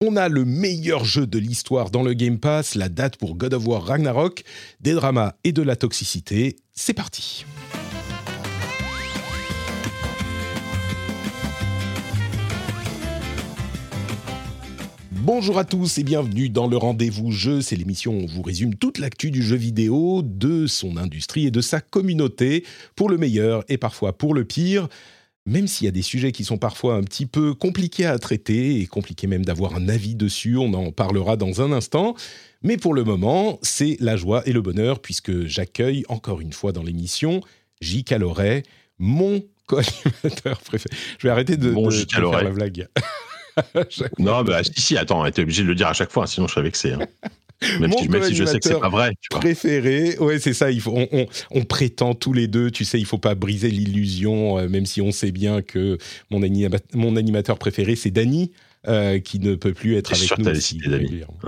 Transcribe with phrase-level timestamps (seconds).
[0.00, 3.54] On a le meilleur jeu de l'histoire dans le Game Pass, la date pour God
[3.54, 4.44] of War Ragnarok,
[4.78, 6.54] des dramas et de la toxicité.
[6.74, 7.44] C'est parti
[15.10, 17.62] Bonjour à tous et bienvenue dans le rendez-vous jeu.
[17.62, 21.50] C'est l'émission où on vous résume toute l'actu du jeu vidéo, de son industrie et
[21.50, 22.64] de sa communauté,
[22.94, 24.88] pour le meilleur et parfois pour le pire.
[25.44, 28.80] Même s'il y a des sujets qui sont parfois un petit peu compliqués à traiter
[28.80, 32.14] et compliqués même d'avoir un avis dessus, on en parlera dans un instant.
[32.62, 36.70] Mais pour le moment, c'est la joie et le bonheur puisque j'accueille encore une fois
[36.70, 37.40] dans l'émission
[37.80, 38.04] J.
[38.04, 38.62] Caloret,
[38.98, 40.94] mon co-animateur préféré.
[41.18, 42.06] Je vais arrêter de, Bon, de- J.
[42.06, 42.88] de faire la blague.
[44.18, 46.52] Non, bah, si, si, attends, t'es obligé de le dire à chaque fois, sinon je
[46.54, 46.92] serais vexé.
[46.92, 47.00] hein.
[47.80, 49.12] Même, Mon si, même si je sais que c'est pas vrai.
[49.20, 49.40] Tu vois.
[49.40, 50.16] préféré.
[50.18, 50.70] Ouais, c'est ça.
[50.70, 52.70] Il faut, on, on- on prétend tous les deux.
[52.70, 55.98] Tu sais, il faut pas briser l'illusion, euh, même si on sait bien que
[56.30, 58.50] mon, anima- mon animateur préféré, c'est Dany,
[58.88, 60.48] euh, qui ne peut plus être avec sûr nous.
[60.48, 61.38] aussi régulièrement.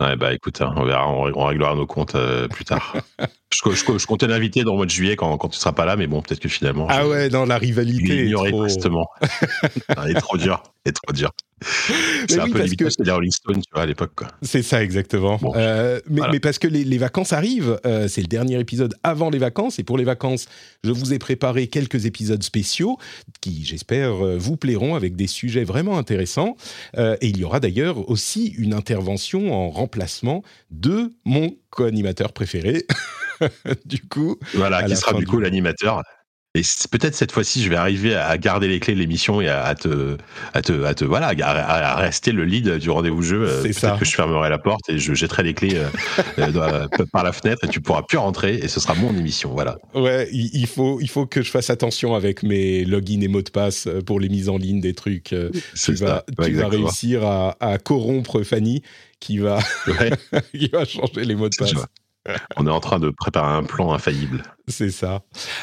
[0.00, 2.94] Ouais, bah écoute, hein, on verra, on, on réglera nos comptes euh, plus tard.
[3.18, 5.86] je, je- je comptais l'inviter dans le mois de juillet quand, quand tu seras pas
[5.86, 6.86] là, mais bon, peut-être que finalement.
[6.90, 8.04] Ah ouais, dans la rivalité.
[8.04, 9.08] l'ai est ignoré trop- tristement.
[10.04, 10.62] Il est trop dur.
[10.84, 11.30] Il est trop dur.
[12.28, 14.20] C'est un oui, peu l'évitation que- des Rolling Stones, tu vois, à l'époque.
[14.42, 15.36] C'est ça, exactement.
[15.40, 16.32] Bon, Euh, mais, voilà.
[16.32, 19.78] mais parce que les, les vacances arrivent, euh, c'est le dernier épisode avant les vacances,
[19.78, 20.46] et pour les vacances,
[20.82, 22.98] je vous ai préparé quelques épisodes spéciaux
[23.40, 26.56] qui, j'espère, euh, vous plairont avec des sujets vraiment intéressants.
[26.98, 32.84] Euh, et il y aura d'ailleurs aussi une intervention en remplacement de mon co-animateur préféré.
[33.86, 36.02] du coup, Voilà, qui sera du coup l'animateur.
[36.56, 39.64] Et peut-être cette fois-ci, je vais arriver à garder les clés de l'émission et à,
[39.64, 40.16] à te,
[40.52, 43.42] à te, à te, voilà, à, à rester le lead du rendez-vous jeu.
[43.42, 43.96] Euh, C'est Peut-être ça.
[43.98, 45.88] que je fermerai la porte et je jetterai les clés euh,
[46.38, 49.50] euh, par la fenêtre et tu pourras plus rentrer et ce sera mon émission.
[49.50, 49.78] Voilà.
[49.94, 53.50] ouais, il, faut, il faut que je fasse attention avec mes logins et mots de
[53.50, 55.34] passe pour les mises en ligne des trucs.
[55.34, 56.24] tu vas, ça.
[56.44, 58.82] tu vas réussir à, corrompre Fanny
[59.18, 60.12] qui va, Ouais,
[60.52, 61.72] qui va changer les mots de passe.
[62.56, 64.42] On est en train de préparer un plan infaillible.
[64.66, 65.22] C'est ça.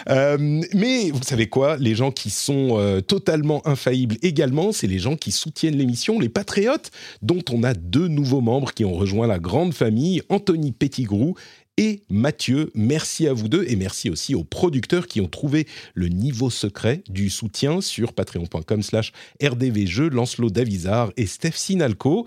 [0.09, 0.37] Euh,
[0.73, 1.77] mais vous savez quoi?
[1.77, 6.29] Les gens qui sont euh, totalement infaillibles également, c'est les gens qui soutiennent l'émission, les
[6.29, 6.91] patriotes,
[7.23, 11.33] dont on a deux nouveaux membres qui ont rejoint la grande famille, Anthony Pettigrew
[11.77, 12.71] et Mathieu.
[12.75, 17.03] Merci à vous deux et merci aussi aux producteurs qui ont trouvé le niveau secret
[17.09, 19.11] du soutien sur patreon.com slash
[19.41, 22.25] Lancelot Davizard et Steph Sinalco.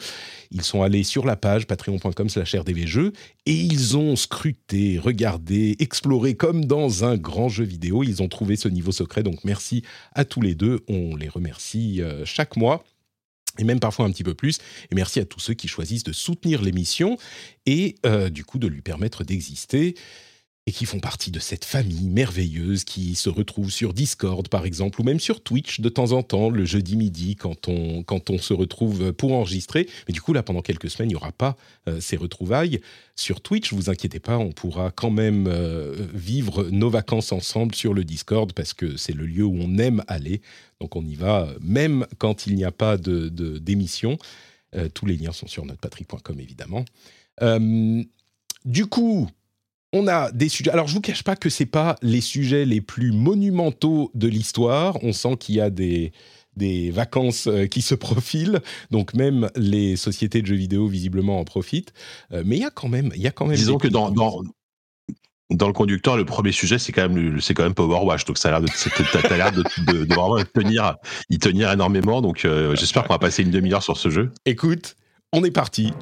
[0.50, 3.12] Ils sont allés sur la page patreon.com slash rdvjeux
[3.46, 8.02] et ils ont scruté, regardé, exploré comme dans un grand jeu vidéo.
[8.02, 9.22] Ils ont trouvé ce niveau secret.
[9.22, 9.82] Donc merci
[10.14, 10.80] à tous les deux.
[10.88, 12.84] On les remercie euh, chaque mois.
[13.58, 14.58] Et même parfois un petit peu plus.
[14.90, 17.18] Et merci à tous ceux qui choisissent de soutenir l'émission
[17.66, 19.94] et euh, du coup de lui permettre d'exister
[20.66, 24.98] et qui font partie de cette famille merveilleuse qui se retrouve sur Discord par exemple
[25.00, 28.38] ou même sur Twitch de temps en temps le jeudi midi quand on, quand on
[28.38, 29.86] se retrouve pour enregistrer.
[30.08, 32.80] Mais du coup là pendant quelques semaines il n'y aura pas euh, ces retrouvailles.
[33.14, 37.92] Sur Twitch, vous inquiétez pas, on pourra quand même euh, vivre nos vacances ensemble sur
[37.92, 40.40] le Discord parce que c'est le lieu où on aime aller.
[40.80, 44.16] Donc on y va euh, même quand il n'y a pas de, d'émission.
[44.92, 46.84] Tous les liens sont sur notre patrie.com évidemment.
[48.64, 49.28] Du coup,
[49.94, 50.70] on a des sujets.
[50.70, 54.98] Alors, je vous cache pas que c'est pas les sujets les plus monumentaux de l'histoire.
[55.02, 56.12] On sent qu'il y a des
[56.56, 58.60] des vacances euh, qui se profilent,
[58.92, 61.92] donc même les sociétés de jeux vidéo visiblement en profitent.
[62.32, 63.56] Euh, mais il y a quand même, il y a quand même.
[63.56, 64.40] Disons que dans, dans,
[65.50, 68.24] dans le conducteur, le premier sujet, c'est quand même, c'est quand même Power Wash.
[68.24, 68.68] Donc ça a l'air de,
[69.28, 70.94] t'as l'air de, de- de vraiment y tenir,
[71.28, 72.22] y tenir énormément.
[72.22, 74.30] Donc euh, j'espère qu'on va passer une demi-heure sur ce jeu.
[74.46, 74.96] Écoute,
[75.32, 75.92] on est parti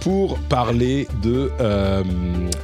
[0.00, 2.02] pour parler de, euh,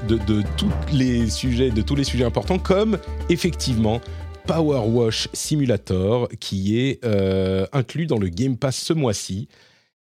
[0.09, 2.99] de, de tous les sujets, de tous les sujets importants, comme
[3.29, 4.01] effectivement
[4.47, 9.49] Power Wash Simulator, qui est euh, inclus dans le Game Pass ce mois-ci.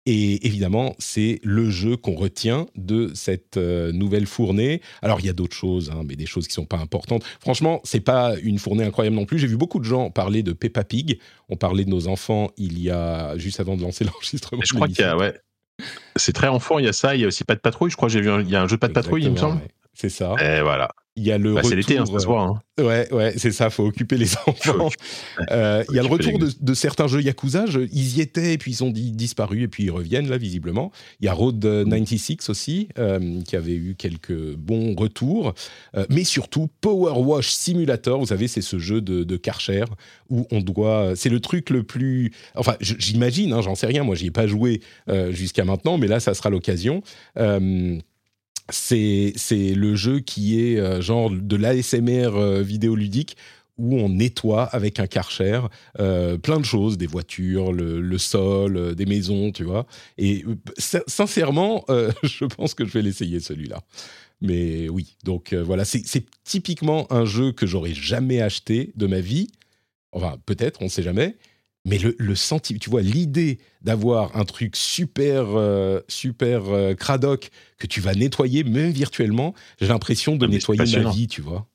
[0.04, 4.80] Et évidemment, c'est le jeu qu'on retient de cette euh, nouvelle fournée.
[5.00, 7.22] Alors, il y a d'autres choses, hein, mais des choses qui sont pas importantes.
[7.40, 9.38] Franchement, c'est pas une fournée incroyable non plus.
[9.38, 11.20] J'ai vu beaucoup de gens parler de Peppa Pig.
[11.48, 14.62] On parlait de nos enfants il y a juste avant de lancer l'enregistrement.
[14.66, 15.34] Je crois qu'il y a, ouais.
[16.16, 17.90] C'est très enfant, il y a ça, il y a aussi pas de patrouille.
[17.90, 19.36] Je crois j'ai vu un, il y a un jeu pas de patrouille, il me
[19.36, 19.56] semble.
[19.56, 19.68] ouais.
[19.94, 20.34] C'est ça.
[20.40, 20.90] Et voilà.
[21.16, 21.70] Il y a le bah, retour.
[21.70, 22.42] C'est l'été, hein, ça se voit.
[22.42, 22.62] Hein.
[22.82, 23.68] Ouais, ouais, c'est ça.
[23.68, 24.88] Faut occuper les enfants.
[25.50, 27.66] Euh, il y a le retour de, de, certains jeux Yakuza.
[27.66, 30.38] Je, ils y étaient, et puis ils ont di disparu, et puis ils reviennent là
[30.38, 30.90] visiblement.
[31.20, 35.52] Il y a Road 96 aussi, euh, qui avait eu quelques bons retours.
[35.94, 38.18] Euh, mais surtout Power Wash Simulator.
[38.18, 39.84] Vous savez, c'est ce jeu de, de Karcher
[40.30, 41.12] où on doit.
[41.14, 42.32] C'est le truc le plus.
[42.54, 43.52] Enfin, j'imagine.
[43.52, 44.02] Hein, J'en sais rien.
[44.02, 44.80] Moi, j'y ai pas joué
[45.30, 47.02] jusqu'à maintenant, mais là, ça sera l'occasion
[48.68, 49.34] c'est
[49.74, 53.36] le jeu qui est euh, genre de l'ASMR euh, vidéoludique
[53.78, 55.60] où on nettoie avec un karcher
[55.98, 59.86] euh, plein de choses, des voitures, le, le sol, des maisons, tu vois.
[60.18, 60.44] Et
[60.76, 61.84] sincèrement,
[62.22, 63.80] je pense que je vais l'essayer celui-là.
[64.42, 69.48] Mais oui, donc voilà, c'est typiquement un jeu que j'aurais jamais acheté de ma vie.
[70.12, 71.36] Enfin, peut-être, on ne sait jamais.
[71.84, 77.50] Mais le, le sentiment, tu vois, l'idée d'avoir un truc super, euh, super euh, cradoc
[77.78, 81.66] que tu vas nettoyer, même virtuellement, j'ai l'impression de nettoyer ma vie, tu vois.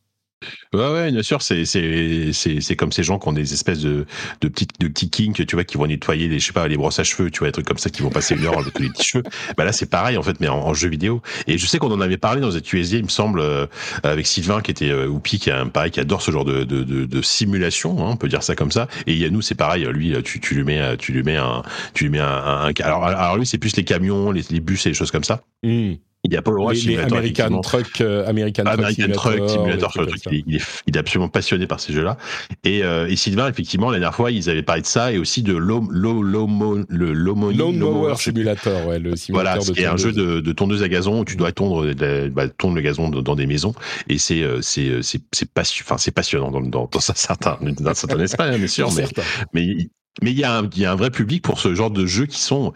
[0.71, 4.05] Ouais, ouais, bien sûr, c'est c'est c'est comme ces gens qui ont des espèces de
[4.41, 6.77] de petits de petits kinks, tu vois, qui vont nettoyer les je sais pas les
[6.77, 8.77] brosses à cheveux, tu vois, des trucs comme ça, qui vont passer une heure avec
[8.79, 9.23] les petits cheveux.
[9.57, 11.23] Bah là, c'est pareil en fait, mais en, jeu vidéo.
[11.47, 13.65] Et je sais qu'on en avait parlé dans cette USD, il me semble, euh,
[14.03, 16.63] avec Sylvain qui était euh, Oupi, qui a un pareil, qui adore ce genre de
[16.65, 18.87] de, de, de simulation, hein, on peut dire ça comme ça.
[19.07, 21.63] Et Yannou, c'est pareil, lui, tu tu lui mets tu lui mets un
[21.95, 22.27] tu lui mets un,
[22.67, 25.23] un, alors alors lui, c'est plus les camions, les, les bus et les choses comme
[25.23, 25.41] ça.
[25.63, 25.93] Mmh.
[26.23, 29.91] Il y a Power Wash les, les American Truck, euh, American, American Truck Simulator, Simulator
[29.91, 32.17] truc, il, est, il, est, absolument passionné par ces jeux-là.
[32.63, 35.43] Et, euh, et Sylvain, effectivement, la dernière fois, ils avaient parlé de ça et aussi
[35.43, 40.11] de l'Homo, le Lomo, Lone Mower Simulator, ouais, le simulateur voilà, qui est un jeu
[40.11, 41.93] de, de, tondeuse à gazon où tu dois tondre,
[42.31, 43.73] bah, tondre le gazon dans des maisons.
[44.09, 48.67] Et c'est euh, c'est passionnant dans, dans, dans un certain dans un certain espace, bien
[48.67, 49.05] sûr, mais
[49.53, 49.89] mais
[50.23, 52.07] mais il y, a un, il y a un vrai public pour ce genre de
[52.07, 52.73] jeux qui sont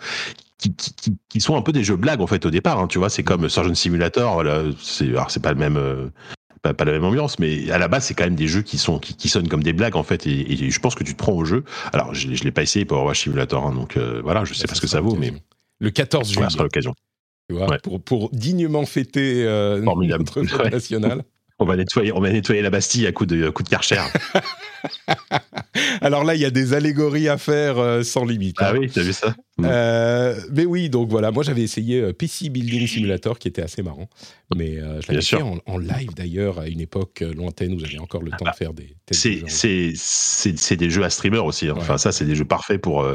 [0.62, 2.80] qui, qui, qui, sont un peu des jeux blagues en fait au départ.
[2.80, 4.44] Hein, tu vois, c'est comme Surgeon Simulator.
[4.80, 5.78] C'est alors c'est pas le même.
[5.78, 6.08] Euh,
[6.62, 8.78] pas, pas, la même ambiance, mais à la base, c'est quand même des jeux qui
[8.78, 11.14] sont qui, qui sonnent comme des blagues en fait, et, et, je pense que tu
[11.14, 11.64] te prends au jeu.
[11.92, 14.68] Alors, je, je l'ai pas essayé pour Overwatch Simulator, hein, donc euh, voilà, je sais
[14.68, 15.34] pas ce que ça vaut, mais
[15.80, 16.94] le 14 juillet, voilà, sera l'occasion.
[17.50, 17.80] Tu vois, ouais.
[17.82, 21.24] pour, pour dignement fêter euh, notre fête nationale.
[21.62, 24.02] On va nettoyer, on va nettoyer la Bastille à coup de coup de Karcher.
[26.02, 28.56] Alors là, il y a des allégories à faire euh, sans limite.
[28.58, 28.78] Ah hein.
[28.80, 29.36] oui, t'as vu ça?
[29.64, 33.84] Euh, Mais oui, donc voilà, moi j'avais essayé euh, PC Building Simulator qui était assez
[33.84, 34.10] marrant,
[34.56, 38.00] mais euh, je l'avais fait en, en, live d'ailleurs à une époque lointaine où j'avais
[38.00, 38.96] encore le temps ah, de faire des.
[39.12, 41.68] C'est c'est des jeux à streamer aussi.
[41.68, 41.74] Hein.
[41.74, 41.82] Ouais.
[41.82, 43.08] Enfin ça, c'est des jeux parfaits pour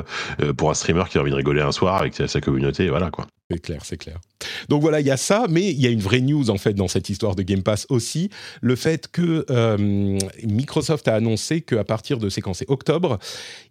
[0.56, 3.26] pour un streamer qui a envie de rigoler un soir avec sa communauté, voilà quoi.
[3.50, 4.18] C'est clair, c'est clair.
[4.68, 6.74] Donc voilà, il y a ça, mais il y a une vraie news en fait
[6.74, 8.28] dans cette histoire de Game Pass aussi,
[8.60, 13.18] le fait que euh, Microsoft a annoncé qu'à partir de séquence octobre,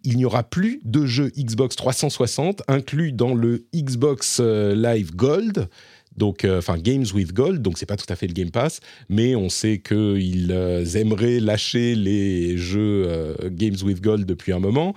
[0.02, 5.68] il n'y aura plus de jeux Xbox 360 inclus dans le Xbox Live Gold.
[6.16, 8.80] Donc, enfin, euh, Games with Gold, donc c'est pas tout à fait le Game Pass,
[9.08, 14.58] mais on sait qu'ils euh, aimeraient lâcher les jeux euh, Games with Gold depuis un
[14.58, 14.94] moment.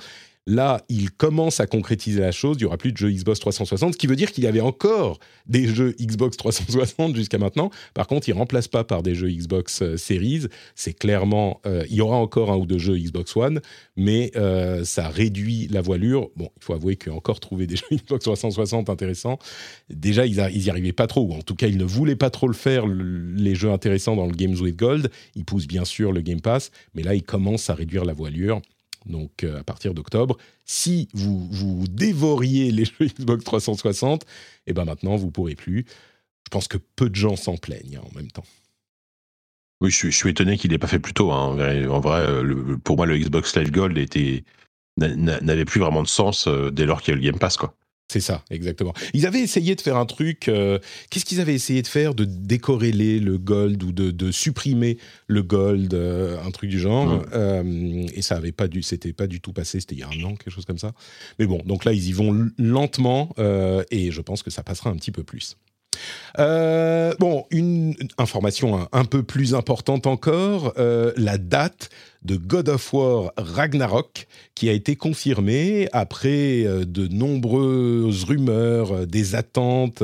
[0.49, 2.57] Là, il commence à concrétiser la chose.
[2.57, 4.61] Il n'y aura plus de jeux Xbox 360, ce qui veut dire qu'il y avait
[4.61, 7.69] encore des jeux Xbox 360 jusqu'à maintenant.
[7.93, 10.47] Par contre, il ne remplace pas par des jeux Xbox euh, Series.
[10.73, 13.61] C'est clairement, euh, il y aura encore un ou deux jeux Xbox One,
[13.95, 16.31] mais euh, ça réduit la voilure.
[16.35, 19.37] Bon, il faut avouer qu'encore trouver des jeux Xbox 360 intéressants,
[19.91, 22.47] déjà, ils, n'y arrivaient pas trop, ou en tout cas, ils ne voulaient pas trop
[22.47, 25.11] le faire, le, les jeux intéressants dans le Games with Gold.
[25.35, 28.63] Ils poussent bien sûr le Game Pass, mais là, ils commencent à réduire la voilure
[29.05, 30.37] donc euh, à partir d'octobre.
[30.65, 34.25] Si vous, vous dévoriez les jeux Xbox 360, et
[34.67, 35.85] eh ben maintenant vous pourrez plus.
[36.45, 38.45] Je pense que peu de gens s'en plaignent hein, en même temps.
[39.81, 41.31] Oui, je suis, étonné qu'il n'ait pas fait plus tôt.
[41.31, 41.57] Hein.
[41.89, 43.97] En vrai, le, pour moi, le Xbox Live Gold
[44.97, 47.73] n'avait plus vraiment de sens euh, dès lors qu'il y a le Game Pass, quoi.
[48.11, 48.93] C'est ça, exactement.
[49.13, 50.47] Ils avaient essayé de faire un truc.
[50.47, 50.79] Euh,
[51.11, 52.15] Qu'est-ce qu'ils avaient essayé de faire?
[52.15, 54.97] De décorréler le gold ou de, de supprimer
[55.27, 57.23] le gold, euh, un truc du genre.
[57.33, 59.79] Euh, et ça avait pas dû, c'était pas du tout passé.
[59.79, 60.91] C'était il y a un an, quelque chose comme ça.
[61.37, 63.35] Mais bon, donc là, ils y vont lentement
[63.91, 65.55] et je pense que ça passera un petit peu plus.
[66.37, 71.89] Euh, bon, une information un, peu plus importante encore, euh, la date
[72.23, 79.35] de God of War Ragnarok qui a été confirmée après euh, de nombreuses rumeurs, des
[79.35, 80.03] attentes,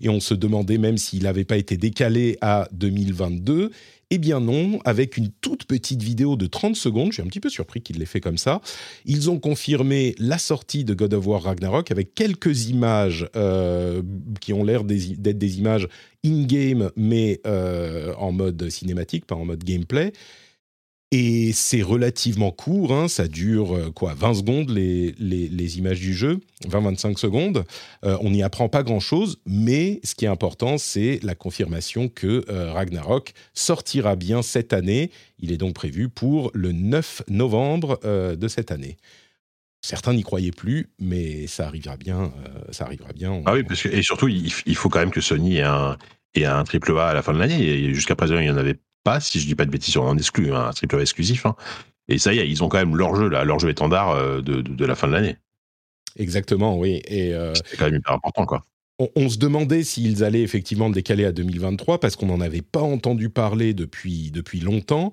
[0.00, 3.70] et on se demandait même s'il n'avait pas été décalé à 2022.
[4.10, 7.40] Eh bien non, avec une toute petite vidéo de 30 secondes, je suis un petit
[7.40, 8.60] peu surpris qu'il l'ait fait comme ça,
[9.04, 14.02] ils ont confirmé la sortie de God of War Ragnarok avec quelques images euh,
[14.40, 15.88] qui ont l'air d'être des, images
[16.24, 20.12] in-game, mais euh, en mode cinématique, pas en mode gameplay.
[21.16, 26.12] Et c'est relativement court, hein, ça dure euh, quoi 20 secondes les, les, images du
[26.12, 27.64] jeu, 20-25 secondes.
[28.04, 32.44] Euh, on n'y apprend pas grand-chose, mais ce qui est important, c'est la confirmation que
[32.48, 35.12] euh, Ragnarok sortira bien cette année.
[35.38, 38.96] Il est donc prévu pour le 9 novembre de cette année.
[39.82, 42.32] Certains n'y croyaient plus, mais ça arrivera bien.
[42.72, 43.40] ça arrivera bien.
[43.46, 45.96] Ah oui, parce que, et surtout, il, faut quand même que Sony ait un,
[46.34, 47.94] ait un triple A à la fin de l'année.
[47.94, 50.16] Jusqu'à présent, il n'y en avait pas, si je dis pas de bêtises, on en
[50.16, 51.46] exclut, un triple exclusif.
[51.46, 51.54] Hein.
[52.08, 54.40] Et ça y est, ils ont quand même leur jeu, là, leur jeu étendard euh,
[54.40, 55.36] de, de, la fin de l'année.
[56.16, 57.00] Exactement, oui.
[57.06, 58.64] Et euh, c'est quand même hyper important, quoi.
[59.16, 63.28] On, se demandait s'ils allaient effectivement décaler à 2023 parce qu'on n'en avait pas entendu
[63.28, 65.10] parler depuis, depuis longtemps.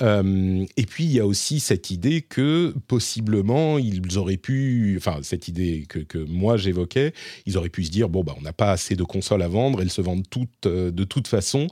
[0.00, 5.18] Euh, et puis il y a aussi cette idée que possiblement ils auraient pu, enfin
[5.22, 7.12] cette idée que, que moi j'évoquais,
[7.44, 9.82] ils auraient pu se dire bon bah on n'a pas assez de consoles à vendre,
[9.82, 11.66] elles se vendent toutes de toute façon.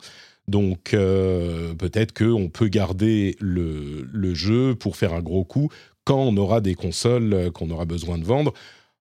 [0.48, 5.68] Donc euh, peut-être qu'on peut garder le, jeu pour faire un gros coup
[6.04, 8.52] quand on aura des consoles euh, qu'on aura besoin de vendre.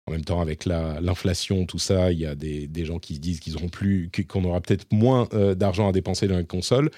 [0.09, 3.41] En même temps, avec l'inflation, tout ça, il y a des, gens qui se disent
[4.29, 6.91] qu'on aura peut-être moins euh, d'argent à dépenser dans les consoles.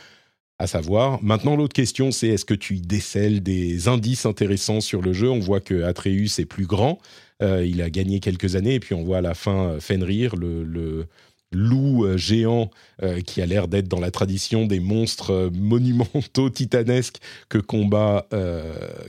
[0.59, 1.23] À savoir.
[1.23, 5.31] Maintenant, l'autre question, c'est est-ce que tu décèles des indices intéressants sur le jeu?
[5.31, 6.99] On voit que Atreus est plus grand.
[7.41, 11.07] il a gagné quelques années, et puis on voit à la fin Fenrir, le
[11.53, 12.71] loup euh, géant
[13.03, 18.27] euh, qui a l'air d'être dans la tradition des monstres euh, monumentaux titanesques que combat,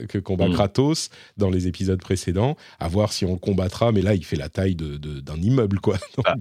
[0.08, 0.54] que combat mm.
[0.54, 2.56] Kratos dans les épisodes précédents.
[2.78, 5.80] À voir si on le combattra, mais là, il fait la taille d'un de, immeuble,
[5.80, 5.96] quoi.
[6.26, 6.34] Ah.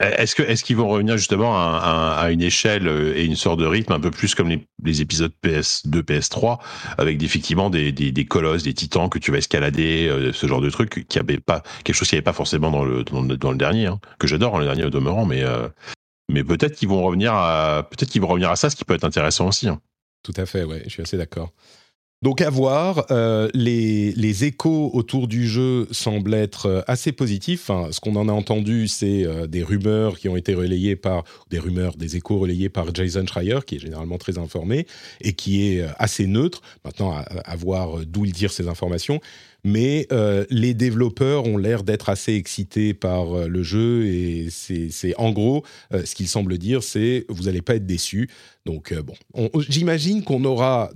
[0.00, 3.92] est-ce que est-ce qu'ils vont revenir justement à, une échelle et une sorte de rythme
[3.92, 6.58] un peu plus comme les, épisodes PS2, PS3,
[6.96, 11.06] avec effectivement des, des, colosses, des titans que tu vas escalader, ce genre de truc,
[11.06, 13.86] qui avait pas quelque chose qui n'y avait pas forcément dans le dans, le dernier,
[13.86, 15.44] hein, que j'adore hein, le dernier au demeurant, mais
[16.32, 18.94] mais peut-être qu'ils vont revenir à peut-être qu'ils vont revenir à ça, ce qui peut
[18.94, 19.68] être intéressant aussi.
[19.68, 19.80] Hein.
[20.22, 21.52] Tout à fait, ouais, je suis assez d'accord.
[22.22, 27.70] Donc à voir, euh, les, les, échos autour du jeu semblent être euh, assez positifs.
[27.90, 31.94] Ce qu'on en a entendu, c'est des rumeurs qui ont été relayées par, des rumeurs,
[31.96, 34.86] des échos relayés par Jason Schreier, qui est généralement très informé
[35.20, 36.62] et qui est assez neutre.
[36.84, 39.20] Maintenant, à, à voir d'où il tire ces informations
[39.66, 45.12] mais euh, les développeurs ont l'air d'être assez excités par euh, le jeu et c'est
[45.18, 48.30] en gros euh, ce qu'ils semblent dire, c'est vous n'allez pas être déçus.
[48.64, 49.14] Donc bon,
[49.68, 50.90] j'imagine qu'on aura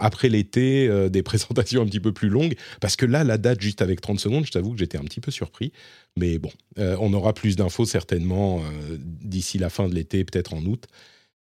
[0.00, 3.80] après l'été des présentations un petit peu plus longues parce que là la date juste
[3.80, 5.72] avec 30 secondes, je t'avoue que j'étais un petit peu surpris,
[6.16, 8.62] mais bon, on aura plus d'infos certainement
[8.98, 10.86] d'ici la fin de l'été, peut-être en août.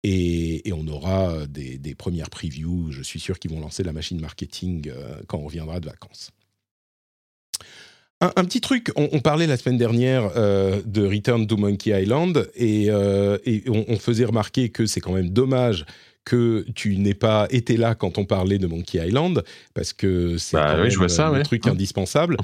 [0.03, 2.91] Et, on aura des, premières previews.
[2.91, 4.89] Je suis sûr qu'ils vont lancer la machine marketing
[5.27, 6.31] quand on reviendra de vacances.
[8.21, 12.85] Un, petit truc, on, parlait la semaine dernière euh, de Return to Monkey Island et,
[12.89, 15.85] euh, on, faisait remarquer que c'est quand même dommage
[16.23, 19.43] que tu n'aies pas été là quand on parlait de Monkey Island
[19.73, 22.37] parce que c'est bah un truc indispensable.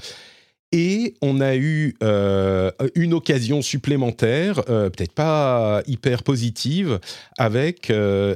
[0.73, 6.99] Et on a eu euh, une occasion supplémentaire, peut-être pas hyper positive,
[7.37, 7.91] avec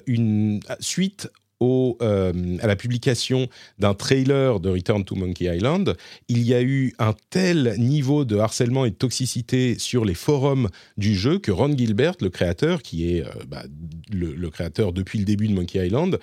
[0.07, 1.29] une suite
[1.63, 3.47] euh, à la publication
[3.79, 5.95] d'un trailer de Return to Monkey Island,
[6.27, 10.69] il y a eu un tel niveau de harcèlement et de toxicité sur les forums
[10.97, 13.63] du jeu que Ron Gilbert, le créateur, qui est euh, bah,
[14.11, 16.19] le, créateur depuis le début de Monkey Island,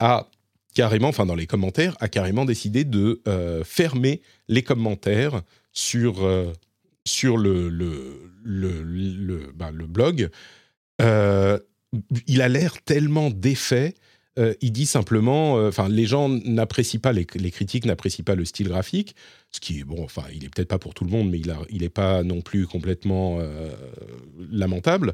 [0.00, 0.28] a
[0.74, 6.28] carrément, enfin dans les commentaires, a carrément décidé de euh, fermer les commentaires sur,
[7.06, 10.28] sur le, le, le, bah, le blog.
[11.00, 13.94] il a l'air tellement défait
[14.38, 18.44] euh, il dit simplement, euh, enfin, les gens n'apprécient pas, les, critiques n'apprécient pas le
[18.44, 19.14] style graphique,
[19.52, 21.82] ce qui est bon, enfin, il est peut-être pas pour tout le monde, mais il
[21.82, 23.70] n'est pas non plus complètement euh,
[24.50, 25.12] lamentable.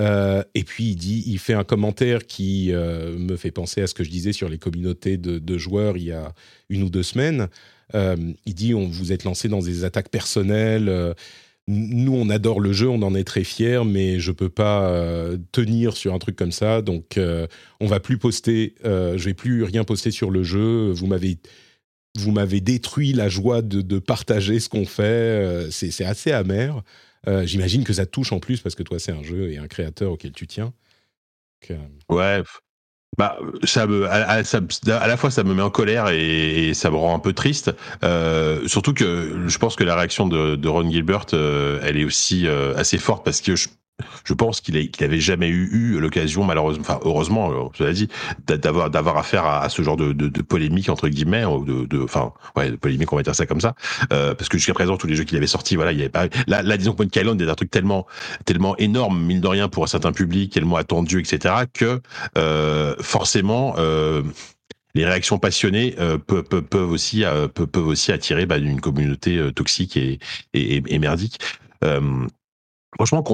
[0.00, 4.02] et puis il dit, il fait un commentaire qui me fait penser à ce que
[4.02, 6.34] je disais sur les communautés de, de joueurs il y a
[6.68, 7.48] une ou deux semaines.
[7.94, 11.14] il dit, on vous êtes lancé dans des attaques personnelles
[11.68, 15.38] nous, on adore le jeu, on en est très fiers, mais je peux pas euh,
[15.52, 16.82] tenir sur un truc comme ça.
[16.82, 17.46] Donc, euh,
[17.80, 18.74] on va plus poster.
[18.84, 20.90] Euh, je vais plus rien poster sur le jeu.
[20.90, 21.38] Vous m'avez,
[22.16, 25.68] vous m'avez détruit la joie de, partager ce qu'on fait.
[25.70, 26.82] c'est assez amer.
[27.44, 30.12] J'imagine que ça touche en plus parce que toi, c'est un jeu et un créateur
[30.12, 30.72] auquel tu tiens.
[32.08, 32.42] ouais,
[33.18, 34.42] bah, ça me, à,
[35.06, 37.74] la fois ça me met en colère et, ça me rend un peu triste.
[38.04, 42.46] Euh, surtout que je pense que la réaction de, Ron Gilbert, euh, elle est aussi
[42.46, 43.68] euh, assez forte parce que je,
[44.24, 48.08] je pense qu'il n'avait avait jamais eu, l'occasion, malheureusement, enfin heureusement, euh, je l'ai dit,
[48.46, 52.76] d'avoir d'avoir affaire à, ce genre de, polémique entre guillemets, de, de, enfin, ouais, de
[52.76, 53.74] polémique, on va dire ça comme ça,
[54.12, 56.10] euh, parce que jusqu'à présent, tous les jeux qu'il avait sortis, voilà, il y avait
[56.10, 56.26] pas.
[56.46, 58.06] Là, là disons que Monkey Island est un truc tellement,
[58.44, 62.00] tellement énorme, mine de rien, pour un certain public, tellement attendu, etc., que
[62.38, 63.76] euh, forcément.
[64.94, 71.38] Les réactions passionnées peuvent, aussi peuvent, aussi attirer bah, une communauté toxique et merdique.
[72.96, 73.24] Franchement,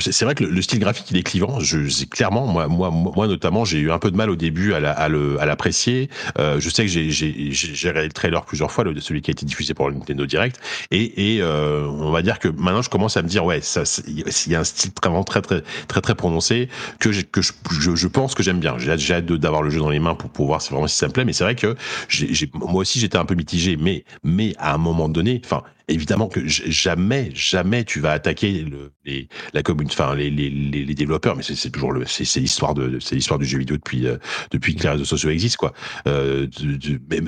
[0.00, 1.60] c'est vrai que le, style graphique il est clivant.
[1.60, 4.80] Je, clairement, moi, moi, moi notamment, j'ai eu un peu de mal au début à,
[4.80, 6.08] l'apprécier.
[6.38, 9.44] Euh, je sais que j'ai, regardé le trailer plusieurs fois, le, celui qui a été
[9.44, 10.58] diffusé pour le Nintendo Direct,
[10.90, 13.82] et, et euh, on va dire que maintenant je commence à me dire ouais, ça,
[14.08, 17.52] il y a un style vraiment très très très très prononcé que que je,
[17.94, 18.78] je, pense que j'aime bien.
[18.78, 20.96] J'ai hâte, hâte d'avoir le jeu dans les mains pour, pour voir si vraiment si
[20.96, 21.26] ça me plaît.
[21.26, 21.76] Mais c'est vrai que
[22.08, 26.28] j'ai, moi aussi j'étais un peu mitigé, mais mais à un moment donné, enfin évidemment
[26.28, 31.36] que jamais, jamais tu vas attaquer le, les, la commune, enfin les, les, les, développeurs,
[31.36, 34.16] mais c'est toujours le, c'est l'histoire de, c'est l'histoire du jeu vidéo depuis euh,
[34.50, 35.72] depuis que les réseaux sociaux existent quoi.
[36.06, 36.46] Euh,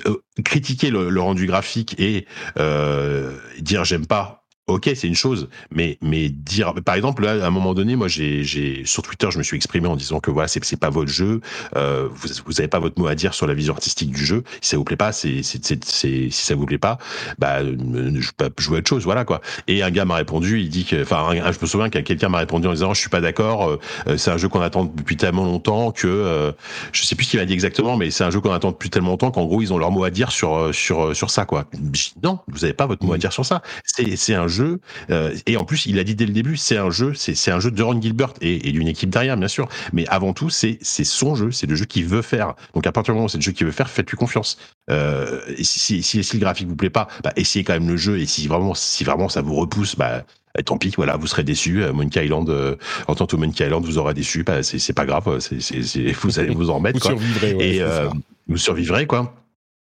[0.06, 2.26] euh critiquer le, rendu graphique et
[3.60, 4.41] dire j'aime pas
[4.72, 8.08] Ok, c'est une chose, mais mais dire, par exemple, là, à un moment donné, moi,
[8.08, 11.10] j'ai, sur Twitter, je me suis exprimé en disant que voilà, c'est c'est pas votre
[11.10, 11.40] jeu,
[11.76, 14.44] euh, vous vous avez pas votre mot à dire sur la vision artistique du jeu.
[14.62, 16.98] Si ça vous plaît pas, c'est c'est c'est, si ça vous plaît pas,
[17.38, 19.40] bah je peux jouer autre chose, voilà quoi.
[19.68, 22.38] Et un gars m'a répondu, il dit que, enfin, je me souviens que quelqu'un m'a
[22.38, 25.44] répondu en disant, je suis pas d'accord, euh, c'est un jeu qu'on attend depuis tellement
[25.44, 26.52] longtemps que, euh,
[26.92, 28.90] je sais plus ce qu'il m'a dit exactement, mais c'est un jeu qu'on attend depuis
[28.90, 31.44] tellement longtemps qu'en gros ils ont leur mot à dire sur euh, sur sur ça
[31.44, 31.66] quoi.
[32.22, 33.20] Non, vous avez pas votre mot à mmh.
[33.20, 33.62] dire sur ça.
[33.84, 34.61] C'est c'est un jeu.
[35.10, 37.60] Euh, et en plus, il a dit dès le début, c'est un jeu, c'est un
[37.60, 39.68] jeu de Ron Gilbert et, et d'une équipe derrière, bien sûr.
[39.92, 42.54] Mais avant tout, c'est son jeu, c'est le jeu qu'il veut faire.
[42.74, 44.58] Donc à partir du moment où c'est le jeu qu'il veut faire, faites-lui confiance.
[44.90, 47.96] Euh, et si, si, si, le graphique vous plaît pas, bah, essayez quand même le
[47.96, 48.18] jeu.
[48.18, 51.44] Et si vraiment, si vraiment ça vous repousse, bah, bah tant pis, voilà, vous serez
[51.44, 51.82] déçu.
[51.82, 52.76] Euh, Monkey Island, euh,
[53.08, 54.42] en tant que Monkey Island, vous aurez déçu.
[54.42, 55.58] Bah, c'est pas grave, c'est
[56.22, 56.98] vous allez vous en remettre.
[56.98, 57.84] vous survivrez, ouais, et
[58.48, 59.34] vous survivrez, quoi.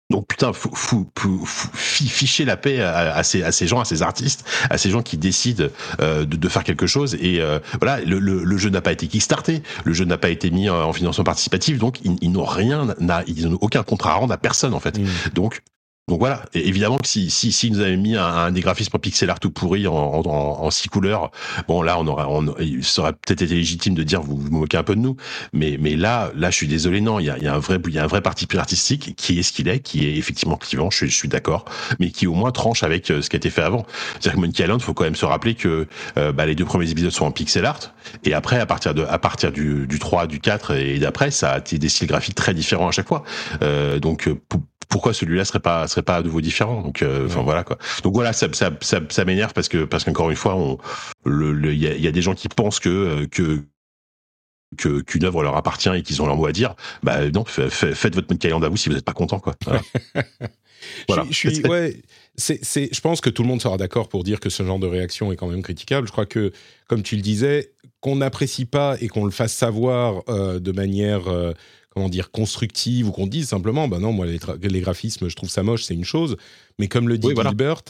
[0.08, 1.10] Donc putain, fou, fou,
[1.46, 5.16] ficher la paix à, ces, à, ces, gens, à ces artistes, à ces gens qui
[5.16, 5.66] décident
[6.00, 7.16] euh, de, de, faire quelque chose.
[7.20, 10.30] Et euh, voilà, le, le, le jeu n'a pas été kickstarté, le jeu n'a pas
[10.30, 12.94] été mis en financement participatif, donc ils, ils n'ont rien,
[13.26, 14.96] ils n'ont aucun contrat à rendre à personne en fait.
[14.96, 15.06] Mmh.
[15.34, 15.62] Donc
[16.08, 18.96] donc voilà, et évidemment que si, si, si nous avait mis un, un, des graphismes
[18.96, 21.32] pixel art tout pourri en, en, en, six couleurs,
[21.66, 24.76] bon là on aurait, on, il serait peut-être été légitime de dire vous vous moquez
[24.76, 25.16] un peu de nous,
[25.52, 27.80] mais mais là là je suis désolé non, il y a, y a un vrai
[27.84, 30.56] il y a un vrai parti artistique qui est ce qu'il est, qui est effectivement
[30.56, 31.64] clivant, je, je suis d'accord,
[31.98, 33.84] mais qui au moins tranche avec euh, ce qui a été fait avant.
[34.12, 36.88] C'est-à-dire que Monkey Island, faut quand même se rappeler que euh, bah, les deux premiers
[36.88, 37.80] épisodes sont en pixel art
[38.22, 41.54] et après à partir de à partir du, du 3, du 4 et d'après ça
[41.54, 43.24] a été des styles graphiques très différents à chaque fois.
[43.62, 46.82] Euh, donc pour, pourquoi celui-là serait pas serait pas à nouveau différent.
[46.82, 47.78] Donc euh, enfin voilà quoi.
[48.02, 50.78] Donc voilà ça ça ça, ça m'énerve parce que parce qu'encore une fois on
[51.24, 53.64] le il y a, y a, des gens qui pensent que euh, que
[54.76, 56.74] que qu'une œuvre leur appartient et qu'ils ont leur mot à dire.
[57.02, 59.54] Bah non faites votre mode à vous si vous n'êtes pas content quoi.
[61.08, 61.24] Voilà.
[61.30, 61.96] je, suis ouais
[62.36, 64.78] c'est c'est je pense que tout le monde sera d'accord pour dire que ce genre
[64.78, 66.06] de réaction est quand même critiquable.
[66.06, 66.52] Je crois que
[66.88, 71.28] comme tu le disais qu'on n'apprécie pas et qu'on le fasse savoir euh, de manière
[71.28, 71.52] euh,
[71.96, 75.62] comment dire, constructive ou qu'on dise simplement, ben non, moi les, graphismes, je trouve ça
[75.62, 76.36] moche, c'est une chose.
[76.78, 77.84] Mais comme le dit Gilbert,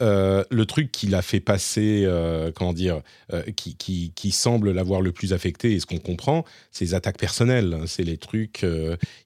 [0.00, 4.72] euh, le truc qui l'a fait passer, euh, comment dire, euh, qui, qui, qui, semble
[4.72, 7.78] l'avoir le plus affecté, et ce qu'on comprend, c'est les attaques personnelles.
[7.86, 8.66] C'est les trucs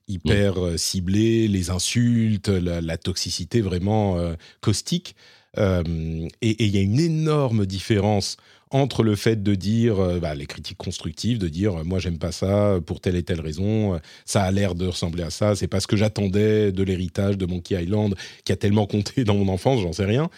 [0.07, 4.19] hyper ciblés, les insultes, la, toxicité vraiment
[4.61, 5.17] caustique.
[5.57, 8.37] et il y a une énorme différence
[8.71, 12.33] entre le fait de dire euh, bah, les critiques constructives, de dire moi j'aime pas
[12.33, 15.81] ça pour telle et telle raison, ça a l'air de ressembler à ça, c'est pas
[15.81, 19.81] ce que j'attendais de l'héritage de Monkey Island qui a tellement compté dans mon enfance,
[19.81, 20.31] j'en sais rien.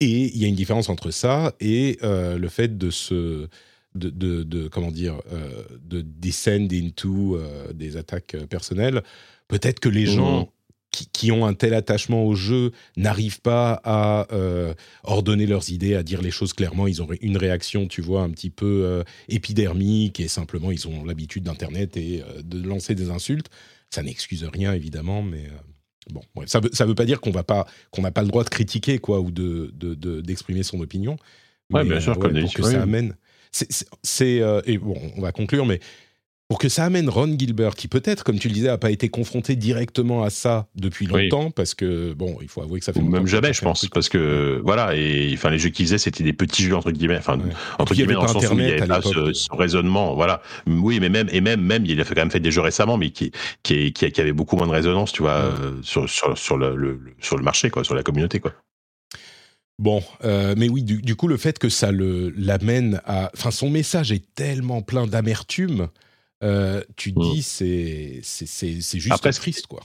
[0.00, 3.48] Et il y a une différence entre ça et euh, le fait de se
[3.94, 7.38] de, de, comment dire euh, de descend into
[7.74, 9.02] des attaques personnelles.
[9.48, 10.16] Peut-être que les mmh.
[10.16, 10.52] gens
[10.92, 14.74] qui, ont un tel attachement au jeu n'arrivent pas à euh,
[15.04, 16.86] ordonner leurs idées, à dire les choses clairement.
[16.86, 21.04] Ils ont une réaction, tu vois, un petit peu euh, épidermique et simplement ils ont
[21.04, 23.48] l'habitude d'Internet et euh, de lancer des insultes.
[23.90, 25.48] Ça n'excuse rien évidemment, mais
[26.10, 28.44] bon, ça veut ça veut pas dire qu'on va pas qu'on n'a pas le droit
[28.44, 29.72] de critiquer quoi ou de
[30.20, 31.16] d'exprimer de, son opinion.
[31.70, 33.16] Mais, bien sûr, pour que ça amène.
[33.50, 35.80] C'est et bon, on va conclure, mais
[36.52, 39.08] pour que ça amène Ron Gilbert, qui peut-être, comme tu le disais, n'a pas été
[39.08, 43.00] confronté directement à ça depuis longtemps, parce que, bon, il faut avouer que ça fait
[43.00, 46.34] Même jamais, je pense, parce que, voilà, et enfin, les jeux qu'ils faisaient, c'était des
[46.34, 47.38] petits jeux, entre guillemets, enfin,
[47.78, 50.42] entre guillemets, dans le sens où il y avait pas ce, raisonnement, voilà.
[50.66, 53.08] Oui, mais même, et même, même, il a quand même fait des jeux récemment, mais
[53.08, 56.58] qui, qui, qui, qui avait beaucoup moins de résonance, tu vois, euh, sur, sur, sur,
[56.58, 58.52] le, sur le marché, quoi, sur la communauté, quoi.
[59.78, 63.30] Bon, euh, mais oui, du, coup, le fait que ça l'amène à.
[63.34, 65.88] Enfin, son message est tellement plein d'amertume
[66.96, 67.22] tu te mm.
[67.22, 69.82] dis c'est c'est juste triste quoi.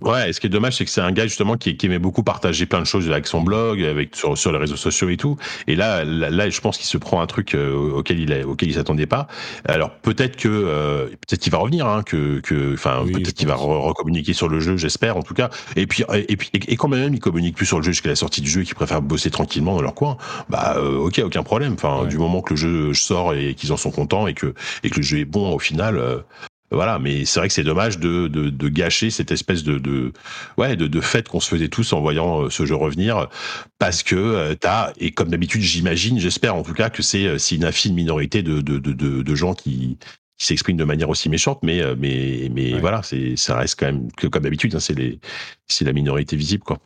[0.00, 1.98] Ouais, et ce qui est dommage, c'est que c'est un gars justement qui, qui, aimait
[1.98, 5.16] beaucoup partager plein de choses avec son blog, avec sur, sur les réseaux sociaux et
[5.16, 5.36] tout.
[5.68, 8.74] Et là, là, je pense qu'il se prend un truc euh, auquel il auquel il
[8.74, 9.28] s'attendait pas.
[9.64, 13.54] Alors peut-être que euh, peut-être qu'il va revenir, hein, que que enfin peut-être qu'il va
[13.54, 15.50] recommuniquer sur le jeu, j'espère en tout cas.
[15.76, 18.16] Et puis et puis et, quand même il communique plus sur le jeu jusqu'à la
[18.16, 20.16] sortie du jeu et qu'il préfère bosser tranquillement dans leur coin.
[20.48, 21.74] Bah euh, ok, aucun problème.
[21.74, 24.90] Enfin du moment que le jeu sort et qu'ils en sont contents et que et
[24.90, 26.00] que le jeu est bon au final,
[26.70, 30.12] voilà, mais c'est vrai que c'est dommage de, de, de, gâcher cette espèce de, de
[30.58, 33.28] ouais de, de fête qu'on se faisait tous en voyant euh, ce jeu revenir,
[33.78, 37.38] parce que euh, t'as et comme d'habitude j'imagine, j'espère en tout cas que c'est euh,
[37.38, 39.98] une infime minorité de, de, de, de gens qui,
[40.38, 44.10] qui s'expriment de manière aussi méchante, mais mais mais voilà, c'est ça reste quand même
[44.12, 45.20] que comme d'habitude, hein, c'est les
[45.68, 46.78] c'est la minorité visible quoi.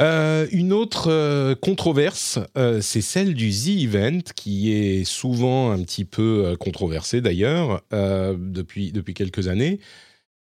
[0.00, 5.82] Euh, une autre euh, controverse, euh, c'est celle du The Event, qui est souvent un
[5.82, 9.80] petit peu controversé d'ailleurs depuis, depuis quelques années.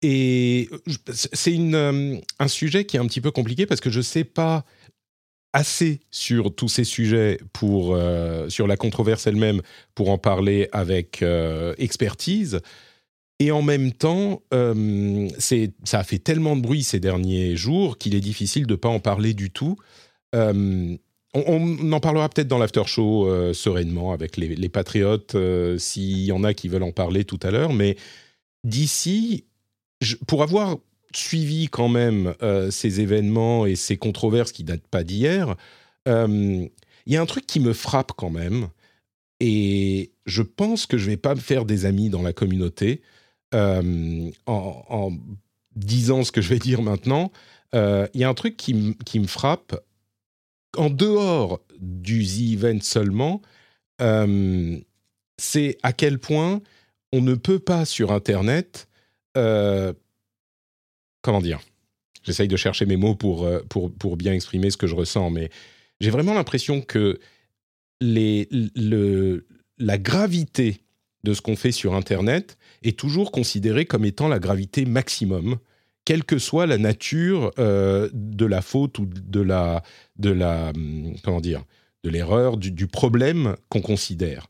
[0.02, 0.68] Et
[1.12, 4.64] c'est un sujet qui est un petit peu compliqué parce que je ne sais pas
[5.52, 7.96] assez sur tous ces sujets pour,
[8.48, 9.62] sur la controverse elle-même
[9.94, 11.24] pour en parler avec
[11.78, 12.60] expertise.
[13.42, 15.28] Et en même temps, euh,
[15.82, 18.88] ça a fait tellement de bruit ces derniers jours qu'il est difficile de ne pas
[18.88, 19.74] en parler du tout.
[20.36, 20.96] Euh,
[21.34, 25.36] on, en parlera peut-être dans l'after show euh, sereinement avec les, patriotes,
[25.76, 27.72] s'il y en a qui veulent en parler tout à l'heure.
[27.72, 27.96] Mais
[28.62, 29.44] d'ici,
[30.28, 30.76] pour avoir
[31.12, 32.34] suivi quand même
[32.70, 35.56] ces événements et ces controverses qui datent pas d'hier,
[36.06, 36.70] il
[37.08, 38.68] y a un truc qui me frappe quand même.
[39.40, 43.02] Et je pense que je vais pas me faire des amis dans la communauté
[43.54, 45.12] euh, en,
[45.74, 47.32] disant ce que je vais dire maintenant,
[47.74, 49.78] euh, il y a un truc qui, me frappe.
[50.76, 53.42] En dehors du The Event seulement,
[54.00, 54.78] euh,
[55.36, 56.62] c'est à quel point
[57.12, 58.88] on ne peut pas sur Internet.
[59.34, 59.94] comment
[61.40, 61.60] dire?
[62.22, 65.50] J'essaye de chercher mes mots pour, pour, pour, bien exprimer ce que je ressens, mais
[66.00, 67.18] j'ai vraiment l'impression que
[68.00, 69.46] les, le,
[69.78, 70.80] la gravité
[71.24, 75.58] de ce qu'on fait sur Internet est toujours considéré comme étant la gravité maximum,
[76.04, 79.82] quelle que soit la nature euh, de la faute ou de la,
[80.16, 81.64] de la hum, comment dire,
[82.04, 84.48] de l'erreur, du, problème qu'on considère.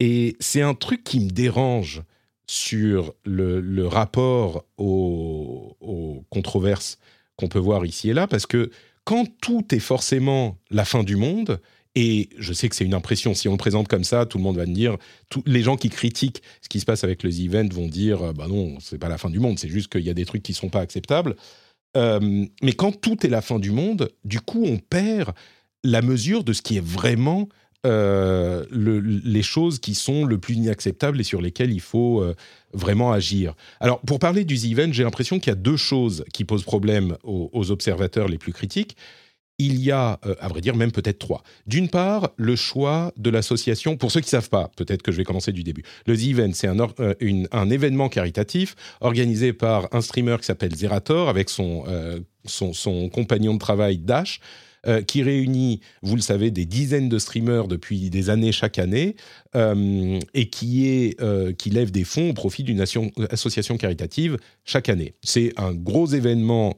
[0.00, 2.02] Et c'est un truc qui me dérange
[2.48, 6.98] sur le, rapport aux controverses
[7.36, 8.70] qu'on peut voir ici et là, parce que
[9.04, 11.60] quand tout est forcément la fin du monde,
[11.94, 13.34] et je sais que c'est une impression.
[13.34, 14.96] Si on le présente comme ça, tout le monde va me dire.
[15.44, 18.46] Les gens qui critiquent ce qui se passe avec les events vont dire euh, bah
[18.48, 19.58] non, c'est pas la fin du monde.
[19.58, 21.36] C'est juste qu'il y a des trucs qui sont pas acceptables.
[21.96, 25.32] Euh, mais quand tout est la fin du monde, du coup, on perd
[25.84, 27.48] la mesure de ce qui est vraiment
[27.84, 32.24] euh, les choses qui sont le plus inacceptables et sur lesquelles il faut
[32.72, 33.54] vraiment agir.
[33.80, 37.16] Alors, pour parler du event, j'ai l'impression qu'il y a deux choses qui posent problème
[37.24, 38.96] aux observateurs les plus critiques
[39.58, 41.42] il y a, euh, à vrai dire, même peut-être trois.
[41.66, 43.96] D'une part, le choix de l'association.
[43.96, 45.82] Pour ceux qui ne savent pas, peut-être que je vais commencer du début.
[46.06, 47.14] Le The Event, c'est un, euh,
[47.70, 52.20] événement caritatif organisé par un streamer qui s'appelle Zerator avec son, euh,
[53.12, 54.40] compagnon de travail Dash.
[54.88, 59.14] Euh, qui réunit, vous le savez, des dizaines de streamers depuis des années chaque année,
[59.54, 64.88] euh, et qui, est, euh, qui lève des fonds au profit d'une association caritative chaque
[64.88, 65.14] année.
[65.22, 66.76] C'est un gros événement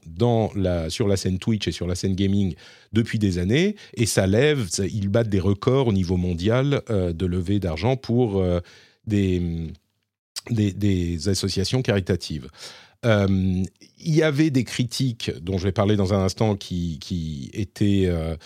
[0.90, 2.54] sur la scène Twitch et sur la scène gaming
[2.92, 7.58] depuis des années, et ça lève, ils battent des records au niveau mondial de levée
[7.58, 8.44] d'argent pour
[9.06, 9.70] des,
[11.26, 12.48] associations caritatives.
[14.04, 18.04] Il y avait des critiques dont je vais parler dans un instant qui, qui étaient
[18.06, 18.36] euh,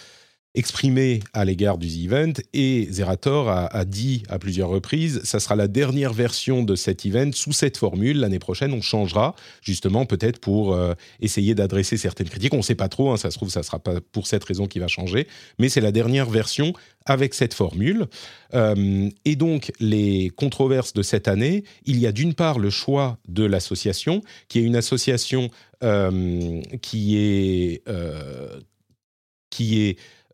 [0.58, 5.68] exprimé à l'égard du event et Zerator a, dit à plusieurs reprises ça sera la
[5.68, 8.18] dernière version de cet event sous cette formule.
[8.18, 12.54] L'année prochaine on changera justement peut-être pour euh, essayer d'adresser certaines critiques.
[12.54, 14.66] On ne sait pas trop hein, ça se trouve ça sera pas pour cette raison
[14.66, 15.28] qui va changer
[15.60, 16.72] mais c'est la dernière version
[17.06, 18.06] avec cette formule.
[18.54, 23.18] Euh, et donc les controverses de cette année il y a d'une part le choix
[23.28, 25.50] de l'association qui est une association
[25.84, 27.82] euh, qui est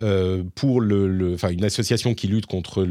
[0.02, 2.84] euh, pour une association qui lutte contre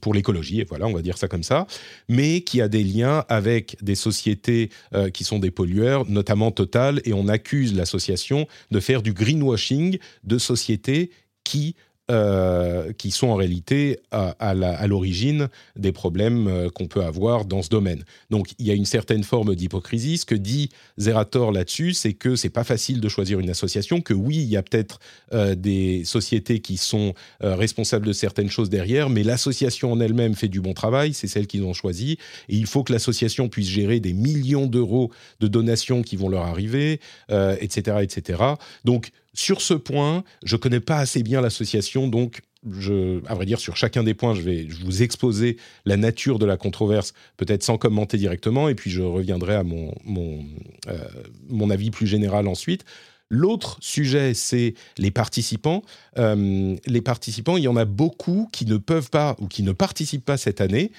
[0.00, 1.66] pour l'écologie, voilà, on va dire ça comme ça,
[2.08, 7.00] mais qui a des liens avec des sociétés euh, qui sont des pollueurs, notamment Total,
[7.04, 11.10] et on accuse l'association de faire du greenwashing de sociétés
[11.44, 11.76] qui
[12.10, 14.54] euh, qui sont en réalité à,
[14.86, 18.04] l'origine des problèmes euh, qu'on peut avoir dans ce domaine.
[18.30, 20.18] Donc il y a une certaine forme d'hypocrisie.
[20.18, 24.12] Ce que dit Zerator là-dessus, c'est que c'est pas facile de choisir une association, que
[24.12, 24.98] oui, il y a peut-être
[25.32, 30.48] euh, des sociétés qui sont responsables de certaines choses derrière, mais l'association en elle-même fait
[30.48, 32.18] du bon travail, c'est celle qu'ils ont choisie,
[32.48, 36.42] et il faut que l'association puisse gérer des millions d'euros de donations qui vont leur
[36.42, 38.42] arriver, etc., etc.
[38.84, 43.58] Donc sur ce point, je connais pas assez bien l'association, donc je, à vrai dire,
[43.58, 47.78] sur chacun des points, je vais vous exposer la nature de la controverse, peut-être sans
[47.78, 50.44] commenter directement, et puis je reviendrai à mon, mon,
[50.88, 50.98] euh,
[51.48, 52.84] mon avis plus général ensuite.
[53.30, 55.82] L'autre sujet, c'est les participants.
[56.18, 59.72] Euh, les participants, il y en a beaucoup qui ne peuvent pas ou qui ne
[59.72, 60.90] participent pas cette année.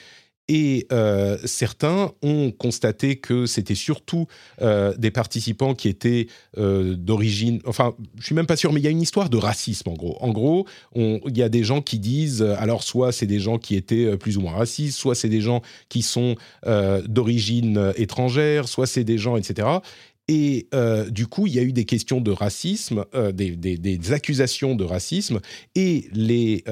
[0.48, 4.28] Et euh, certains ont constaté que c'était surtout
[4.62, 6.28] euh, des participants qui étaient
[6.58, 7.62] euh, d'origine.
[7.66, 9.94] Enfin, je suis même pas sûr, mais il y a une histoire de racisme en
[9.94, 10.18] gros.
[10.20, 13.76] En gros, il y a des gens qui disent, alors soit c'est des gens qui
[13.76, 16.36] étaient plus ou moins racistes, soit c'est des gens qui sont
[17.06, 19.68] d'origine étrangère, soit c'est des gens, etc.
[20.28, 20.68] Et
[21.10, 25.40] du coup, il y a eu des questions de racisme, des, des, accusations de racisme,
[25.76, 26.64] et les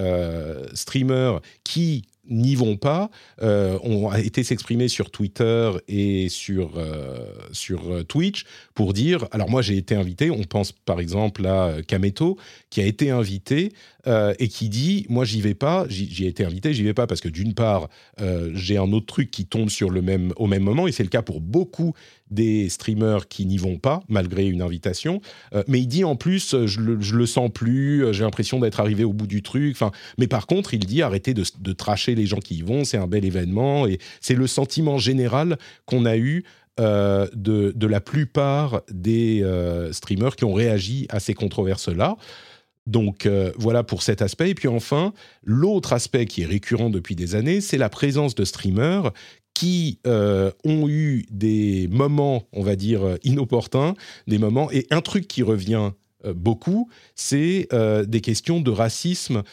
[0.74, 3.10] streamers qui n'y vont pas.
[3.42, 9.50] Euh, ont été s'exprimer sur Twitter et sur, euh, sur euh, Twitch pour dire, alors
[9.50, 12.38] moi j'ai été invité, on pense par exemple à Kameto
[12.70, 13.74] qui a été invité
[14.40, 17.22] et qui dit, moi j'y vais pas, j'y ai été invité, j'y vais pas parce
[17.22, 17.90] que d'une part
[18.54, 21.10] j'ai un autre truc qui tombe sur le même, au même moment et c'est le
[21.10, 21.94] cas pour beaucoup
[22.32, 25.22] des streamers qui n'y vont pas malgré une invitation.
[25.54, 28.60] Euh, mais il dit en plus, euh, je le, le sens plus, euh, j'ai l'impression
[28.60, 29.76] d'être arrivé au bout du truc.
[29.76, 32.84] Enfin, mais par contre, il dit arrêtez de, de tracher les gens qui y vont,
[32.84, 36.44] c'est un bel événement et c'est le sentiment général qu'on a eu
[36.78, 39.44] de, de, la plupart des
[39.92, 42.16] streamers qui ont réagi à ces controverses-là.
[42.88, 44.52] Donc voilà pour cet aspect.
[44.52, 45.12] Et puis enfin,
[45.44, 49.12] l'autre aspect qui est récurrent depuis des années, c'est la présence de streamers
[49.60, 53.94] qui euh, ont eu des moments, on va dire, euh, inopportuns,
[54.26, 55.92] des moments, et un truc qui revient
[56.24, 57.68] euh, beaucoup, c'est
[58.08, 59.44] des questions de racisme.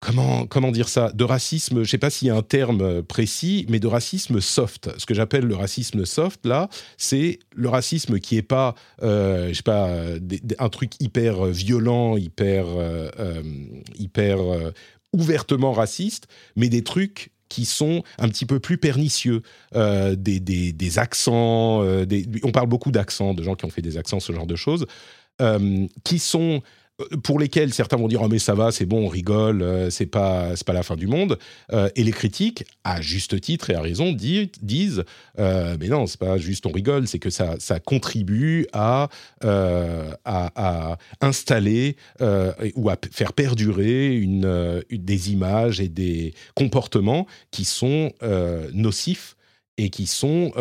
[0.00, 1.12] Comment, comment dire ça?
[1.12, 4.38] De racisme, je ne sais pas s'il y a un terme précis, mais de racisme
[4.40, 4.90] soft.
[4.98, 6.68] Ce que j'appelle le racisme soft, là,
[6.98, 9.88] c'est le racisme qui n'est pas, je sais pas,
[10.58, 12.66] un truc hyper violent, hyper,
[13.98, 14.72] hyper
[15.14, 19.42] ouvertement raciste, mais des trucs qui sont un petit peu plus pernicieux,
[19.74, 22.06] euh, des, des, accents, euh,
[22.44, 24.86] on parle beaucoup d'accents, de gens qui ont fait des accents, ce genre de choses,
[25.42, 26.62] euh, qui sont
[27.22, 30.06] pour lesquels certains vont dire oh mais ça va c'est bon on rigole euh, c'est
[30.06, 31.38] pas c'est pas la fin du monde.
[31.72, 35.04] Euh, et les critiques à juste titre et à raison disent
[35.38, 39.08] euh, mais non c'est pas juste on rigole c'est que ça ça contribue à
[39.44, 41.96] à, installer
[42.74, 48.12] ou à faire perdurer une, des images et des comportements qui sont
[48.72, 49.36] nocifs
[49.78, 50.52] et qui sont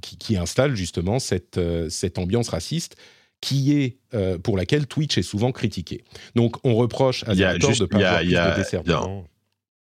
[0.00, 2.96] qui, installent justement cette cette ambiance raciste
[3.44, 6.02] qui est euh, pour laquelle Twitch est souvent critiqué.
[6.34, 9.26] Donc on reproche à Zerator de pas avoir plus de desservement.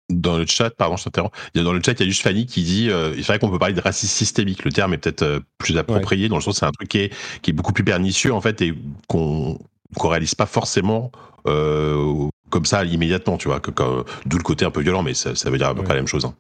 [0.09, 1.33] Dans le chat, pardon, je t'interromps.
[1.55, 3.59] Dans le chat, il y a juste Fanny qui dit euh, c'est vrai qu'on peut
[3.59, 4.65] parler de racisme systémique.
[4.65, 7.15] Le terme est peut-être euh, plus approprié, dans le sens c'est un truc qui est,
[7.43, 8.75] qui est beaucoup plus pernicieux, en fait, et
[9.09, 9.59] qu'on
[9.97, 11.13] qu'on réalise pas forcément
[11.47, 13.71] euh, comme ça immédiatement, tu vois, que,
[14.27, 16.07] d'où le côté un peu violent, mais ça, veut dire à peu près la même
[16.07, 16.25] chose.
[16.25, 16.35] Hein.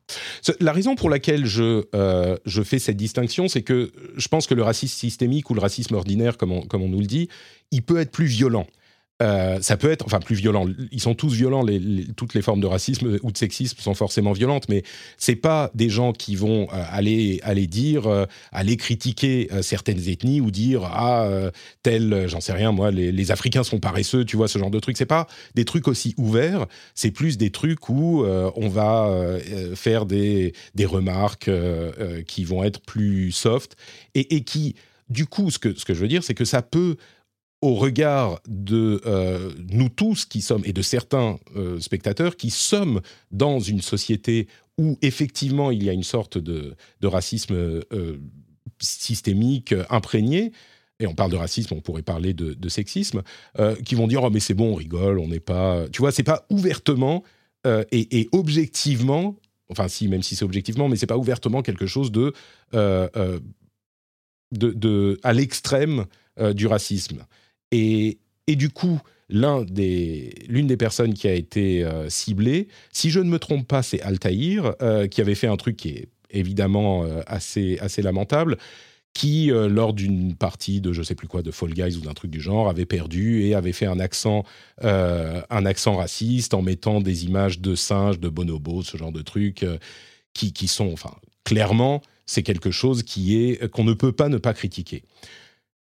[0.61, 4.55] La raison pour laquelle je, euh, je fais cette distinction, c'est que je pense que
[4.55, 7.29] le racisme systémique ou le racisme ordinaire, comme comme on nous le dit,
[7.71, 8.67] il peut être plus violent.
[9.23, 10.67] Euh, ça peut être, enfin, plus violent.
[10.91, 11.65] Ils sont tous violents.
[12.17, 14.83] Toutes les formes de racisme ou de sexisme sont forcément violentes, mais
[15.19, 20.41] c'est pas des gens qui vont euh, aller aller dire, euh, aller critiquer certaines ethnies
[20.41, 21.29] ou dire ah
[21.83, 24.97] tel, j'en sais rien moi, les, Africains sont paresseux, tu vois ce genre de trucs.
[24.97, 26.67] C'est pas des trucs aussi ouverts.
[26.95, 29.39] C'est plus des trucs où on va
[29.75, 31.51] faire des des remarques
[32.27, 33.77] qui vont être plus soft
[34.15, 34.75] et, et qui
[35.11, 36.97] du coup, ce que, ce que je veux dire, c'est que ça peut
[37.63, 43.01] au regard de euh, nous tous qui sommes, et de certains euh, spectateurs qui sommes
[43.31, 48.19] dans une société où effectivement il y a une sorte de, racisme euh,
[48.79, 50.53] systémique imprégné,
[51.01, 53.23] et on parle de racisme, on pourrait parler de, sexisme,
[53.85, 56.23] qui vont dire oh mais c'est bon, on rigole, on n'est pas, tu vois, c'est
[56.23, 57.25] pas ouvertement
[57.65, 59.37] et, objectivement,
[59.71, 62.35] enfin si, même si c'est objectivement, mais c'est pas ouvertement quelque chose de,
[64.53, 66.05] de, à l'extrême
[66.53, 67.25] du racisme.
[67.73, 69.65] Et, du coup, l'une
[70.67, 74.75] des, personnes qui a été euh, ciblée, si je ne me trompe pas, c'est Altaïr,
[74.83, 78.59] euh, qui avait fait un truc qui est évidemment euh, assez, lamentable,
[79.13, 82.31] qui, lors d'une partie de je sais plus quoi, de Fall Guys ou d'un truc
[82.31, 84.45] du genre, avait perdu et avait fait un accent,
[84.83, 89.67] un accent raciste en mettant des images de singes, de bonobos, ce genre de trucs,
[90.33, 91.11] qui, qui sont, enfin,
[91.43, 95.03] clairement, c'est quelque chose qui est qu'on ne peut pas ne pas critiquer.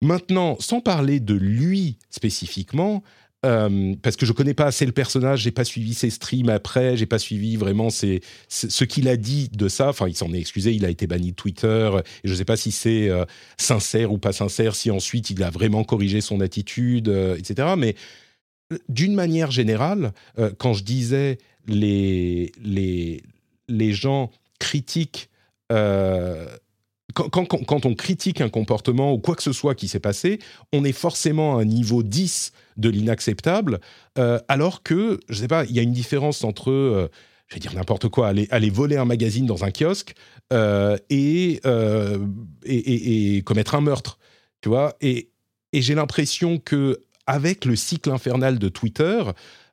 [0.03, 3.03] Maintenant, sans parler de lui spécifiquement,
[3.47, 6.97] euh, parce que je connais pas assez le personnage, j'ai pas suivi ses streams après,
[6.97, 9.89] j'ai pas suivi vraiment ce qu'il a dit de ça.
[9.89, 11.91] Enfin, il s'en est excusé, il a été banni de Twitter.
[12.23, 13.25] Et je sais pas si c'est euh,
[13.57, 17.69] sincère ou pas sincère, si ensuite il a vraiment corrigé son attitude, euh, etc.
[17.79, 17.95] Mais
[18.89, 20.13] d'une manière générale,
[20.59, 23.21] quand je disais les les
[23.69, 25.29] les gens critiquent
[27.13, 30.39] quand, on critique un comportement ou quoi que ce soit qui s'est passé,
[30.73, 33.81] on est forcément à un niveau 10 de l'inacceptable,
[34.19, 37.09] euh, alors que, je ne sais pas, il y a une différence entre, euh,
[37.49, 40.15] je vais dire n'importe quoi, aller, voler un magazine dans un kiosque
[40.53, 41.61] euh, et,
[42.65, 44.19] et, commettre un meurtre,
[44.61, 44.97] tu vois.
[45.01, 45.31] Et
[45.73, 49.23] j'ai l'impression que avec le cycle infernal de Twitter,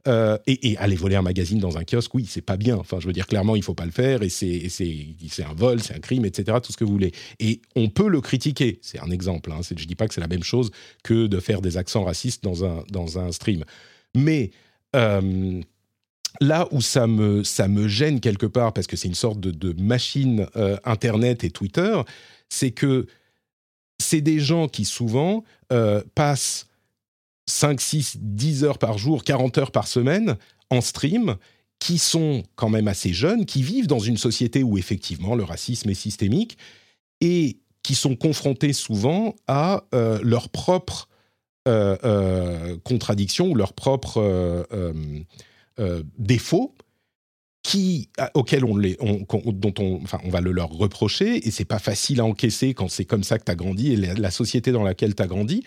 [0.08, 2.78] euh, et, aller voler un magazine dans un kiosque, oui, c'est pas bien.
[2.78, 4.70] Enfin, je veux dire, clairement, il faut pas le faire et c'est
[5.44, 7.12] un vol, c'est un crime, etc., tout ce que vous voulez.
[7.40, 8.80] Et on peut le critiquer.
[8.82, 9.52] C'est un exemple.
[9.52, 9.60] Hein.
[9.64, 10.72] Je dis pas que c'est la même chose
[11.04, 13.64] que de faire des accents racistes dans un, dans un stream.
[14.16, 14.52] Mais.
[14.96, 15.62] Euh,
[16.40, 19.74] là où ça me, ça me gêne quelque part, parce que c'est une sorte de,
[19.82, 22.00] machine euh, Internet et Twitter,
[22.48, 23.08] c'est que
[23.98, 25.44] c'est des gens qui souvent
[26.14, 26.68] passent
[27.48, 30.38] 5, 6, 10 heures par jour, 40 heures par semaine
[30.70, 31.38] en stream,
[31.80, 35.90] qui sont quand même assez jeunes, qui vivent dans une société où effectivement le racisme
[35.90, 36.58] est systémique
[37.22, 41.08] et qui sont confrontés souvent à euh, leurs propres
[41.68, 44.66] euh, euh, contradictions ou leurs propres
[46.18, 46.74] défauts
[47.64, 51.80] qui, auxquels on les, dont on, enfin, on va le leur reprocher, et c'est pas
[51.80, 54.84] facile à encaisser quand c'est comme ça que tu as grandi et la société dans
[54.84, 55.64] laquelle tu as grandi.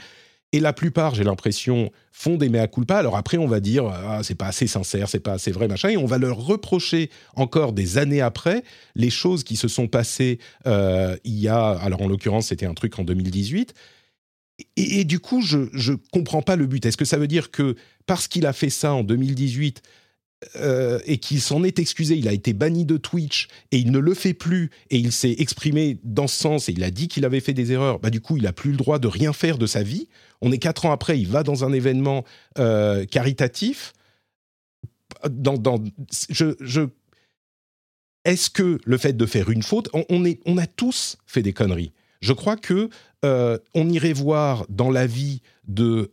[0.53, 2.97] Et la plupart, j'ai l'impression, font des mea culpa.
[2.97, 5.91] Alors après, on va dire, ah, c'est pas assez sincère, c'est pas assez vrai, machin.
[5.91, 8.65] Et on va leur reprocher encore des années après
[8.97, 12.75] les choses qui se sont passées euh, il y a, alors en l'occurrence, c'était un
[12.75, 13.75] truc en 2018.
[14.77, 16.85] Et, et du coup, je ne comprends pas le but.
[16.85, 19.83] Est-ce que ça veut dire que parce qu'il a fait ça en 2018,
[20.57, 23.99] euh, et qu'il s'en est excusé, il a été banni de Twitch et il ne
[23.99, 27.27] le fait plus et il s'est exprimé dans ce sens et il a dit qu'il
[27.27, 29.59] avait fait des erreurs, bah du coup il a plus le droit de rien faire
[29.59, 30.09] de sa vie.
[30.41, 32.25] On est quatre ans après, il va dans un événement
[32.59, 33.93] euh, caritatif.
[36.31, 36.89] Je,
[38.25, 41.93] est-ce que le fait de faire une faute, on a tous fait des conneries.
[42.23, 42.89] Je crois que
[43.27, 46.11] euh, on irait voir dans la vie de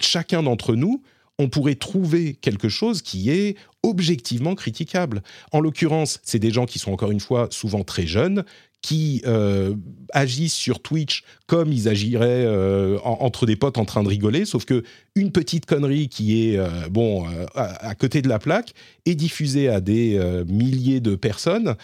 [0.00, 1.02] chacun d'entre nous
[1.38, 5.22] on pourrait trouver quelque chose qui est objectivement critiquable.
[5.52, 8.44] En l'occurrence, c'est des gens qui sont encore une fois souvent très jeunes,
[8.80, 9.74] qui euh,
[10.12, 14.64] agissent sur Twitch comme ils agiraient euh, entre des potes en train de rigoler, sauf
[14.64, 18.74] que une petite connerie qui est euh, bon à, côté de la plaque
[19.04, 21.76] est diffusée à des milliers de personnes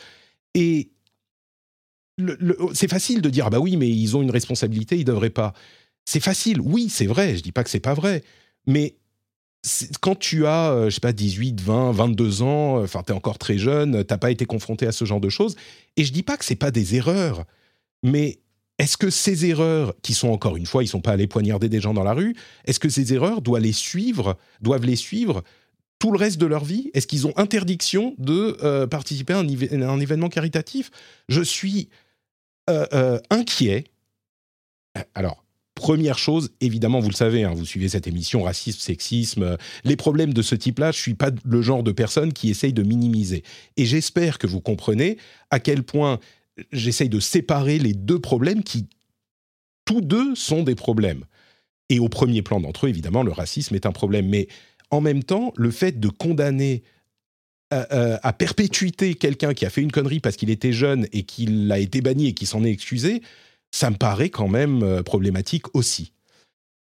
[0.55, 0.91] et
[2.75, 5.53] c'est facile de dire ah bah oui mais ils ont une responsabilité ils devraient pas.
[6.05, 8.23] C'est facile, oui c'est vrai, je dis pas que c'est pas vrai,
[8.67, 8.95] mais
[10.01, 13.15] quand tu as, euh, je sais pas, 18, 20, 22 ans, euh, enfin, tu es
[13.15, 15.57] encore très jeune, t'as pas été confronté à ce genre de choses.
[15.97, 17.45] Et je dis pas que c'est pas des erreurs,
[18.03, 18.41] mais
[18.79, 21.81] est-ce que ces erreurs, qui sont encore une fois, ils sont pas allés poignarder des
[21.81, 25.43] gens dans la rue, est-ce que ces erreurs doivent les suivre, doivent les suivre
[25.99, 26.91] tout le reste de leur vie?
[26.93, 30.91] Est-ce qu'ils ont interdiction de euh, participer à un, événement caritatif?
[31.29, 31.89] Je suis
[33.31, 33.85] inquiet.
[35.15, 35.44] Alors,
[35.75, 39.97] Première chose, évidemment, vous le savez, hein, vous suivez cette émission, racisme, sexisme, euh, les
[39.97, 43.43] problèmes de ce type-là, je suis pas le genre de personne qui essaye de minimiser.
[43.77, 45.19] Et j'espère que vous comprenez
[45.51, 46.21] à quel point
[46.71, 48.87] j'essaye de séparer les deux problèmes qui,
[49.85, 51.25] tous deux, sont des problèmes.
[51.89, 54.29] Et au premier plan d'entre eux, évidemment, le racisme est un problème.
[54.29, 54.47] Mais
[54.91, 56.85] en même temps, le fait de condamner
[57.73, 61.25] euh, euh, à perpétuité quelqu'un qui a fait une connerie parce qu'il était jeune et
[61.25, 63.23] qu'il a été banni et qui s'en est excusé,
[63.75, 66.13] ça me paraît quand même euh, problématique aussi.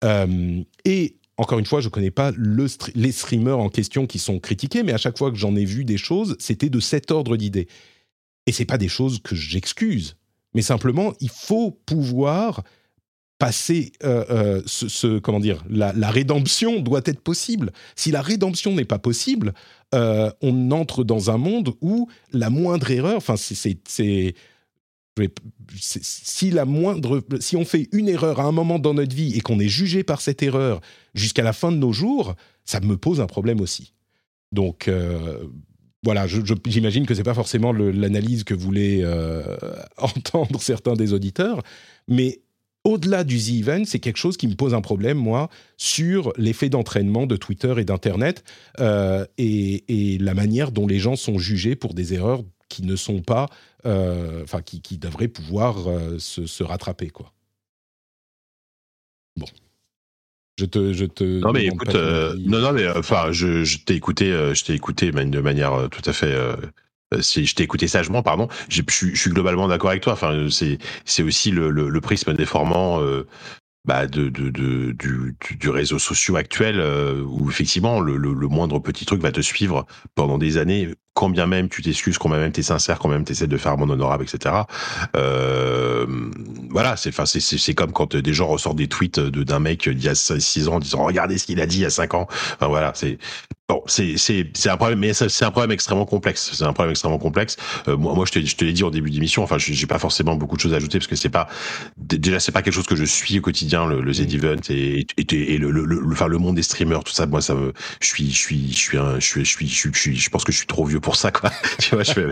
[0.04, 2.32] Euh, et encore une fois, je ne connais pas
[2.94, 5.84] les streamers en question qui sont critiqués, mais à chaque fois que j'en ai vu
[5.84, 7.68] des choses, c'était de cet ordre d'idées.
[8.46, 10.16] Et c'est pas des choses que j'excuse,
[10.54, 12.62] mais simplement, il faut pouvoir
[13.40, 17.74] passer euh, ce, comment dire la, rédemption doit être possible.
[17.96, 19.54] Si la rédemption n'est pas possible,
[19.92, 24.36] on entre dans un monde où la moindre erreur, enfin c'est
[25.80, 29.42] si la moindre, si on fait une erreur à un moment dans notre vie et
[29.42, 30.82] qu'on est jugé par cette erreur
[31.14, 33.94] jusqu'à la fin de nos jours, ça me pose un problème aussi.
[34.52, 35.46] Donc, euh,
[36.04, 39.04] voilà, j'imagine que c'est pas forcément l'analyse que voulaient
[39.98, 41.64] entendre certains des auditeurs,
[42.08, 42.42] mais
[42.86, 46.70] au-delà du The Event, c'est quelque chose qui me pose un problème, moi, sur l'effet
[46.70, 48.44] d'entraînement de Twitter et d'Internet
[48.80, 52.44] euh, et, la manière dont les gens sont jugés pour des erreurs
[52.76, 53.48] qui ne sont pas,
[53.86, 57.34] euh, enfin, qui, devraient pouvoir euh, se, rattraper, quoi.
[59.38, 59.48] Bon.
[60.58, 61.40] Je te, je te.
[61.40, 65.42] Non mais écoute, non non mais enfin, je, je t'ai écouté, je t'ai écouté de
[65.42, 66.34] manière tout à fait
[67.14, 68.48] euh, je t'ai écouté sagement, pardon.
[68.70, 70.14] Je suis globalement d'accord avec toi.
[70.14, 73.28] Enfin, c'est c'est aussi le, le, prisme déformant euh,
[73.86, 78.48] bah de, de, de, du, du réseau social actuel euh, où effectivement le, le, le,
[78.48, 82.30] moindre petit truc va te suivre pendant des années, quand bien même tu t'excuses, quand
[82.30, 84.54] bien même tu es sincère, quand même tu essaies de faire mon honorable, etc.
[85.16, 86.06] Euh,
[86.70, 90.10] voilà, c'est enfin c'est comme quand des gens ressortent des tweets d'un mec d'il y
[90.10, 92.28] a 6 ans en disant regardez ce qu'il a dit il y a 5 ans.
[92.56, 93.18] Enfin voilà, c'est
[93.68, 96.52] Bon, c'est c'est c'est un problème, mais c'est un problème extrêmement complexe.
[96.54, 97.58] C'est un problème extrêmement complexe.
[97.88, 99.42] Euh, moi, moi, je te je te l'ai dit au début d'émission.
[99.42, 101.48] Enfin, j'ai pas forcément beaucoup de choses à ajouter parce que c'est pas
[101.98, 104.36] déjà c'est pas quelque chose que je suis au quotidien le, le Z mm.
[104.36, 107.26] Event et et, et le, le, le, enfin le monde des streamers tout ça.
[107.26, 110.00] Moi, ça me je suis je suis je suis un je suis je suis je
[110.00, 111.52] suis je pense que je suis trop vieux pour ça quoi.
[111.80, 112.26] tu vois, je fais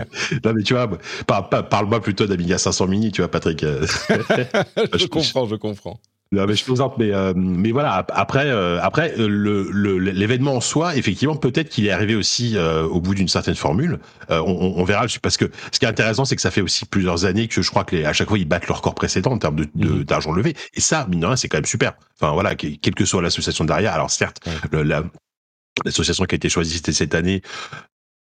[0.44, 0.90] non mais tu vois,
[1.26, 3.60] parle-moi plutôt d'Amiga 500 Mini, tu vois, Patrick.
[3.64, 5.98] je comprends, je comprends.
[6.32, 8.04] Non, mais je plaisante, mais euh, mais voilà.
[8.12, 13.00] Après, euh, après euh, le l'événement en soi, effectivement, peut-être qu'il est arrivé aussi au
[13.00, 14.00] bout d'une certaine formule.
[14.28, 17.24] On, on, verra, parce que ce qui est intéressant, c'est que ça fait aussi plusieurs
[17.24, 19.38] années que je crois que les, à chaque fois ils battent leur record précédent en
[19.38, 20.04] termes de mhm.
[20.04, 20.56] d'argent levé.
[20.74, 21.92] Et ça, mine de rien, c'est quand même super.
[22.20, 23.92] Enfin voilà, quelle que soit l'association derrière.
[23.92, 24.40] Alors certes,
[24.72, 25.04] la,
[25.84, 27.42] L'association qui a été choisie c'était cette année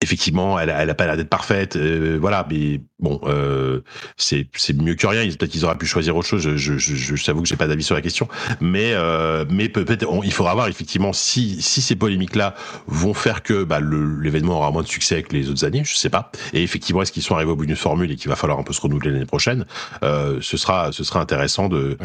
[0.01, 2.45] effectivement, elle, elle a pas l'air d'être parfaite, euh, voilà.
[2.49, 3.81] Mais bon, euh,
[4.17, 5.25] c'est c'est mieux que rien.
[5.25, 6.41] Peut-être qu'ils auraient pu choisir autre chose.
[6.41, 8.27] Je je, je, je t'avoue que j'ai pas d'avis sur la question,
[8.61, 12.55] mais euh, mais peut-être il faudra voir effectivement si si ces polémiques là
[12.87, 15.83] vont faire que bah, l'événement aura moins de succès avec les autres années.
[15.83, 16.31] Je sais pas.
[16.53, 18.63] Et effectivement, est-ce qu'ils sont arrivés au bout d'une formule et qu'il va falloir un
[18.63, 19.65] peu se renouveler l'année prochaine
[20.03, 21.97] euh, Ce sera ce sera intéressant de,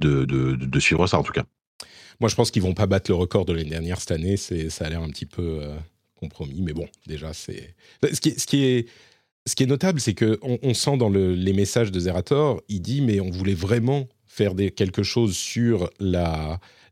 [0.00, 1.44] de, de de suivre ça en tout cas.
[2.20, 4.36] Moi, je pense qu'ils vont pas battre le record de l'année dernière cette année.
[4.36, 5.76] C'est ça a l'air un petit peu euh,
[6.24, 6.60] compromis.
[6.62, 7.74] Mais bon, déjà, c'est.
[8.02, 8.88] Ce qui, est.
[9.46, 12.80] Ce qui est notable, c'est qu'on on sent dans le, les messages de Zerator, il
[12.80, 15.90] dit mais on voulait vraiment faire quelque chose sur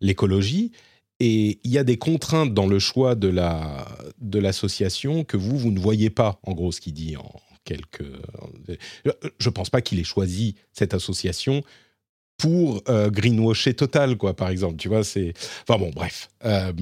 [0.01, 0.73] l'écologie
[1.19, 3.89] et il y a des contraintes dans le choix de la
[4.21, 7.33] de l'association que vous vous ne voyez pas en gros ce qu'il dit en
[7.65, 8.05] quelques
[9.39, 11.63] je pense pas qu'il ait choisi cette association
[12.43, 14.75] pour euh, greenwasher total, quoi, par exemple.
[14.75, 15.33] Tu vois, c'est.
[15.63, 16.29] Enfin bon, bref.
[16.45, 16.73] Euh,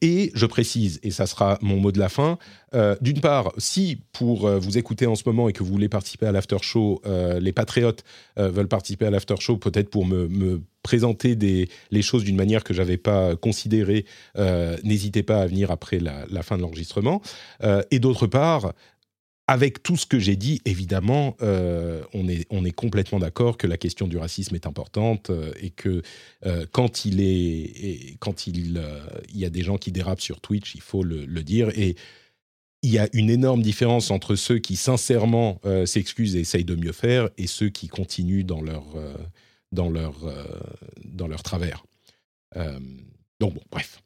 [0.00, 2.38] et je précise, et ça sera mon mot de la fin.
[2.74, 6.26] Euh, d'une part, si pour vous écouter en ce moment et que vous voulez participer
[6.26, 7.02] à l'after show,
[7.40, 8.04] les patriotes
[8.36, 12.74] veulent participer à l'after show, peut-être pour me, présenter des, les choses d'une manière que
[12.74, 14.04] j'avais pas considérée,
[14.84, 17.20] n'hésitez pas à venir après la fin de l'enregistrement.
[17.90, 18.72] et d'autre part,
[19.52, 24.08] avec tout ce que j'ai dit, évidemment, euh, on, est, complètement d'accord que la question
[24.08, 26.00] du racisme est importante euh, et que
[26.46, 31.68] euh, quand il y a des gens qui dérapent sur Twitch, il faut le, dire.
[31.78, 31.96] Et
[32.82, 36.92] il y a une énorme différence entre ceux qui sincèrement s'excusent et essayent de mieux
[36.92, 38.86] faire et ceux qui continuent dans leur,
[39.70, 40.14] dans leur,
[41.04, 41.84] dans leur travers.
[43.38, 44.02] donc bon, bref.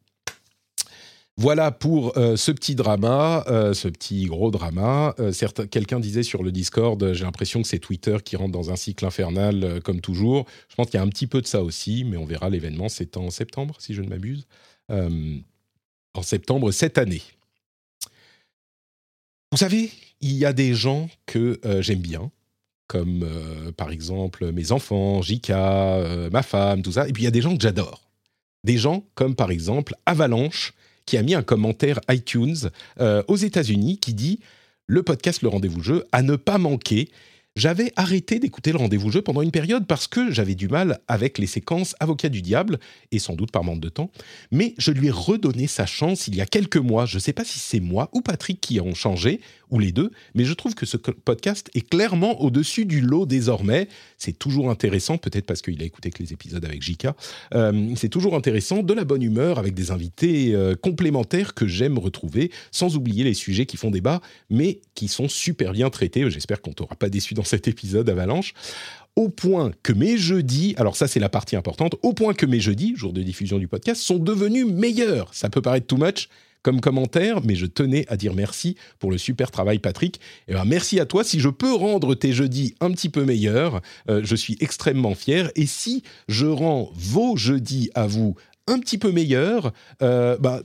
[1.38, 5.14] Voilà pour euh, ce petit drama, euh, ce petit gros drama.
[5.18, 5.32] Euh,
[5.70, 9.04] quelqu'un disait sur le Discord, j'ai l'impression que c'est Twitter qui rentre dans un cycle
[9.04, 10.46] infernal comme toujours.
[10.70, 12.88] Je pense qu'il y a un petit peu de ça aussi, mais on verra l'événement,
[12.88, 14.46] c'est en septembre, si je ne m'abuse.
[14.88, 17.22] en septembre cette année.
[19.52, 19.90] Vous savez,
[20.22, 22.30] il y a des gens que j'aime bien,
[22.86, 23.28] comme
[23.76, 27.06] par exemple mes enfants, Jika, ma femme, tout ça.
[27.06, 28.08] Et puis il y a des gens que j'adore.
[28.64, 30.72] Des gens comme par exemple Avalanche,
[31.06, 34.40] qui a mis un commentaire iTunes euh, aux États-Unis qui dit
[34.86, 37.08] le podcast Le Rendez-vous Jeu à ne pas manquer.
[37.56, 41.38] J'avais arrêté d'écouter le rendez-vous jeu pendant une période parce que j'avais du mal avec
[41.38, 42.78] les séquences Avocat du diable,
[43.12, 44.10] et sans doute par manque de temps,
[44.52, 47.06] mais je lui ai redonné sa chance il y a quelques mois.
[47.06, 49.40] Je ne sais pas si c'est moi ou Patrick qui ont changé,
[49.70, 53.88] ou les deux, mais je trouve que ce podcast est clairement au-dessus du lot désormais.
[54.18, 57.16] C'est toujours intéressant, peut-être parce qu'il a écouté que les épisodes avec Jika.
[57.54, 61.98] Euh, c'est toujours intéressant, de la bonne humeur, avec des invités euh, complémentaires que j'aime
[61.98, 66.30] retrouver, sans oublier les sujets qui font débat, mais qui sont super bien traités.
[66.30, 68.54] J'espère qu'on t'aura pas déçu dans cet épisode Avalanche
[69.16, 72.60] au point que mes jeudis, alors ça c'est la partie importante, au point que mes
[72.60, 75.32] jeudis, jour de diffusion du podcast, sont devenus meilleurs.
[75.32, 76.28] Ça peut paraître too much
[76.62, 80.16] comme commentaire, mais je tenais à dire merci pour le super travail Patrick.
[80.16, 81.24] Et eh ben, merci à toi.
[81.24, 83.80] Si je peux rendre tes jeudis un petit peu meilleurs,
[84.10, 85.50] euh, je suis extrêmement fier.
[85.54, 88.34] Et si je rends vos jeudis à vous
[88.66, 90.62] un petit peu meilleurs, euh, bah,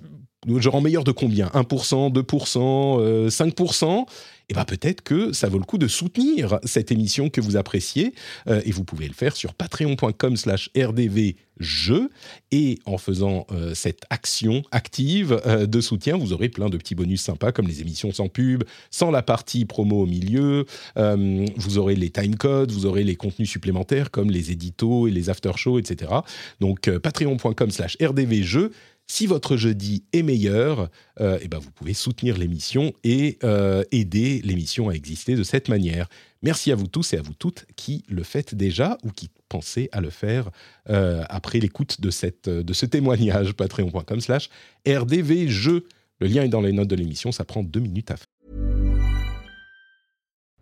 [0.47, 1.47] je rends meilleur de combien?
[1.47, 4.05] 1%, 2%, 5%
[4.51, 8.13] et bien peut-être que ça vaut le coup de soutenir cette émission que vous appréciez.
[8.47, 12.09] Euh, et vous pouvez le faire sur patreon.com slash rdvjeux.
[12.51, 16.95] Et en faisant euh, cette action active euh, de soutien, vous aurez plein de petits
[16.95, 20.65] bonus sympas comme les émissions sans pub, sans la partie promo au milieu.
[20.97, 25.79] vous aurez les timecodes, vous aurez les contenus supplémentaires comme les éditos et les after-shows,
[25.79, 26.11] etc.
[26.59, 28.71] Donc patreon.com slash rdvjeux
[29.07, 30.89] si votre jeudi est meilleur,
[31.19, 35.67] euh, eh ben vous pouvez soutenir l'émission et euh, aider l'émission à exister de cette
[35.67, 36.07] manière.
[36.41, 39.89] Merci à vous tous et à vous toutes qui le faites déjà ou qui pensez
[39.91, 40.49] à le faire
[40.89, 43.51] euh, après l'écoute de, cette, de ce témoignage.
[43.57, 44.49] Patreon.com slash
[44.87, 45.85] rdvjeux.
[46.19, 48.25] Le lien est dans les notes de l'émission, ça prend deux minutes à faire.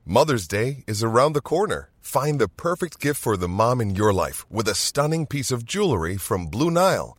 [0.06, 1.92] Mother's Day is around the corner.
[2.02, 5.64] Find the perfect gift for the mom in your life with a stunning piece of
[5.64, 7.19] jewelry from Blue Nile.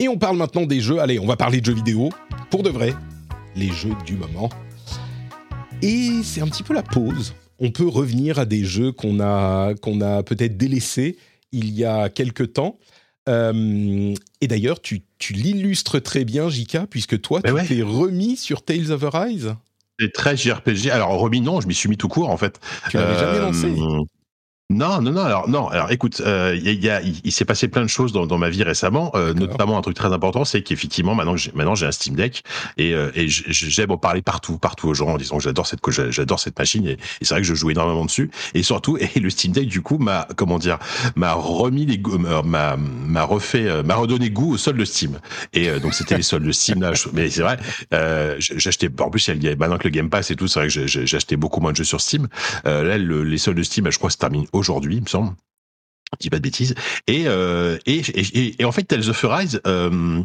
[0.00, 1.00] Et on parle maintenant des jeux.
[1.00, 2.10] Allez, on va parler de jeux vidéo.
[2.50, 2.94] Pour de vrai,
[3.56, 4.48] les jeux du moment.
[5.82, 7.34] Et c'est un petit peu la pause.
[7.58, 11.16] On peut revenir à des jeux qu'on a, qu'on a peut-être délaissés
[11.50, 12.78] il y a quelque temps.
[13.28, 18.62] Euh, et d'ailleurs, tu, tu l'illustres très bien, Jika, puisque toi, tu t'es remis sur
[18.64, 19.56] Tales of Arise.
[19.98, 20.90] C'est très JRPG.
[20.90, 22.60] Alors, remis, non, je m'y suis mis tout court, en fait.
[22.88, 24.04] Tu l'avais jamais lancé euh,
[24.70, 25.22] non, non, non.
[25.22, 25.68] Alors, non.
[25.68, 28.50] Alors, écoute, euh, il y a, il, s'est passé plein de choses dans, dans ma
[28.50, 29.10] vie récemment.
[29.14, 32.42] Euh, notamment un truc très important, c'est qu'effectivement, maintenant, j'ai, maintenant, j'ai un Steam Deck
[32.76, 35.80] et, euh, et j'aime en parler partout, partout aux gens en disant que j'adore cette,
[35.80, 38.30] que j'adore cette machine et, c'est vrai que je joue énormément dessus.
[38.52, 40.78] Et surtout, et le Steam Deck, du coup, m'a, comment dire,
[41.16, 41.98] m'a remis les,
[42.44, 45.18] m'a, m'a refait, m'a redonné goût au sol de Steam.
[45.54, 46.92] Et donc, c'était les soldes de Steam là.
[47.14, 47.56] Mais c'est vrai,
[48.38, 48.90] j'achetais.
[49.00, 50.86] En plus, il y a, maintenant que le Game Pass et tout, c'est vrai que
[50.86, 52.28] j'achetais beaucoup moins de jeux sur Steam.
[52.66, 55.34] là, les soldes de Steam, je crois, se terminent aujourd'hui, il me semble.
[56.14, 56.74] Je dis pas de bêtises.
[57.06, 60.22] Et, euh, et, et, et, en fait, Tales of Arise, euh,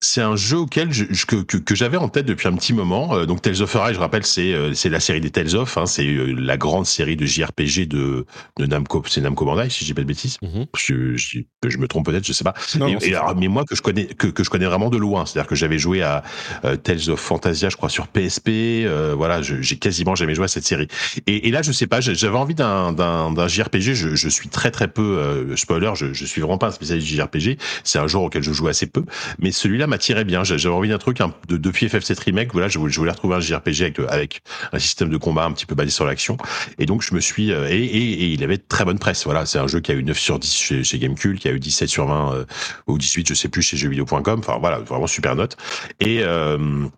[0.00, 3.16] c'est un jeu auquel je, que, que, j'avais en tête depuis un petit moment.
[3.16, 5.76] Euh, donc Tales of Arise, je rappelle, c'est euh, c'est la série des Tales of.
[5.76, 8.24] Hein, c'est euh, la grande série de JRPG de,
[8.58, 9.02] de Namco.
[9.08, 10.38] C'est Namco Bandai, si je dis pas de bêtises.
[10.40, 10.66] Mm-hmm.
[10.76, 12.54] je, je, je, me trompe peut-être, je sais pas.
[13.00, 15.26] et, alors, mais moi que je connais que, que je connais vraiment de loin.
[15.26, 16.22] C'est-à-dire que j'avais joué à
[16.84, 18.86] Tales of Fantasia, je crois, sur PSP.
[19.16, 20.86] voilà, j'ai quasiment jamais joué à cette série.
[21.26, 23.94] Et, et là, je sais pas, j'avais envie d'un d'un JRPG.
[23.94, 25.90] Je, je suis très très peu spoiler.
[25.96, 27.58] Je, je suis vraiment pas un spécialiste de JRPG.
[27.82, 29.04] C'est un genre auquel je joue assez peu.
[29.40, 30.44] Mais celui-là m'attirait bien.
[30.44, 31.18] J'avais envie d'un truc
[31.48, 32.52] de, depuis FF7 Remake.
[32.52, 35.74] Voilà, je, voulais retrouver un JRPG avec, avec un système de combat un petit peu
[35.74, 36.36] basé sur l'action.
[36.78, 37.52] Et donc, je me suis.
[37.52, 39.24] Euh, et, et, il avait très bonne presse.
[39.24, 41.52] Voilà, c'est un jeu qui a eu 9 sur 10 chez, chez Gamecube, qui a
[41.52, 42.44] eu 17 sur 20 euh,
[42.86, 44.40] ou 18, je sais plus, chez jeuxvideo.com.
[44.40, 45.56] Enfin, voilà, vraiment super note.
[46.00, 46.20] Et.
[46.22, 46.88] Euh,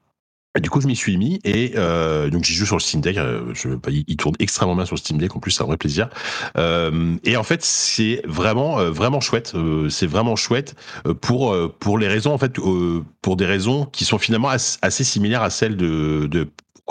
[0.58, 3.18] du coup, je m'y suis mis et euh, donc j'y joue sur le Steam Deck.
[3.18, 5.36] Euh, je, il tourne extrêmement bien sur le Steam Deck.
[5.36, 6.08] En plus, c'est un vrai plaisir.
[6.56, 9.52] Euh, et en fait, c'est vraiment euh, vraiment chouette.
[9.54, 10.74] Euh, c'est vraiment chouette
[11.20, 12.58] pour pour les raisons en fait
[13.22, 16.48] pour des raisons qui sont finalement assez, similaires à celles de, de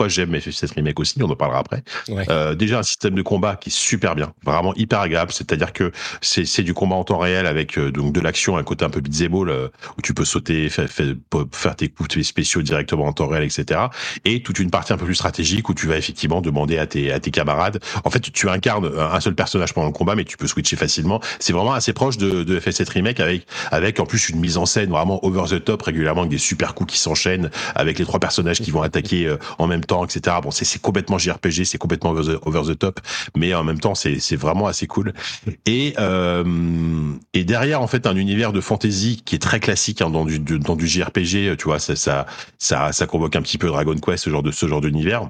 [0.07, 1.83] j'aime FF7 Remake aussi, on en parlera après.
[2.09, 5.91] Euh, déjà un système de combat qui est super bien, vraiment hyper agréable, c'est-à-dire que
[6.21, 9.01] c'est du combat en temps réel avec euh, donc de l'action, un côté un peu
[9.01, 13.43] beat'em euh, où tu peux sauter, faire, faire, tes coups spéciaux directement en temps réel,
[13.43, 13.81] etc.
[14.25, 17.11] Et toute une partie un peu plus stratégique où tu vas effectivement demander à tes,
[17.11, 17.79] à tes camarades.
[18.03, 21.19] En fait, tu incarnes un seul personnage pendant le combat, mais tu peux switcher facilement.
[21.39, 24.65] C'est vraiment assez proche de, de FF7 Remake avec avec en plus une mise en
[24.65, 28.19] scène vraiment over the top régulièrement avec des super coups qui s'enchaînent avec les trois
[28.19, 30.37] personnages qui vont attaquer en même temps etc.
[30.41, 32.99] Bon, c'est complètement JRPG, c'est complètement over the, top,
[33.35, 35.13] mais en même temps, c'est vraiment assez cool.
[35.65, 40.09] Et euh, et derrière, en fait, un univers de fantasy qui est très classique hein,
[40.09, 42.25] dans du dans du JRPG, tu vois, ça ça
[42.57, 45.29] ça ça convoque un petit peu Dragon Quest, ce genre de ce genre d'univers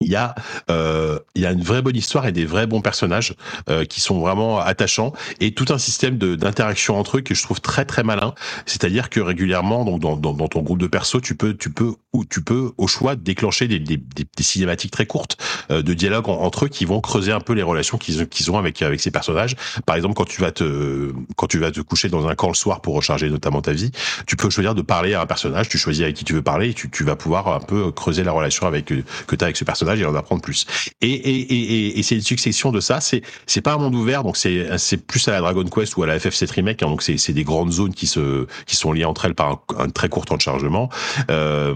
[0.00, 0.34] il y a
[0.70, 3.34] euh, il y a une vraie bonne histoire et des vrais bons personnages
[3.68, 7.60] euh, qui sont vraiment attachants et tout un système d'interaction entre eux que je trouve
[7.60, 8.34] très très malin
[8.66, 11.94] c'est-à-dire que régulièrement donc dans, dans, dans, ton groupe de perso tu peux tu peux
[12.14, 15.36] ou tu peux au choix déclencher des, des, des, des cinématiques très courtes
[15.70, 18.56] euh, de dialogue entre eux qui vont creuser un peu les relations qu'ils qu'ils ont
[18.56, 19.54] avec avec ces personnages
[19.84, 22.54] par exemple quand tu vas te quand tu vas te coucher dans un camp le
[22.54, 23.90] soir pour recharger notamment ta vie
[24.26, 26.70] tu peux choisir de parler à un personnage tu choisis avec qui tu veux parler
[26.70, 29.56] et tu, tu vas pouvoir un peu creuser la relation avec que tu as avec
[29.56, 30.66] ce personnage et en apprendre plus.
[31.00, 33.00] Et, et, et, et c'est une succession de ça.
[33.00, 36.02] C'est c'est pas un monde ouvert, donc c'est c'est plus à la Dragon Quest ou
[36.02, 36.82] à la FF7 remake.
[36.82, 39.64] Hein, donc c'est c'est des grandes zones qui se qui sont liées entre elles par
[39.78, 40.88] un, très court temps de chargement.
[41.30, 41.74] Euh,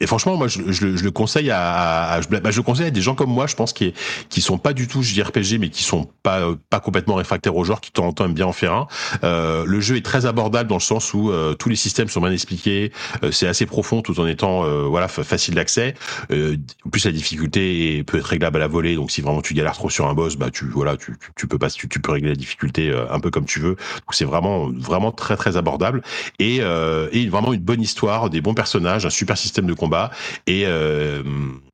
[0.00, 3.46] et franchement, moi je, le conseille à, je, bah, conseille à des gens comme moi,
[3.46, 3.94] je pense qui
[4.28, 6.40] qui sont pas du tout JRPG, mais qui sont pas
[6.70, 8.86] pas complètement réfractaires au genre, qui de temps bien en faire un.
[9.24, 12.20] Euh, le jeu est très abordable dans le sens où euh, tous les systèmes sont
[12.20, 12.92] bien expliqués.
[13.22, 15.94] Euh, c'est assez profond tout en étant euh, voilà facile d'accès.
[16.30, 18.96] en plus la difficulté peut être réglable à la volée.
[18.96, 21.70] Donc si vraiment tu galères trop sur un boss, bah tu voilà, tu, peux pas,
[21.70, 23.74] tu, peux régler la difficulté euh, un peu comme tu veux.
[23.74, 26.02] Donc c'est vraiment vraiment très très abordable
[26.38, 30.10] et, euh, et vraiment une bonne histoire, des bons personnages, un super système de combat
[30.46, 31.22] et euh,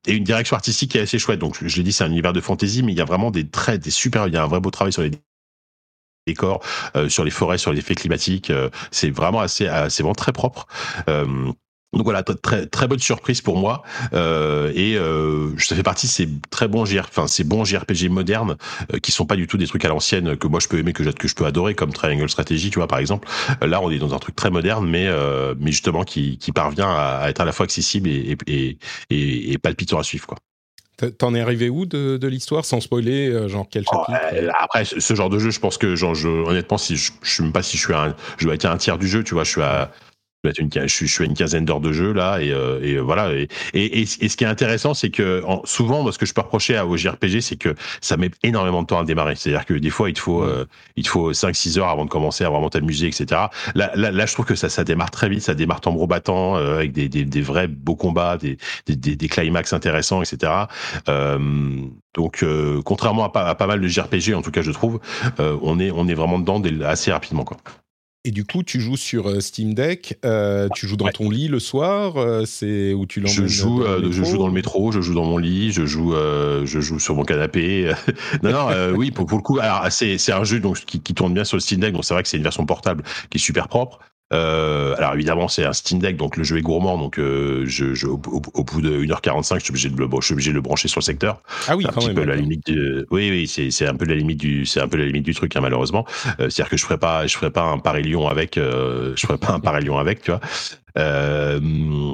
[0.06, 1.38] et une direction artistique qui est assez chouette.
[1.38, 3.48] Donc je l'ai dit, c'est un univers de fantasy, mais il y a vraiment des
[3.48, 5.10] traits, des super, il y a un vrai beau travail sur les
[6.26, 6.62] décors,
[6.96, 8.50] euh, sur les forêts, sur les effets climatiques.
[8.50, 10.66] Euh, c'est vraiment assez, c'est vraiment très propre.
[11.94, 13.82] Donc voilà, très très bonne surprise pour moi
[14.12, 18.10] euh, et euh, ça fait partie de ces très bons JR, enfin ces bons JRPG
[18.10, 18.56] modernes
[18.92, 20.92] euh, qui sont pas du tout des trucs à l'ancienne que moi je peux aimer
[20.92, 23.26] que je, que je peux adorer comme Triangle Strategy, tu vois par exemple.
[23.62, 26.90] Là, on est dans un truc très moderne, mais euh, mais justement qui, qui parvient
[26.90, 28.78] à, à, être à la fois accessible et et,
[29.10, 30.38] et, et palpitant à suivre quoi.
[31.18, 34.84] T'en es arrivé où de, de l'histoire sans spoiler euh, genre quel chapitre oh, Après
[34.84, 37.62] ce genre de jeu, je pense que genre je, honnêtement si je, sais même pas
[37.62, 39.44] si je suis à un, je dois être à un tiers du jeu, tu vois,
[39.44, 39.92] je suis à
[40.44, 43.48] une, je, suis, à une quinzaine d'heures de jeu là et, euh, et voilà et,
[43.74, 46.42] et, et, ce qui est intéressant c'est que en, souvent moi ce que je peux
[46.42, 49.34] reprocher à, au JRPG c'est que ça met énormément de temps à démarrer.
[49.34, 50.64] C'est-à-dire que des fois il te faut euh,
[50.96, 53.26] il te faut 5 6 heures avant de commencer à vraiment t'amuser etc
[53.74, 56.56] là, là, là je trouve que ça ça démarre très vite ça démarre tambour battant
[56.56, 60.52] euh, avec des, des, des, vrais beaux combats des, des, des climax intéressants etc
[61.08, 61.38] euh,
[62.14, 65.00] donc euh, contrairement à pas, à pas mal de JRPG en tout cas je trouve
[65.38, 67.56] on est on est vraiment dedans assez rapidement quoi
[68.28, 71.12] et du coup, tu joues sur euh, Steam Deck, euh, tu joues dans ouais.
[71.12, 74.48] ton lit le soir, euh, c'est où tu l'emmènes Je joue, euh, je joue dans
[74.48, 77.90] le métro, je joue dans mon lit, je joue, euh, je joue sur mon canapé.
[78.42, 81.00] non, non, euh, oui, pour, pour, le coup, alors c'est, c'est un jeu donc qui,
[81.00, 83.02] qui, tourne bien sur le Steam Deck, donc c'est vrai que c'est une version portable
[83.30, 83.98] qui est super propre.
[84.34, 87.94] Euh, alors évidemment c'est un Steam Deck donc le jeu est gourmand donc euh, je,
[87.94, 90.50] je, au, au, au, bout de 1h45 je suis obligé de le je suis obligé
[90.50, 91.40] de le brancher sur le secteur.
[91.66, 93.94] Ah oui, un quand petit même, peu la limite du, oui oui c'est c'est un
[93.94, 96.04] peu la limite du c'est un peu la limite du truc hein, malheureusement.
[96.40, 99.26] Euh, c'est-à-dire que je ferais pas je ferais pas un Paris Lyon avec euh, je
[99.26, 100.40] ferais pas un Paris Lyon avec tu vois.
[100.98, 101.60] Euh,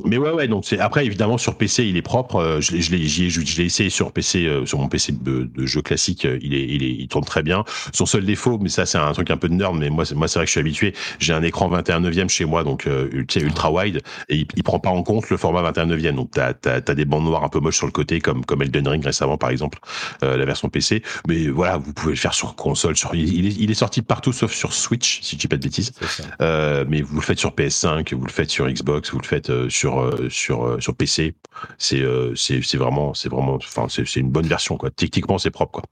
[0.04, 0.48] mais ouais, ouais.
[0.48, 2.36] Donc c'est après évidemment sur PC il est propre.
[2.36, 5.44] Euh, je l'ai, je l'ai, je l'ai essayé sur PC, euh, sur mon PC de,
[5.44, 6.24] de, jeu classique.
[6.24, 7.64] Euh, il est, il est, il tourne très bien.
[7.92, 10.14] Son seul défaut, mais ça c'est un truc un peu de nerd, mais moi, c'est,
[10.14, 10.94] moi c'est vrai que je suis habitué.
[11.18, 14.78] J'ai un écran 21 neuvième chez moi, donc euh, ultra wide, et il, il, prend
[14.78, 16.16] pas en compte le format 21 neuvième.
[16.16, 18.62] Donc t'as, t'as, t'as des bandes noires un peu moches sur le côté, comme comme
[18.62, 19.78] Elden Ring récemment par exemple,
[20.22, 21.02] euh, la version PC.
[21.26, 22.96] Mais voilà, vous pouvez le faire sur console.
[22.96, 25.62] Sur, il, est, il est sorti partout sauf sur Switch, si je dis pas de
[25.62, 25.92] bêtises.
[26.40, 30.18] mais vous le faites sur PS5, vous le faites sur Xbox, vous le faites sur
[30.30, 31.34] sur sur PC.
[31.78, 32.04] C'est
[32.34, 34.90] c'est vraiment c'est vraiment enfin c'est c'est une bonne version quoi.
[34.90, 35.82] Techniquement c'est propre quoi.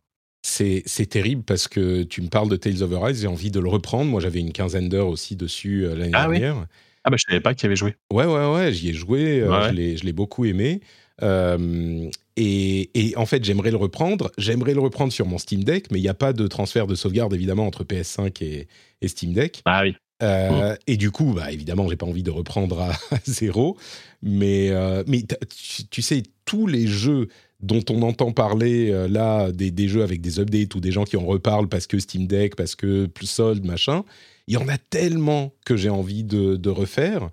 [0.45, 3.69] C'est, terrible parce que tu me parles de Tales of Arise, j'ai envie de le
[3.69, 4.11] reprendre.
[4.11, 6.57] Moi, j'avais une quinzaine d'heures aussi dessus euh, l'année ah, dernière.
[6.57, 6.65] Oui
[7.05, 7.97] ah bah je savais pas qu'il y avait joué.
[8.13, 9.97] Ouais ouais ouais, j'y ai joué, euh, ouais.
[9.97, 10.81] je l'ai beaucoup aimé.
[11.21, 14.31] Euh, et, et, en fait, j'aimerais le reprendre.
[14.39, 16.95] J'aimerais le reprendre sur mon Steam Deck, mais il n'y a pas de transfert de
[16.95, 18.69] sauvegarde évidemment entre PS5 et,
[19.01, 19.63] et Steam Deck.
[19.65, 19.97] Ah oui.
[20.23, 20.77] Euh, mmh.
[20.87, 23.77] Et du coup, bah, évidemment, j'ai pas envie de reprendre à, à zéro.
[24.23, 27.29] Mais, euh, mais tu, tu, sais, tous les jeux
[27.61, 31.05] dont on entend parler euh, là, des, des, jeux avec des updates ou des gens
[31.05, 34.05] qui en reparlent parce que Steam Deck, parce que plus solde, machin,
[34.47, 37.31] il y en a tellement que j'ai envie de, de refaire.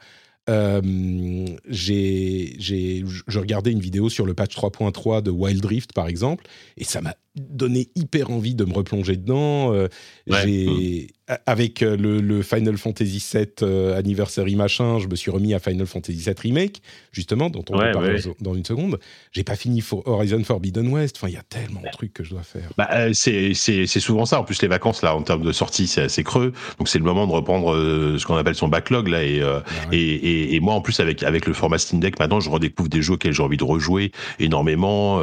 [1.68, 6.84] J'ai, je regardais une vidéo sur le patch 3.3 de Wild Rift, par exemple, et
[6.84, 7.16] ça m'a
[7.50, 9.74] donné hyper envie de me replonger dedans.
[9.74, 9.88] Euh,
[10.30, 10.42] ouais.
[10.44, 11.34] J'ai, mmh.
[11.46, 15.60] avec euh, le, le, Final Fantasy VII euh, Anniversary machin, je me suis remis à
[15.60, 16.82] Final Fantasy VII Remake,
[17.12, 18.36] justement, dont on ouais, va parler ouais.
[18.42, 19.00] dans une seconde.
[19.32, 21.18] J'ai pas fini for Horizon Forbidden West.
[21.18, 22.70] Enfin, il y a tellement de trucs que je dois faire.
[22.78, 23.54] Bah, euh, c'est,
[23.86, 24.40] souvent ça.
[24.40, 26.54] En plus, les vacances, là, en termes de sortie, c'est assez creux.
[26.78, 29.24] Donc, c'est le moment de reprendre euh, ce qu'on appelle son backlog, là.
[29.24, 32.40] Et, bah, et, et, et, moi, en plus, avec, avec le format Steam Deck, maintenant,
[32.40, 35.22] je redécouvre des jeux auxquels j'ai envie de rejouer énormément.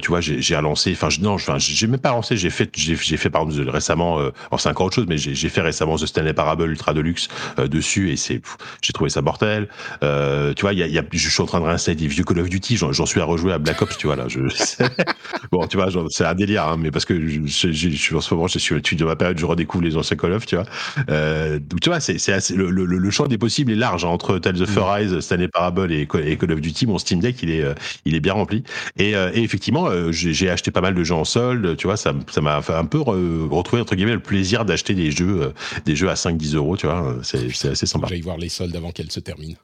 [0.00, 2.36] tu vois, j'ai, j'ai relancé, enfin, je, non, non, enfin, j'ai même pas lancé.
[2.36, 4.20] J'ai fait, j'ai fait par exemple récemment.
[4.20, 7.28] Euh, alors c'est encore autre chose, mais j'ai fait récemment The Stanley Parable Ultra Deluxe
[7.58, 8.40] euh, dessus et c'est,
[8.82, 9.68] j'ai trouvé ça mortel.
[10.02, 12.06] Euh, tu vois, il y a, y a, je suis en train de réinstaller des
[12.06, 12.76] vieux Call of Duty.
[12.76, 13.96] J'en suis à rejouer à Black Ops.
[13.96, 14.40] Tu vois là, je.
[15.52, 18.20] bon, tu vois, c'est un délire, hein, mais parce que je, je, je, suis en
[18.20, 20.46] ce moment, je suis de ma période, je redécouvre les anciens Call of.
[20.46, 20.66] Tu vois,
[21.10, 24.08] euh, donc tu vois, c'est, c'est le, le, le, champ des possibles est large hein,
[24.08, 25.20] entre Tales of Arise, mm.
[25.20, 26.86] Stanley Parable et, et, Call of Duty.
[26.86, 27.64] Mon Steam Deck, il est,
[28.04, 28.62] il est bien rempli.
[28.98, 32.62] Et, et effectivement, j'ai acheté pas mal de jeux en solde, tu vois, ça m'a
[32.62, 35.52] fait un peu retrouver entre guillemets le plaisir d'acheter des jeux, euh,
[35.84, 38.06] des jeux à 5-10 euros, tu vois, c'est assez sympa.
[38.08, 39.58] J'aille voir les soldes avant qu'elles se terminent.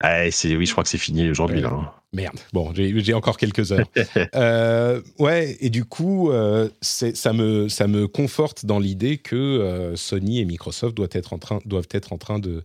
[0.00, 1.64] Ah, oui, je crois que c'est fini aujourd'hui.
[1.64, 1.90] Hein.
[2.12, 2.38] Merde.
[2.52, 3.88] Bon, j'ai encore quelques heures.
[4.34, 9.96] euh, ouais, et du coup, euh, ça, me, ça me conforte dans l'idée que euh,
[9.96, 12.62] Sony et Microsoft doivent être en train, doivent être en train de,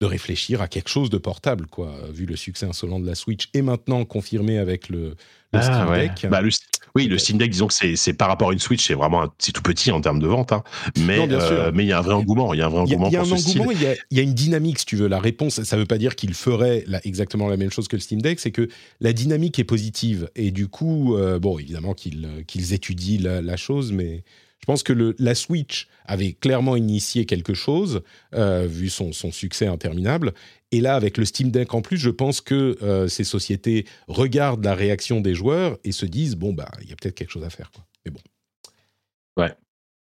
[0.00, 3.48] de réfléchir à quelque chose de portable, quoi, vu le succès insolent de la Switch
[3.54, 5.14] et maintenant confirmé avec le,
[5.52, 6.30] ah, Steam Deck.
[6.30, 6.40] Bah,
[6.94, 9.52] oui, le Steam Deck, disons que c'est par rapport à une Switch, c'est vraiment c'est
[9.52, 10.62] tout petit en termes de vente, hein.
[10.98, 13.08] mais euh, il y a un vrai engouement, il y a un vrai engouement.
[13.08, 15.08] Il y a, un engouement, il y, a, une dynamique, si tu veux.
[15.08, 18.02] La réponse, ça ne veut pas dire qu'il ferait exactement la même chose que le
[18.02, 18.68] Steam Deck, c'est que
[19.00, 23.56] la dynamique est positive et du coup, euh, bon, évidemment qu'ils qu'ils étudient la, la,
[23.56, 24.22] chose, mais
[24.62, 28.02] je pense que le, la Switch avait clairement initié quelque chose,
[28.34, 30.32] euh, vu son, son, succès interminable.
[30.70, 34.64] Et là, avec le Steam Deck en plus, je pense que euh, ces sociétés regardent
[34.64, 37.44] la réaction des joueurs et se disent bon, bah, il y a peut-être quelque chose
[37.44, 37.72] à faire.
[37.72, 37.84] Quoi.
[38.04, 38.20] Mais bon.
[39.36, 39.52] Ouais.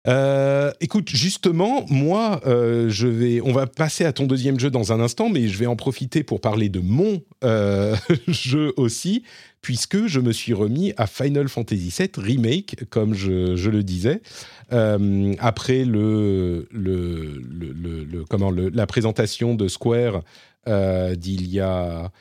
[0.08, 4.92] Euh, écoute, justement, moi, euh, je vais, on va passer à ton deuxième jeu dans
[4.92, 7.96] un instant, mais je vais en profiter pour parler de mon euh,
[8.28, 9.24] jeu aussi,
[9.66, 14.22] puisque je me suis remis à Final Fantasy VII Remake, comme je, je le disais,
[14.70, 20.22] après le, le, le, le comment, la présentation de Square
[20.68, 22.12] d'il y a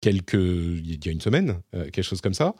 [0.00, 2.54] quelques, il y a une semaine, quelque chose comme ça.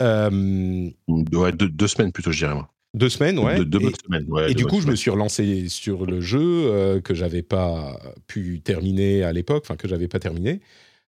[0.00, 2.68] ouais, deux, deux, semaines plutôt, je dirais moi.
[2.94, 3.64] Deux semaines, ouais.
[3.64, 4.50] Deux, bonnes semaines, ouais.
[4.50, 8.62] Et du coup, je me suis relancé sur le jeu euh, que j'avais pas pu
[8.62, 10.60] terminer à l'époque, enfin que j'avais pas terminé.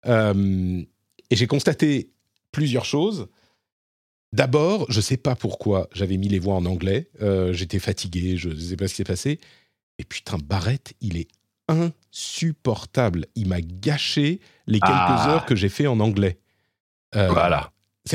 [0.07, 0.83] Euh,
[1.29, 2.11] et j'ai constaté
[2.53, 3.29] plusieurs choses.
[4.33, 7.11] D'abord, je sais pas pourquoi j'avais mis les voix en anglais.
[7.21, 9.41] Euh, j'étais fatigué, je ne sais pas ce qui s'est passé.
[9.99, 11.29] Et putain, Barrett, il est
[11.69, 13.27] insupportable.
[13.35, 15.31] Il m'a gâché les quelques ah.
[15.31, 16.39] heures que j'ai fait en anglais.
[17.13, 17.73] voilà.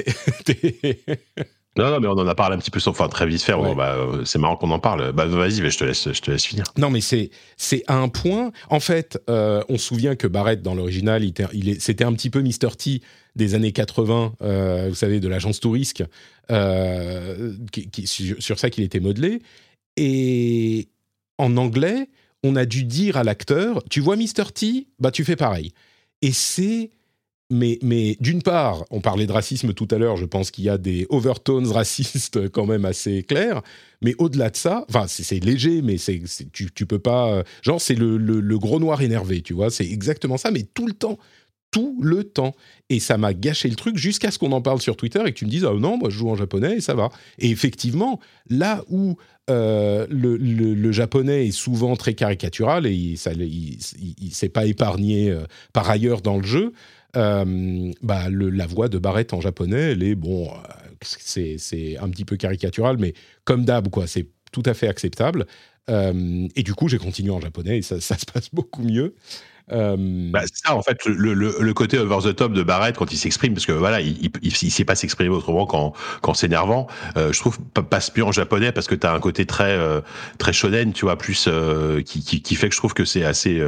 [1.78, 3.45] Non, non, mais on en a parlé un petit peu, enfin très vite
[3.76, 5.11] bah, euh, c'est marrant qu'on en parle.
[5.11, 6.63] Bah, vas-y, je te laisse, je te laisse finir.
[6.78, 8.51] Non, mais c'est c'est un point.
[8.69, 12.30] En fait, euh, on se souvient que Barrett dans l'original, il, il c'était un petit
[12.30, 13.01] peu Mr T
[13.36, 14.36] des années 80.
[14.41, 16.03] Euh, vous savez, de l'agence Tourisque,
[16.47, 19.41] qui, qui, sur, ça qu'il était modelé.
[19.97, 20.88] Et
[21.38, 22.07] en anglais,
[22.43, 25.73] on a dû dire à l'acteur, tu vois Mr T, bah tu fais pareil.
[26.21, 26.91] Et c'est
[27.55, 30.69] mais, mais d'une part, on parlait de racisme tout à l'heure, je pense qu'il y
[30.69, 33.61] a des overtones racistes quand même assez clairs,
[34.01, 37.43] mais au-delà de ça, enfin c'est léger, mais c'est tu, tu peux pas...
[37.61, 40.93] Genre c'est le, le, gros noir énervé, tu vois, c'est exactement ça, mais tout le
[40.93, 41.17] temps,
[41.71, 42.55] tout le temps.
[42.89, 45.37] Et ça m'a gâché le truc jusqu'à ce qu'on en parle sur Twitter et que
[45.37, 47.09] tu me dises, ah non, moi je joue en japonais et ça va.
[47.37, 49.17] Et effectivement, là où
[49.49, 53.31] euh, le, japonais est souvent très caricatural et il, ça,
[54.31, 55.43] s'est pas épargné euh,
[55.73, 56.73] par ailleurs dans le jeu,
[57.16, 62.26] euh, bah, la voix de Barrett en japonais, elle est, bon, euh, c'est un petit
[62.26, 63.13] peu caricatural, mais
[63.43, 65.45] comme d'hab, quoi, c'est tout à fait acceptable.
[65.89, 69.16] Euh, et du coup, j'ai continué en japonais et ça, ça se passe beaucoup mieux.
[69.68, 73.18] Bah, c'est ça en fait le, le, côté over the top de Barrett quand il
[73.18, 76.86] s'exprime parce que voilà il, il, sait pas s'exprimer autrement qu'en qu'en s'énervant
[77.16, 77.57] je trouve
[77.89, 79.76] passe mieux en japonais parce que tu as un côté très
[80.38, 81.49] très shonen tu vois plus
[82.05, 83.59] qui, qui, fait que je trouve que c'est assez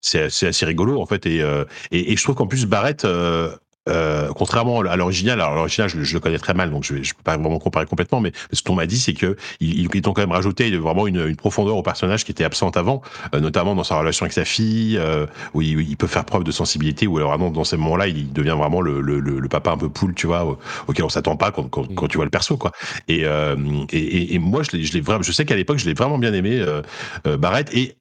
[0.00, 3.50] c'est assez rigolo en fait et, euh, et, et, je trouve qu'en plus Barrett euh,
[3.88, 7.00] euh, contrairement à l'original, alors l'original je, je, le connais très mal, donc je ne
[7.00, 10.12] peux pas vraiment comparer complètement, mais ce qu'on m'a dit, c'est que ils, ils, ont
[10.12, 13.02] quand même rajouté vraiment une, une, profondeur au personnage qui était absente avant,
[13.34, 16.44] euh, notamment dans sa relation avec sa fille, euh, où il, il, peut faire preuve
[16.44, 19.70] de sensibilité, ou alors vraiment dans ces moments-là, il devient vraiment le, le, le, papa
[19.70, 22.30] un peu poule, tu vois, auquel on s'attend pas quand, quand, quand, tu vois le
[22.30, 22.72] perso, quoi.
[23.08, 23.56] Et, euh,
[23.90, 26.62] et, et, moi, je l'ai vraiment, je sais qu'à l'époque, je l'ai vraiment bien aimé,
[27.24, 27.96] Barrett, et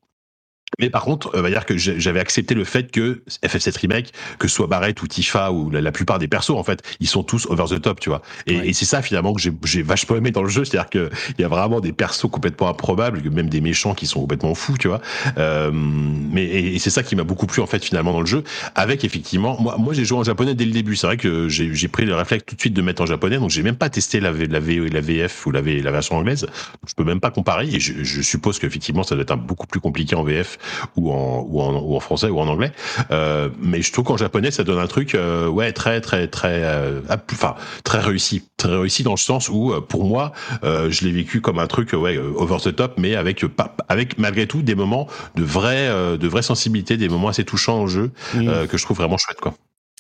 [0.79, 4.47] mais par contre, euh, va dire que j'avais accepté le fait que FF7 Remake, que
[4.47, 7.47] ce soit Barrett ou Tifa ou la, plupart des persos, en fait, ils sont tous
[7.47, 8.21] over the top, tu vois.
[8.45, 11.09] Et, et c'est ça finalement que j'ai vachement aimé dans le jeu, c'est-à-dire qu'il
[11.39, 14.87] y a vraiment des persos complètement improbables, même des méchants qui sont complètement fous, tu
[14.87, 15.01] vois.
[15.37, 18.43] Euh, mais et, c'est ça qui m'a beaucoup plu en fait finalement dans le jeu,
[18.75, 20.95] avec effectivement, moi, moi j'ai joué en japonais dès le début.
[20.95, 23.49] C'est vrai que j'ai pris le réflexe tout de suite de mettre en japonais, donc
[23.49, 26.45] j'ai même pas testé la, la, v, la VF ou la, v, la version anglaise.
[26.87, 29.65] Je peux même pas comparer, et je, je suppose qu'effectivement ça doit être un beaucoup
[29.65, 30.56] plus compliqué en VF
[30.95, 32.71] Ou en, ou en, ou en français ou en anglais.
[33.11, 36.63] Euh, mais je trouve qu'en japonais, ça donne un truc, euh, ouais, très, très, très,
[36.63, 37.01] euh,
[37.31, 38.43] enfin, très réussi.
[38.57, 40.31] Très réussi dans le sens où, pour moi,
[40.63, 43.45] je l'ai vécu comme un truc, ouais, over the top, mais avec,
[43.87, 47.87] avec malgré tout des moments de vraie, de vraie sensibilité, des moments assez touchants en
[47.87, 48.67] jeu, mmh.
[48.67, 49.53] que je trouve vraiment chouette, quoi.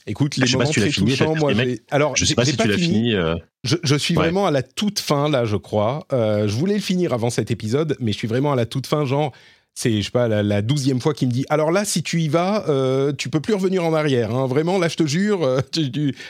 [0.09, 1.51] Écoute, les moments très touchants, moi,
[1.91, 3.13] alors je sais pas si tu l'as fini.
[3.63, 6.07] Je, suis vraiment à la toute fin là, je crois.
[6.11, 9.05] je voulais le finir avant cet épisode, mais je suis vraiment à la toute fin,
[9.05, 9.33] genre
[9.77, 12.29] c'est je sais pas la douzième fois qu'il me dit alors là si tu y
[12.29, 14.47] vas euh, tu peux plus revenir en arrière hein.
[14.47, 15.61] vraiment là je te jure euh,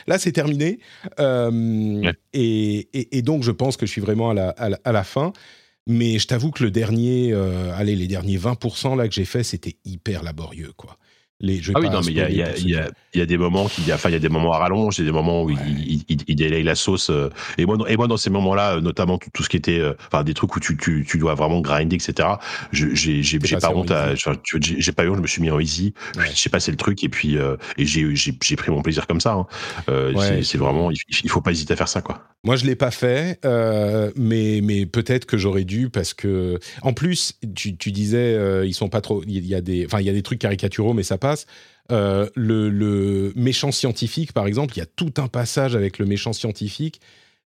[0.06, 0.80] là c'est terminé.
[1.22, 5.32] Euh, et, donc je pense que je suis vraiment à la, à la, fin.
[5.88, 9.44] Mais je t'avoue que le dernier euh, allez les derniers 20% là que j'ai fait
[9.44, 10.98] c'était hyper laborieux quoi
[11.40, 12.76] ah oui, non, mais il y a, y, y,
[13.14, 15.08] y a, des moments qui, enfin, il y a des moments à rallonge, il y
[15.08, 17.12] a des moments où il, il, il, délaye la sauce.
[17.12, 17.30] Euh,
[17.60, 19.94] et moi, et moi, dans ces moments-là, euh, notamment tout, tout, ce qui était, euh,
[20.08, 22.28] enfin, des trucs où tu, tu, tu dois vraiment grinder, etc.
[22.72, 23.92] J'ai, j'ai, pas honte
[24.62, 25.94] j'ai pas honte, je me suis mis en easy.
[26.18, 26.26] Ouais.
[26.34, 29.34] J'ai passé le truc et puis, euh, et j'ai, j'ai pris mon plaisir comme ça.
[29.34, 29.48] Hein.
[29.90, 30.44] Euh, ouais.
[30.44, 32.24] C'est vraiment, il, faut pas hésiter à faire ça, quoi.
[32.44, 36.94] Moi, je l'ai pas fait, euh, mais, mais peut-être que j'aurais dû parce que, en
[36.94, 40.10] plus, tu, tu disais, ils sont pas trop, il y a des, enfin, il y
[40.10, 41.27] a des trucs caricaturaux, mais ça passe.
[41.92, 46.34] Euh, le, méchant scientifique, par exemple, il y a tout un passage avec le méchant
[46.34, 47.00] scientifique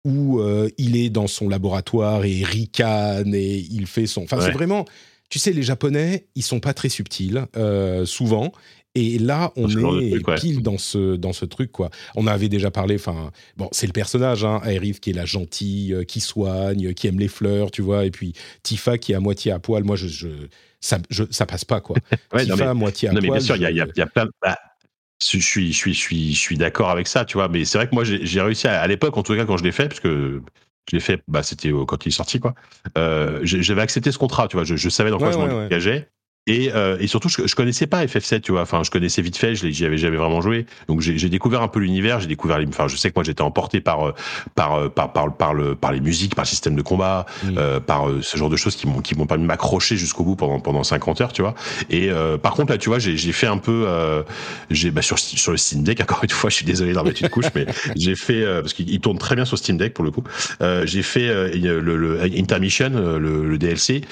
[0.05, 4.23] où euh, il est dans son laboratoire et ricane et il fait son.
[4.23, 4.85] Enfin, c'est vraiment.
[5.31, 8.53] Tu sais, les Japonais, ils sont pas très subtils, euh, souvent.
[8.95, 9.69] Et là, on
[10.01, 11.91] est pile dans ce, dans ce truc, quoi.
[12.17, 15.95] On avait déjà parlé, enfin, bon, c'est le personnage, hein, Aerith, qui est la gentille,
[16.09, 19.53] qui soigne, qui aime les fleurs, tu vois, et puis Tifa, qui est à moitié
[19.53, 19.85] à poil.
[19.85, 20.29] Moi, je,
[20.81, 20.99] ça,
[21.31, 21.97] ça passe pas quoi.
[22.33, 23.87] ouais, non, mais, à moitié à non, mais bien sûr, il y a, y, a,
[23.95, 24.27] y a, plein.
[24.43, 24.57] Bah,
[25.21, 27.49] je suis, je suis, je suis, je suis d'accord avec ça, tu vois.
[27.49, 29.65] Mais c'est vrai que moi, j'ai réussi à, à l'époque, en tout cas, quand je
[29.65, 30.43] l'ai fait, parce que
[30.89, 32.55] je l'ai fait, bah, c'était quand il est sorti, quoi.
[32.97, 34.65] Euh, J'avais accepté ce contrat, tu vois.
[34.65, 36.09] Je, je savais dans quoi je m'engageais.
[36.49, 38.63] Et, euh, et surtout, je, je connaissais pas FF7, tu vois.
[38.63, 40.65] Enfin, je connaissais vite fait, j'y avais jamais vraiment joué.
[40.89, 42.21] Donc, j'ai découvert un peu l'univers.
[42.21, 44.15] J'ai découvert, les, enfin, je sais que moi, j'étais emporté par, euh,
[44.55, 47.81] par, euh, par, par, par, le, par les musiques, par le système de combat, euh,
[47.81, 50.37] par euh, ce genre de choses qui m'ont, qui m'ont permis de m'accrocher jusqu'au bout
[50.37, 51.55] pendant, pendant 50 heures, tu vois.
[51.91, 52.11] Et
[52.43, 53.87] par contre, là, tu vois, j'ai fait un peu,
[54.71, 57.23] j'ai, bah, sur, sur le Steam Deck, encore une fois, je suis désolé d'en mettre
[57.23, 60.11] une couche, mais j'ai fait, parce qu'il tourne très bien sur Steam Deck pour le
[60.11, 60.25] coup.
[60.85, 64.03] j'ai fait le, le, Intermission, le, le DLC,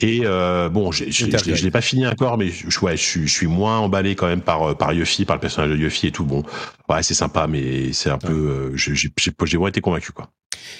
[0.00, 4.14] et bon, je, je l'ai pas fini encore, mais je, ouais, je, suis moins emballé
[4.14, 6.24] quand même par euh, par Yuffie, par le personnage de Yuffie et tout.
[6.24, 6.42] Bon,
[6.88, 10.28] ouais, c'est sympa, mais c'est un peu, euh, j'ai vraiment été convaincu quoi.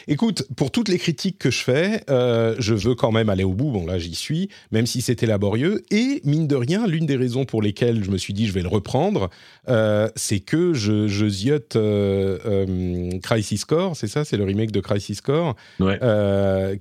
[0.08, 3.52] Écoute, pour toutes les critiques que je fais, euh, je veux quand même aller au
[3.52, 3.70] bout.
[3.70, 5.82] Bon, là, j'y suis, même si c'était laborieux.
[5.90, 8.62] Et mine de rien, l'une des raisons pour lesquelles je me suis dit je vais
[8.62, 9.30] le reprendre,
[9.68, 14.80] euh, c'est que je, je ziote euh, Crisis Core, c'est ça, c'est le remake de
[14.80, 15.56] Crisis Core,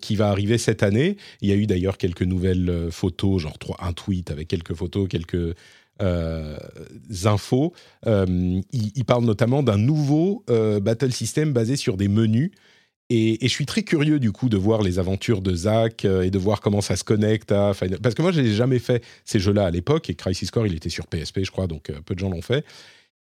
[0.02, 1.18] qui va arriver cette année.
[1.42, 5.56] Il y a eu d'ailleurs quelques nouvelles photos, genre un tweet avec quelques photos, quelques
[7.26, 7.74] infos.
[8.06, 12.52] il, il, parle notamment d'un nouveau battle system basé sur des menus
[13.16, 16.32] et, je suis très curieux du coup de voir les aventures de Zach euh, et
[16.32, 18.00] de voir comment ça se connecte à Final...
[18.00, 20.76] Parce que moi, je n'ai jamais fait ces jeux-là à l'époque et Crisis Core, il
[20.76, 22.66] était sur PSP, je crois, donc euh, peu de gens l'ont fait.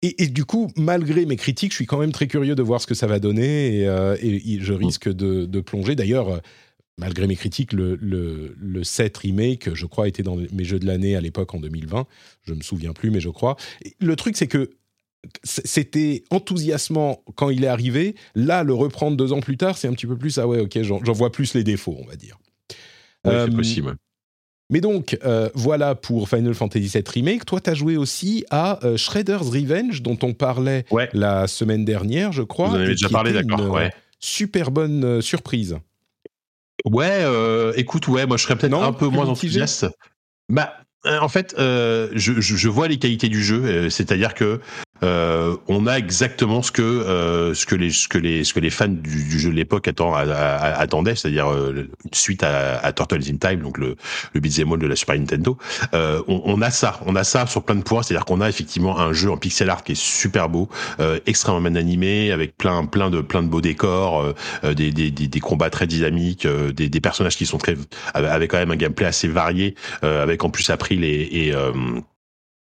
[0.03, 2.87] Et, du coup, malgré mes critiques, je suis quand même très curieux de voir ce
[2.87, 4.15] que ça va donner et, euh,
[4.59, 5.95] je risque de, plonger.
[5.95, 6.41] D'ailleurs,
[6.97, 11.15] malgré mes critiques, le, le, 7 remake, je crois, était dans mes jeux de l'année
[11.15, 12.07] à l'époque en 2020.
[12.45, 13.57] Je me souviens plus, mais je crois.
[13.99, 14.71] le truc, c'est que
[15.43, 18.15] c'était enthousiasmant quand il est arrivé.
[18.35, 20.81] Là, le reprendre deux ans plus tard, c'est un petit peu plus ah ouais, ok,
[20.81, 22.37] j'en vois plus les défauts, on va dire.
[23.25, 23.95] Oui, c'est euh, possible.
[24.71, 27.45] Mais donc, euh, voilà pour Final Fantasy VII Remake.
[27.45, 32.31] Toi, tu as joué aussi à euh, Shredder's Revenge, dont on parlait la semaine dernière,
[32.31, 32.69] je crois.
[32.69, 33.69] Vous en avez déjà parlé, d'accord.
[33.69, 33.91] Ouais.
[34.19, 35.77] Super bonne surprise.
[36.85, 37.23] Ouais,
[37.75, 39.87] écoute, ouais, moi je serais peut-être un peu moins enthousiaste.
[40.49, 40.73] Bah,
[41.05, 44.61] en fait, je, je, vois les qualités du jeu, c'est-à-dire que
[45.03, 48.59] euh, on a exactement ce que euh, ce que les ce que les ce que
[48.59, 53.61] les fans du, jeu de l'époque attendaient, c'est-à-dire euh, suite à, à, Turtles in Time,
[53.61, 53.95] donc le
[54.33, 55.57] le beat'em de la Super Nintendo.
[55.93, 58.49] Euh, on, on, a ça, on a ça sur plein de points, c'est-à-dire qu'on a
[58.49, 62.57] effectivement un jeu en pixel art qui est super beau, euh, extrêmement bien animé, avec
[62.57, 64.33] plein plein de plein de beaux décors,
[64.63, 67.75] des, des, des, des combats très dynamiques, des, des personnages qui sont très
[68.13, 71.53] avec quand même un gameplay assez varié, avec en plus appris les et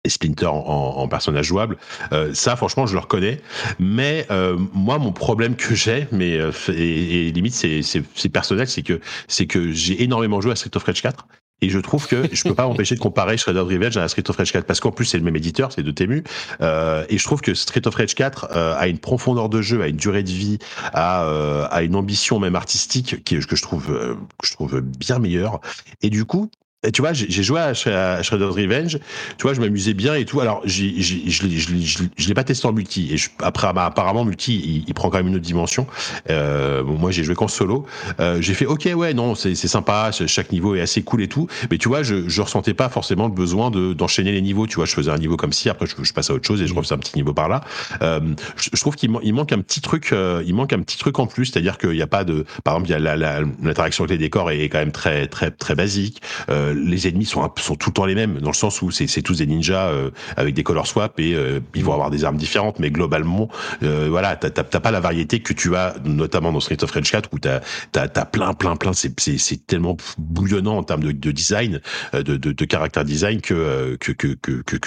[0.04, 1.76] et Splinter en, en, personnage jouable.
[2.12, 3.40] Euh, ça, franchement, je le reconnais.
[3.78, 8.82] Mais euh, moi, mon problème que j'ai, mais euh, et, et, limite c'est personnel, c'est
[8.82, 11.26] que c'est que j'ai énormément joué à Street of Rage 4
[11.62, 14.36] et je trouve que je peux pas m'empêcher de comparer Shredder Revenge à Street of
[14.36, 16.24] Rage 4 parce qu'en plus c'est le même éditeur, c'est de Temu.
[16.60, 19.82] Euh, et je trouve que Street of Rage 4 euh, a une profondeur de jeu,
[19.82, 20.58] a une durée de vie,
[20.92, 25.60] a, euh, a une ambition même artistique que je trouve que je trouve bien meilleure.
[26.02, 26.50] Et du coup,
[26.92, 28.98] tu vois, j'ai joué à, Shredder's Revenge.
[29.36, 30.40] Tu vois, je m'amusais bien et tout.
[30.40, 33.14] Alors, je je l'ai pas testé en multi.
[33.14, 35.86] Et après, bah, apparemment, multi, il, prend quand même une autre dimension.
[36.30, 37.86] Euh, moi, j'ai joué qu'en solo.
[38.18, 40.10] Euh, j'ai fait, ok, ouais, non, c'est sympa.
[40.26, 41.48] Chaque niveau est assez cool et tout.
[41.70, 44.66] Mais tu vois, je, je ressentais pas forcément le besoin d'enchaîner les niveaux.
[44.66, 46.62] Tu vois, je faisais un niveau comme si, après, je, je passe à autre chose
[46.62, 47.60] et je refaisais un petit niveau par là.
[48.02, 48.20] Euh,
[48.56, 50.10] je, trouve qu'il manque un petit truc.
[50.12, 52.76] Euh, il manque un petit truc en plus, c'est-à-dire qu'il n'y a pas de, par
[52.76, 56.22] exemple, il l'interaction avec les décors est quand même très, très, très basique.
[56.48, 59.38] Euh, les ennemis sont, tout le temps les mêmes, dans le sens où c'est tous
[59.38, 62.78] des ninjas euh, avec des color swap et euh, ils vont avoir des armes différentes,
[62.78, 63.48] mais globalement,
[63.82, 67.28] euh, voilà, t'as pas la variété que tu as, notamment dans Street of Rage 4,
[67.32, 67.60] où t'as
[67.94, 71.80] as, plein, plein, plein, c'est tellement bouillonnant en termes de, de design,
[72.12, 73.98] de, caractère design que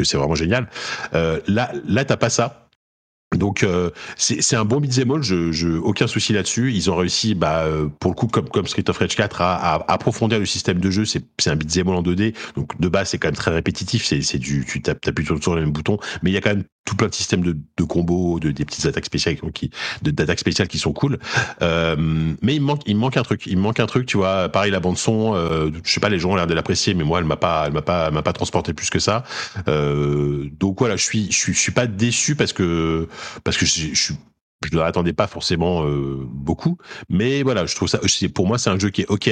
[0.04, 0.68] c'est vraiment génial.
[1.14, 2.63] là, là, t'as pas ça
[3.38, 6.72] donc euh, c'est un bon beat'em all, je, je, aucun souci là-dessus.
[6.74, 9.56] Ils ont réussi, bah, euh, pour le coup, comme, comme Street of Rage 4, à,
[9.56, 11.06] à approfondir le système de jeu.
[11.06, 14.06] C'est un beat'em all en 2D, donc de base c'est quand même très répétitif.
[14.06, 16.52] C'est du, tu tapes, appuies sur, sur le même bouton, mais il y a quand
[16.52, 19.72] même tout plein de systèmes de, de combos, de, des petites attaques spéciales qui,
[20.02, 21.20] d'attaques spéciales qui sont cool.
[21.62, 21.96] Euh,
[22.42, 23.46] mais il manque, il manque un truc.
[23.48, 24.50] Il manque un truc, tu vois.
[24.50, 25.34] Pareil, la bande son.
[25.36, 27.66] Euh, je sais pas, les gens ont l'air de l'apprécier, mais moi, elle m'a pas,
[27.68, 29.24] elle m'a pas, m'a pas transporté plus que ça.
[29.68, 33.08] Euh, donc voilà, je suis, je suis, je suis pas déçu parce que,
[33.44, 34.16] parce que je, je suis
[34.64, 36.78] je ne l'attendais pas forcément euh, beaucoup,
[37.10, 38.00] mais voilà, je trouve ça.
[38.34, 39.30] Pour moi, c'est un jeu qui est ok,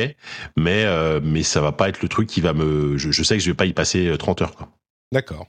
[0.57, 2.97] mais euh, mais ça va pas être le truc qui va me.
[2.97, 4.55] Je, je sais que je vais pas y passer 30 heures.
[5.13, 5.47] D'accord.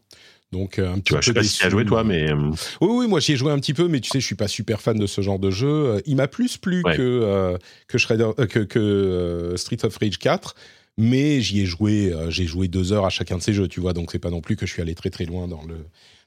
[0.52, 2.04] Donc euh, un petit tu vois, peu je sais pas si tu as joué toi,
[2.04, 2.50] mais euh,
[2.82, 4.48] oui, oui, moi j'y ai joué un petit peu, mais tu sais, je suis pas
[4.48, 5.68] super fan de ce genre de jeu.
[5.68, 10.54] Euh, il m'a plus plu que que Shredder, que, que Street of Rage 4,
[10.98, 13.94] mais j'y ai joué, j'ai joué deux heures à chacun de ces jeux, tu vois.
[13.94, 15.76] Donc c'est pas non plus que je suis allé très très loin dans le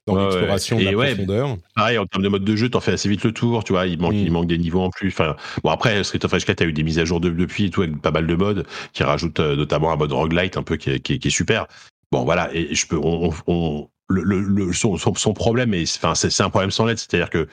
[0.07, 1.57] dans l'exploration de la profondeur.
[1.75, 3.85] Pareil, en termes de mode de jeu, t'en fais assez vite le tour, tu vois,
[3.85, 4.33] il manque, il mm.
[4.33, 5.09] manque des niveaux en plus.
[5.09, 7.69] Enfin, bon, après, Street of Rage 4 a eu des mises à jour depuis et
[7.69, 10.91] tout, avec pas mal de modes, qui rajoutent notamment un mode roguelite un peu qui
[10.91, 11.67] est, qui est, super.
[12.11, 16.49] Bon, voilà, et je peux, on, on, le, le, son, son, problème enfin, c'est un
[16.49, 17.01] problème sans lettre.
[17.01, 17.47] C'est-à-dire que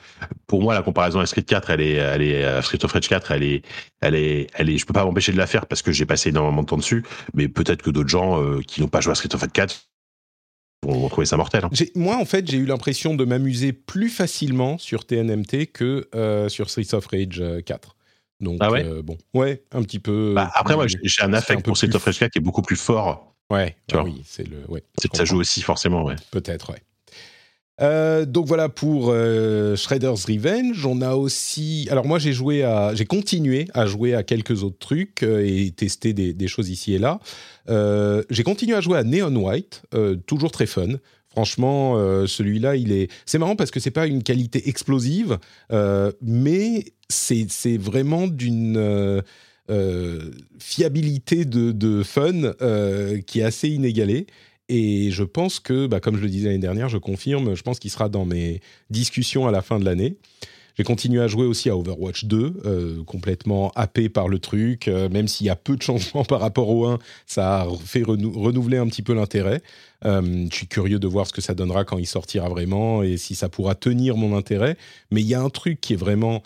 [0.45, 3.07] pour moi, la comparaison avec Street 4, elle est, elle est, euh, Street of Rage
[3.07, 3.63] 4, elle est,
[4.01, 6.29] elle est, elle est, je peux pas m'empêcher de la faire parce que j'ai passé
[6.29, 7.03] énormément de temps dessus.
[7.33, 9.87] Mais peut-être que d'autres gens euh, qui n'ont pas joué à Street of Rage 4
[10.83, 11.65] vont trouver ça mortel.
[11.65, 11.69] Hein.
[11.95, 16.69] Moi, en fait, j'ai eu l'impression de m'amuser plus facilement sur TNMT que euh, sur
[16.69, 17.95] Street of Rage 4.
[18.41, 18.83] Donc, ah ouais?
[19.01, 20.33] bon, ouais, un petit peu.
[20.35, 22.75] Bah, après, moi, j'ai un affect pour Street of Rage 4 qui est beaucoup plus
[22.75, 24.57] fort Ouais, ah oui, c'est le.
[24.67, 24.83] Ouais,
[25.13, 26.15] ça joue aussi forcément, ouais.
[26.31, 26.81] Peut-être, ouais.
[27.81, 30.85] Euh, donc voilà pour euh, Shredder's Revenge.
[30.85, 31.87] On a aussi.
[31.89, 35.71] Alors moi j'ai joué à, j'ai continué à jouer à quelques autres trucs euh, et
[35.71, 37.19] tester des, choses ici et là.
[38.29, 39.83] j'ai continué à jouer à Neon White,
[40.25, 40.87] toujours très fun.
[41.29, 41.95] Franchement,
[42.27, 43.09] celui-là, il est.
[43.25, 45.39] C'est marrant parce que c'est pas une qualité explosive,
[46.21, 49.23] mais c'est vraiment d'une
[50.59, 54.27] fiabilité de, fun euh, qui est assez inégalée.
[54.69, 57.79] Et je pense que, bah, comme je le disais l'année dernière, je confirme, je pense
[57.79, 60.17] qu'il sera dans mes discussions à la fin de l'année.
[60.75, 65.27] J'ai continué à jouer aussi à Overwatch 2, euh, complètement happé par le truc, même
[65.27, 66.97] s'il y a peu de changements par rapport au 1,
[67.27, 69.61] ça a fait renouveler un petit peu l'intérêt.
[70.03, 73.35] je suis curieux de voir ce que ça donnera quand il sortira vraiment et si
[73.35, 74.77] ça pourra tenir mon intérêt.
[75.11, 76.41] Mais il y a un truc qui est vraiment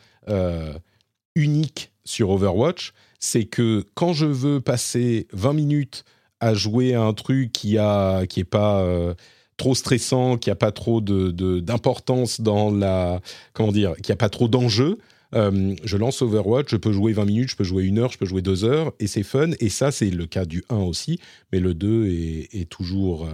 [1.36, 6.03] unique sur Overwatch, c'est que quand je veux passer 20 minutes
[6.39, 9.13] à jouer à un truc qui a qui est pas euh,
[9.57, 13.22] trop stressant, qui a pas trop de d'importance dans la
[13.53, 14.99] comment dire, qui a pas trop d'enjeux,
[15.36, 18.18] euh, je lance Overwatch, je peux jouer 20 minutes, je peux jouer une heure, je
[18.18, 19.49] peux jouer deux heures, et c'est fun.
[19.59, 21.20] Et ça, c'est le cas du 1 aussi,
[21.51, 23.28] mais le 2 est, toujours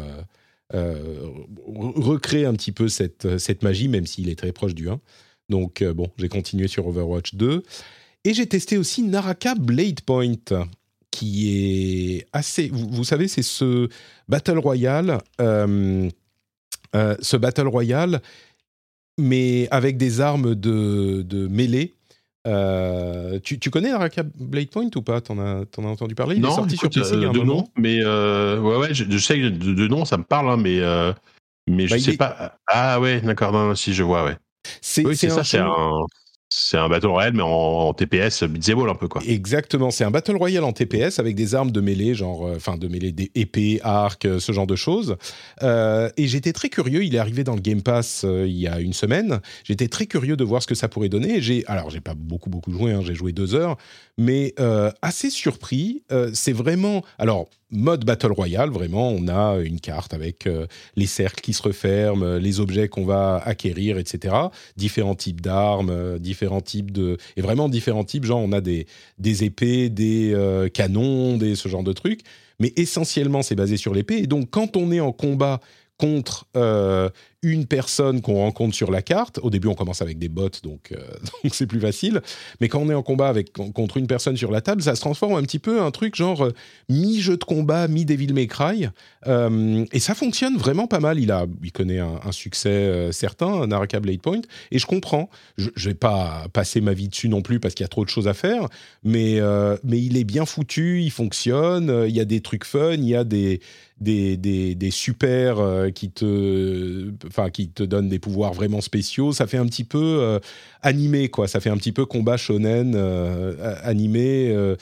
[0.74, 1.28] euh,
[1.68, 5.00] recréé un petit peu cette, cette magie, même s'il est très proche du 1.
[5.50, 7.64] Donc bon, j'ai continué sur Overwatch 2.
[8.26, 10.36] Et j'ai testé aussi Naraka Blade Point,
[11.12, 12.70] qui est assez.
[12.72, 13.90] Vous, savez, c'est ce
[14.30, 15.18] Battle Royale.
[15.42, 16.10] Euh,
[16.96, 18.22] euh, ce Battle Royale,
[19.18, 21.94] mais avec des armes de, de mêlée.
[22.46, 25.20] Euh, tu, tu, connais Naraka Blade Point ou pas?
[25.20, 26.36] T'en as, en as entendu parler?
[26.36, 28.94] Il non, est sorti sur PC il y a un de nom, mais ouais, ouais,
[28.94, 30.82] je, sais que de, nom ça me parle, hein, mais
[31.68, 32.58] mais je bah, sais pas.
[32.68, 34.38] Ah ouais, d'accord, si je vois, ouais.
[34.82, 36.06] C'est oui, ça, c'est un
[36.56, 39.24] c'est un battle royale, mais en, TPS, beat'em un peu, quoi.
[39.28, 42.78] Exactement, c'est un battle royale en TPS avec des armes de mêlée, genre, euh, enfin,
[42.78, 45.18] de mêlée des épées, arcs, euh, ce genre de choses.
[45.64, 48.80] Euh, et j'étais très curieux, il est arrivé dans le Game Pass il y a
[48.80, 49.42] une semaine.
[49.64, 51.42] J'étais très curieux de voir ce que ça pourrait donner.
[51.42, 53.78] J'ai, alors, j'ai pas beaucoup, beaucoup joué, hein, j'ai joué deux heures,
[54.20, 54.54] mais
[55.02, 56.04] assez surpris.
[56.34, 61.42] c'est vraiment, alors, mode Battle Royale, vraiment, on a une carte avec euh, les cercles
[61.42, 64.36] qui se referment, les objets qu'on va acquérir, etc.
[64.78, 67.18] Différents types d'armes, euh, différents types de...
[67.38, 70.36] Et vraiment différents types, genre on a des, des épées, des
[70.74, 72.22] canons, des, ce genre de trucs.
[72.60, 74.18] Mais essentiellement, c'est basé sur l'épée.
[74.18, 75.60] Et donc, quand on est en combat
[75.98, 76.48] contre
[77.44, 79.40] une personne qu'on rencontre sur la carte.
[79.44, 80.98] Au début, on commence avec des bots, donc euh,
[81.52, 82.22] c'est plus facile.
[82.62, 85.02] Mais quand on est en combat avec contre une personne sur la table, ça se
[85.02, 86.54] transforme un petit peu un truc genre euh,
[86.90, 88.88] mi jeu de combat, mi Devil May Cry,
[89.28, 91.20] euh, et ça fonctionne vraiment pas mal.
[91.20, 94.42] Il a, il connaît un, succès certain, Naraka Blade Point,
[94.72, 95.30] et je comprends.
[95.58, 98.06] Je, je vais pas passer ma vie dessus non plus parce qu'il y a trop
[98.06, 98.68] de choses à faire,
[99.04, 99.40] mais
[99.84, 102.06] mais il est bien foutu, il fonctionne.
[102.08, 103.60] Il y a des trucs fun, il y a des
[104.02, 105.58] des, des, des super
[105.94, 109.34] qui te enfin qui te donne des pouvoirs vraiment spéciaux.
[109.34, 110.40] Ça fait un petit peu euh,
[110.82, 111.48] animé, quoi.
[111.48, 114.52] Ça fait un petit peu combat shonen euh, animé.
[114.52, 114.76] Euh,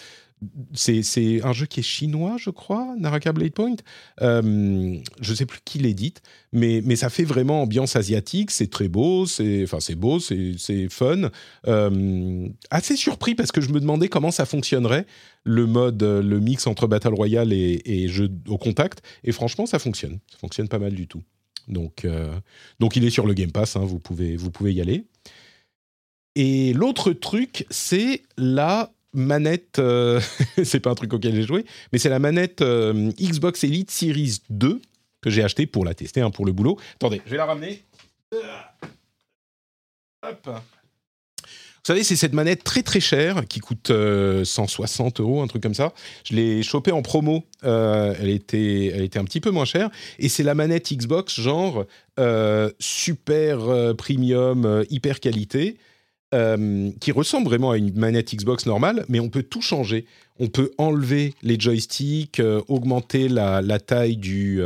[0.73, 3.75] c'est un jeu qui est chinois, je crois, Naraka Blade Point.
[4.19, 8.49] je sais plus qui l'édite, mais, mais ça fait vraiment ambiance asiatique.
[8.49, 11.29] C'est très beau, c'est enfin c'est beau, c'est fun.
[12.71, 15.05] assez surpris parce que je me demandais comment ça fonctionnerait
[15.43, 19.03] le mode, le mix entre Battle Royale et jeu au contact.
[19.23, 20.17] Et franchement, ça fonctionne.
[20.31, 21.21] Ça fonctionne pas mal du tout.
[21.67, 22.37] Donc, euh,
[22.79, 25.05] donc il est sur le Game Pass, hein, vous, pouvez, vous pouvez y aller.
[26.35, 30.21] Et l'autre truc, c'est la manette, euh,
[30.63, 34.39] c'est pas un truc auquel j'ai joué, mais c'est la manette euh, Xbox Elite Series
[34.49, 34.81] 2
[35.21, 36.79] que j'ai acheté pour la tester, hein, pour le boulot.
[36.95, 37.83] Attendez, je vais la ramener.
[40.23, 40.49] Hop.
[41.91, 45.61] Vous savez, c'est cette manette très très chère qui coûte 160 euh, euros, un truc
[45.61, 45.91] comme ça.
[46.23, 47.43] Je l'ai chopée en promo.
[47.65, 49.89] Euh, elle, était, elle était un petit peu moins chère.
[50.17, 51.83] Et c'est la manette Xbox, genre
[52.17, 53.57] euh, super
[53.97, 55.75] premium, hyper qualité.
[56.31, 60.05] qui ressemble vraiment à une manette Xbox normale, mais on peut tout changer.
[60.39, 64.61] On peut enlever les joysticks, augmenter la, la, taille du,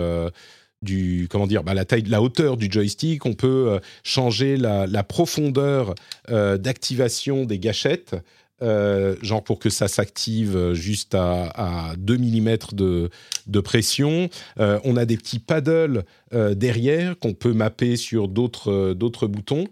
[0.85, 5.03] du comment dire bah, la taille la hauteur du joystick on peut euh, changer la,
[5.03, 5.93] profondeur
[6.29, 8.15] euh, d'activation des gâchettes
[8.61, 13.09] euh, genre pour que ça s'active juste à, 2 mm de,
[13.47, 14.29] de pression.
[14.57, 19.65] on a des petits paddles derrière qu'on peut mapper sur d'autres d'autres boutons.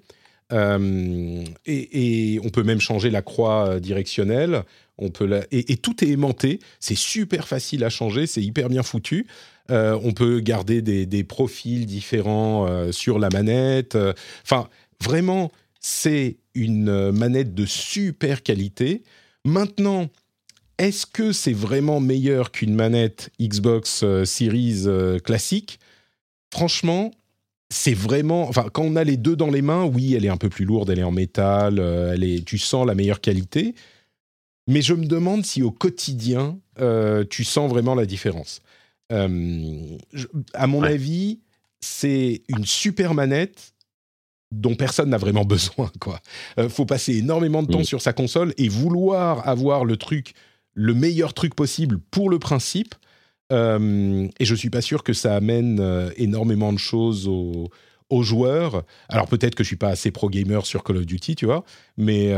[0.51, 4.64] Et, et, on peut même changer la croix directionnelle.
[4.98, 6.60] On peut et, tout est aimanté.
[6.80, 8.28] C'est super facile à changer.
[8.28, 9.28] C'est hyper bien foutu.
[9.72, 13.98] Euh, on peut garder des, profils différents euh, sur la manette.
[14.44, 14.68] Enfin,
[15.02, 19.04] vraiment, c'est une manette de super qualité.
[19.46, 20.10] Maintenant,
[20.78, 24.86] est-ce que c'est vraiment meilleur qu'une manette Xbox euh, Series
[25.24, 25.80] classique?
[26.52, 27.10] Franchement,
[27.70, 28.48] c'est vraiment.
[28.48, 30.66] Enfin, quand on a les deux dans les mains, oui, elle est un peu plus
[30.66, 33.74] lourde, elle est en métal, elle est, tu sens la meilleure qualité.
[34.68, 36.57] Mais je me demande si au quotidien,
[37.30, 38.61] tu sens vraiment la différence.
[39.11, 39.97] Euh,
[40.53, 41.39] à mon avis,
[41.82, 43.74] c'est une super manette
[44.51, 45.91] dont personne n'a vraiment besoin.
[45.99, 46.20] Quoi,
[46.59, 50.34] euh, faut passer énormément de temps sur sa console et vouloir avoir le truc,
[50.74, 52.95] le meilleur truc possible pour le principe.
[53.51, 57.30] Euh, et je suis pas sûr que ça amène énormément de choses
[58.14, 58.84] aux, joueurs.
[59.09, 61.64] Alors peut-être que je suis pas assez pro gamer sur Call of Duty, tu vois,
[61.97, 62.34] mais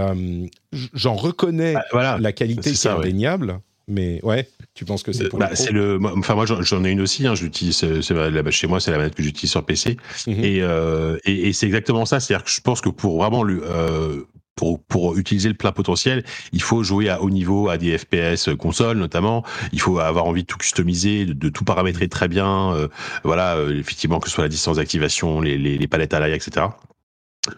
[0.93, 3.59] j'en reconnais bah, la qualité qui est indéniable.
[3.87, 7.01] Mais ouais, tu penses que c'est pour bah, c'est le enfin moi j'en ai une
[7.01, 10.35] aussi hein, j'utilise chez moi c'est la manette que j'utilise sur PC mhm.
[10.43, 14.23] euh, et, et, c'est exactement ça c'est-à-dire que je pense que pour vraiment le euh,
[14.55, 18.49] pour, pour utiliser le plein potentiel, il faut jouer à haut niveau, à des FPS
[18.57, 19.43] console notamment.
[19.73, 22.73] Il faut avoir envie de tout customiser, de, tout paramétrer très bien.
[22.73, 22.87] Euh,
[23.23, 26.67] voilà, effectivement, que ce soit la distance d'activation, les, les, les, palettes à l'ail, etc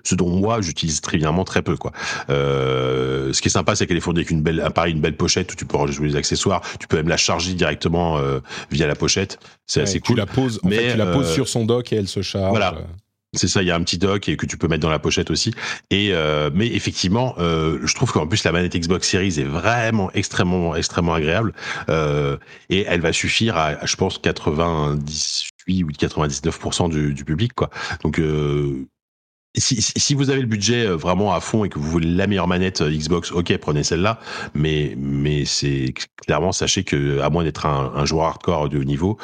[0.03, 1.91] ce dont moi j'utilise trivialement très peu quoi.
[2.29, 5.15] Euh, ce qui est sympa c'est qu'elle est fournie avec une belle appareil une belle
[5.15, 8.39] pochette où tu peux rajouter des accessoires, tu peux même la charger directement euh,
[8.71, 10.15] via la pochette, c'est assez cool.
[10.15, 12.21] Tu la poses, en fait, tu la poses euh, sur son dock et elle se
[12.21, 12.49] charge.
[12.49, 12.75] Voilà.
[13.33, 14.99] C'est ça, il y a un petit dock et que tu peux mettre dans la
[14.99, 15.53] pochette aussi.
[15.91, 16.13] Et
[16.53, 21.53] mais effectivement, je trouve qu'en plus la manette Xbox Series est vraiment extrêmement extrêmement agréable
[22.69, 27.69] et elle va suffire à, je pense 98 ou 99% du, du public quoi.
[28.03, 28.19] Donc
[29.57, 32.27] si, si, vous avez le budget euh, vraiment à fond et que vous voulez la
[32.27, 34.19] meilleure manette euh, Xbox, ok, prenez celle-là.
[34.53, 35.93] Mais, mais c'est
[36.25, 39.17] clairement, sachez que à moins d'être un, un, joueur hardcore de haut niveau,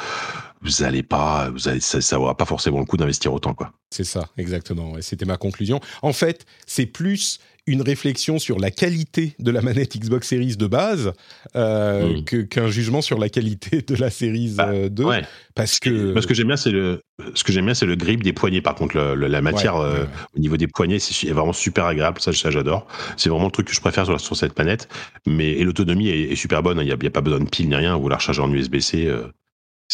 [0.64, 3.72] vous allez pas, vous allez, ça, ça pas forcément le coup d'investir autant, quoi.
[3.90, 4.94] C'est ça, exactement.
[5.00, 5.80] C'était ma conclusion.
[6.02, 10.66] En fait, c'est plus une réflexion sur la qualité de la manette Xbox Series de
[10.66, 11.12] base
[11.56, 12.46] euh, hmm.
[12.48, 14.56] qu'un jugement sur la qualité de la Series
[14.90, 15.20] 2 bah,
[15.54, 17.00] parce que ce que j'aime bien c'est le
[17.34, 20.58] ce que j'aime bien c'est le grip des poignets par contre la matière au niveau
[20.58, 22.86] des poignets c'est vraiment super agréable ça, ça j'adore
[23.16, 24.88] c'est vraiment le truc que je préfère sur, sur cette manette
[25.26, 27.76] mais et l'autonomie est, super bonne il n'y a, a, pas besoin de pile ni
[27.76, 29.10] rien vous la rechargez en USB-C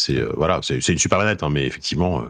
[0.01, 2.22] c'est euh, voilà, c'est une super manette, hein, mais effectivement.
[2.22, 2.28] Euh,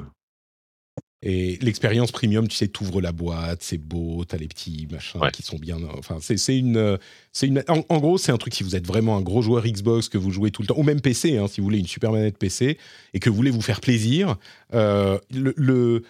[1.22, 5.42] et l'expérience premium, tu sais, t'ouvres la boîte, c'est beau, t'as les petits machins qui
[5.42, 5.76] sont bien.
[5.98, 6.98] Enfin, c'est une,
[7.32, 7.62] c'est une.
[7.68, 10.30] En, gros, c'est un truc si vous êtes vraiment un gros joueur Xbox que vous
[10.30, 12.78] jouez tout le temps, ou même PC, hein, si vous voulez une super manette PC
[13.12, 14.36] et que vous voulez vous faire plaisir.
[14.72, 16.04] Euh, le,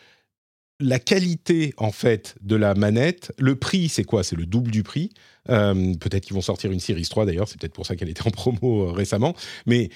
[0.78, 4.22] la qualité en fait de la manette, le prix, c'est quoi?
[4.22, 5.10] C'est le double du prix.
[5.46, 8.30] peut-être qu'ils vont sortir une Series 3 d'ailleurs, c'est peut-être pour ça qu'elle était en
[8.30, 9.34] promo récemment.
[9.66, 9.90] Mais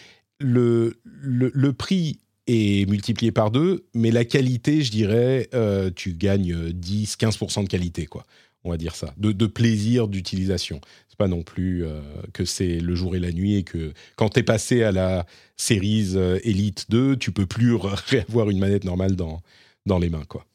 [0.44, 6.70] le, le, prix est multiplié par deux, mais la qualité, je dirais, euh, tu gagnes
[6.70, 8.24] 10-15% de qualité, quoi.
[8.66, 10.80] On va dire ça, de, plaisir d'utilisation.
[11.08, 12.00] C'est pas non plus euh,
[12.32, 15.26] que c'est le jour et la nuit et que quand tu es passé à la
[15.56, 17.74] Series euh, Elite 2, tu peux plus
[18.06, 19.42] réavoir une manette normale dans,
[19.84, 20.46] dans les mains, quoi.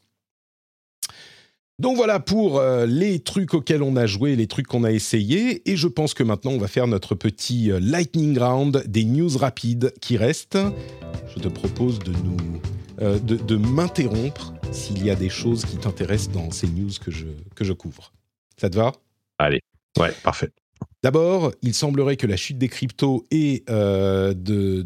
[1.80, 5.62] Donc voilà pour euh, les trucs auxquels on a joué, les trucs qu'on a essayés.
[5.70, 9.38] Et je pense que maintenant, on va faire notre petit euh, lightning round des news
[9.38, 10.58] rapides qui restent.
[11.34, 12.38] Je te propose de nous,
[13.02, 17.28] euh, de, m'interrompre s'il y a des choses qui t'intéressent dans ces news que je,
[17.56, 18.12] que je couvre.
[18.58, 18.92] Ça te va?
[19.38, 19.62] Allez,
[19.98, 20.52] ouais, parfait.
[21.02, 24.86] D'abord, il semblerait que la chute des cryptos et euh, de,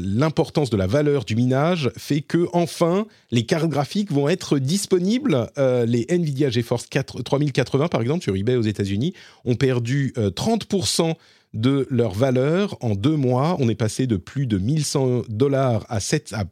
[0.00, 5.48] l'importance de la valeur du minage fait que enfin les cartes graphiques vont être disponibles.
[5.58, 9.14] Euh, les Nvidia GeForce 4, 3080 par exemple sur eBay aux États-Unis
[9.44, 11.14] ont perdu 30% euh,
[11.52, 13.56] de leur valeur en deux mois.
[13.60, 16.00] On est passé de plus de 1100 dollars à,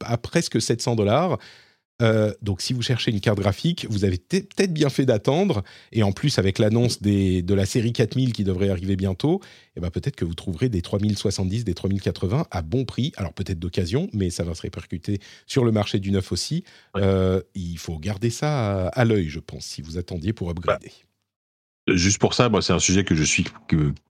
[0.04, 1.38] à presque 700 dollars.
[2.00, 5.62] Euh, donc, si vous cherchez une carte graphique, vous avez peut-être bien fait d'attendre.
[5.92, 9.40] Et en plus, avec l'annonce de la série 4000 qui devrait arriver bientôt,
[9.76, 13.12] eh ben, peut-être que vous trouverez des 3070, des 3080 à bon prix.
[13.16, 16.64] Alors, peut-être d'occasion, mais ça va se répercuter sur le marché du neuf aussi.
[16.96, 20.88] Euh, il faut garder ça à, l'œil, je pense, si vous attendiez pour upgrader.
[20.88, 21.11] Bah,
[21.88, 23.44] Juste pour ça, moi, c'est un sujet que je suis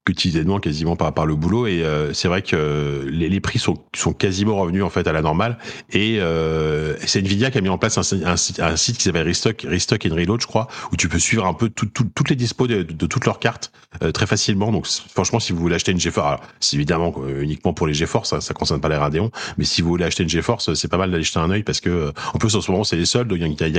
[0.04, 3.78] quotidiennement, quasiment par, par le boulot, et euh, c'est vrai que les, les, prix sont,
[3.94, 5.56] sont quasiment revenus en fait à la normale.
[5.90, 10.04] Et euh, c'est Nvidia qui a mis en place un, site qui s'appelle Restock, Restock
[10.04, 12.66] and Reload, je crois, où tu peux suivre un peu tout, tout, toutes les dispos
[12.66, 13.72] de, toutes leurs cartes
[14.02, 14.70] euh, très facilement.
[14.70, 18.42] Donc, franchement, si vous voulez acheter une GeForce, c'est évidemment uniquement pour les GeForce, ça,
[18.42, 21.10] ça concerne pas les Radeon, mais si vous voulez acheter une GeForce, c'est pas mal
[21.10, 23.36] d'aller jeter un œil parce que en plus en ce moment c'est les soldes, a,
[23.36, 23.74] il y des, il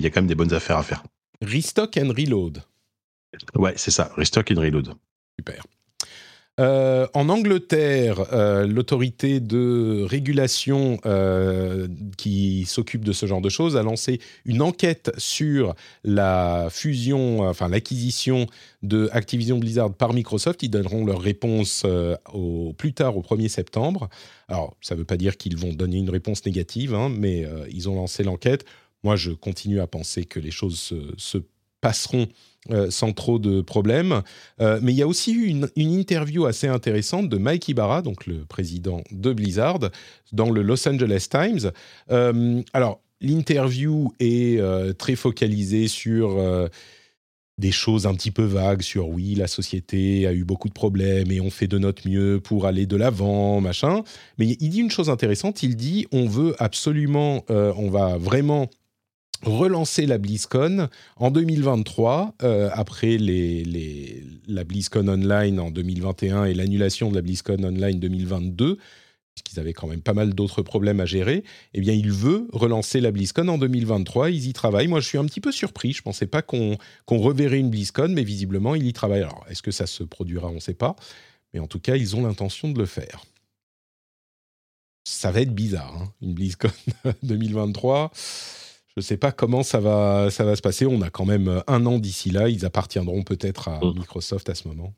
[0.00, 1.04] y a quand même des bonnes affaires à faire.
[1.42, 2.62] Restock and Reload.
[3.54, 4.94] Ouais, c'est ça, Restock and Reload.
[5.38, 5.62] Super.
[6.58, 11.86] Euh, en Angleterre, euh, l'autorité de régulation euh,
[12.16, 17.68] qui s'occupe de ce genre de choses a lancé une enquête sur la fusion, enfin
[17.68, 18.46] l'acquisition
[18.82, 20.62] de Activision Blizzard par Microsoft.
[20.62, 21.84] Ils donneront leur réponse
[22.32, 24.08] au plus tard au 1er septembre.
[24.48, 27.88] Alors, ça ne veut pas dire qu'ils vont donner une réponse négative, hein, mais ils
[27.90, 28.64] ont lancé l'enquête.
[29.02, 31.38] Moi, je continue à penser que les choses se, se
[31.86, 32.26] passeront
[32.72, 34.22] euh, sans trop de problèmes.
[34.60, 38.26] Euh, mais il y a aussi eu une, interview assez intéressante de Mike Ibarra, donc
[38.26, 39.78] le président de Blizzard,
[40.32, 41.70] dans le Los Angeles Times.
[42.10, 44.60] Euh, alors, l'interview est
[44.98, 46.36] très focalisée sur
[47.56, 51.30] des choses un petit peu vagues sur oui, la société a eu beaucoup de problèmes
[51.30, 54.02] et on fait de notre mieux pour aller de l'avant, machin.
[54.38, 58.68] Mais il dit une chose intéressante, il dit on veut absolument, on va vraiment
[59.42, 67.16] relancer la BlizzCon en 2023, euh, après la BlizzCon Online en 2021 et l'annulation de
[67.16, 68.78] la BlizzCon Online 2022,
[69.34, 71.44] puisqu'ils avaient quand même pas mal d'autres problèmes à gérer,
[71.74, 74.30] eh bien, il veut relancer la BlizzCon en 2023.
[74.30, 74.88] Ils y travaillent.
[74.88, 75.92] Moi, je suis un petit peu surpris.
[75.92, 79.22] Je ne pensais pas qu'on reverrait une BlizzCon, mais visiblement, il y travaille.
[79.22, 80.48] Alors, est-ce que ça se produira?
[80.48, 80.96] On ne sait pas.
[81.52, 83.24] Mais en tout cas, ils ont l'intention de le faire.
[85.04, 86.70] Ça va être bizarre, hein, une BlizzCon
[87.22, 88.10] 2023.
[88.96, 90.86] Je ne sais pas comment ça va, ça va se passer.
[90.86, 92.48] On a quand même euh, un an d'ici là.
[92.48, 93.92] Ils appartiendront peut-être à mm.
[93.94, 94.94] Microsoft à ce moment.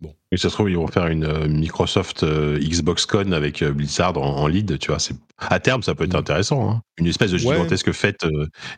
[0.00, 0.12] Bon.
[0.32, 4.18] Et ça se trouve, ils vont faire une euh, Microsoft euh, Xbox Con avec Blizzard
[4.18, 4.98] en, lead, tu vois.
[5.38, 6.18] À terme, ça peut être mm.
[6.18, 6.68] intéressant.
[6.68, 6.82] Hein.
[6.98, 8.26] Une espèce de gigantesque fête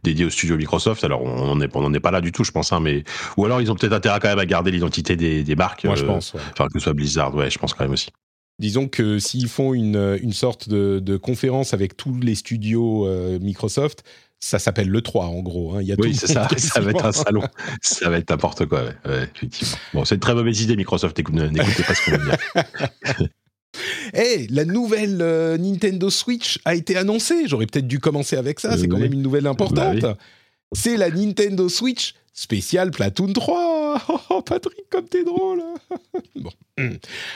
[0.04, 1.02] dédiée au studio Microsoft.
[1.02, 2.74] Alors, on n'en est, pas là du tout, je pense.
[2.74, 3.04] Hein, mais...
[3.38, 5.84] Ou alors, ils ont peut-être intérêt quand même à garder l'identité des, marques.
[5.84, 6.34] Moi, je pense.
[6.52, 8.10] Enfin, que ce soit Blizzard, ouais, je pense quand même aussi.
[8.58, 13.08] Disons que s'ils font une, une sorte de, de, conférence avec tous les studios
[13.38, 14.02] Microsoft,
[14.40, 15.74] ça s'appelle le 3 en gros.
[15.74, 15.82] Hein.
[15.82, 16.48] Il y a oui, c'est ça.
[16.56, 17.42] Ça va être un salon.
[17.80, 18.84] ça va être n'importe quoi.
[19.04, 19.76] effectivement.
[19.94, 21.18] Bon, c'est une très mauvaise idée, Microsoft.
[21.18, 23.28] N'écoutez pas ce qu'on veut dire.
[24.14, 27.46] hey, la nouvelle euh, Nintendo Switch a été annoncée.
[27.46, 28.76] J'aurais peut-être dû commencer avec ça.
[28.76, 30.00] C'est quand même une nouvelle importante.
[30.00, 30.16] Bah
[30.72, 33.76] c'est la Nintendo Switch spécial Platoon 3.
[34.30, 35.62] Oh, Patrick, comme t'es drôle.
[36.36, 36.50] bon.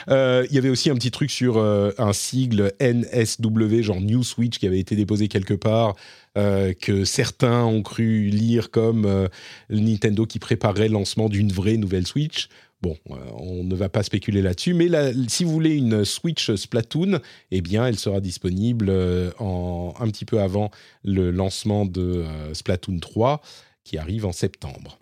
[0.09, 4.23] Euh, il y avait aussi un petit truc sur euh, un sigle NSW, genre New
[4.23, 5.95] Switch, qui avait été déposé quelque part,
[6.37, 9.29] euh, que certains ont cru lire comme
[9.69, 12.49] Nintendo qui préparait le lancement d'une vraie nouvelle Switch.
[12.83, 14.87] Bon, on ne va pas spéculer là-dessus, mais
[15.27, 17.19] si vous voulez une Switch Splatoon,
[17.51, 20.71] eh bien, elle sera disponible un petit peu avant
[21.03, 23.41] le lancement de Splatoon 3
[23.83, 24.99] qui arrive en septembre.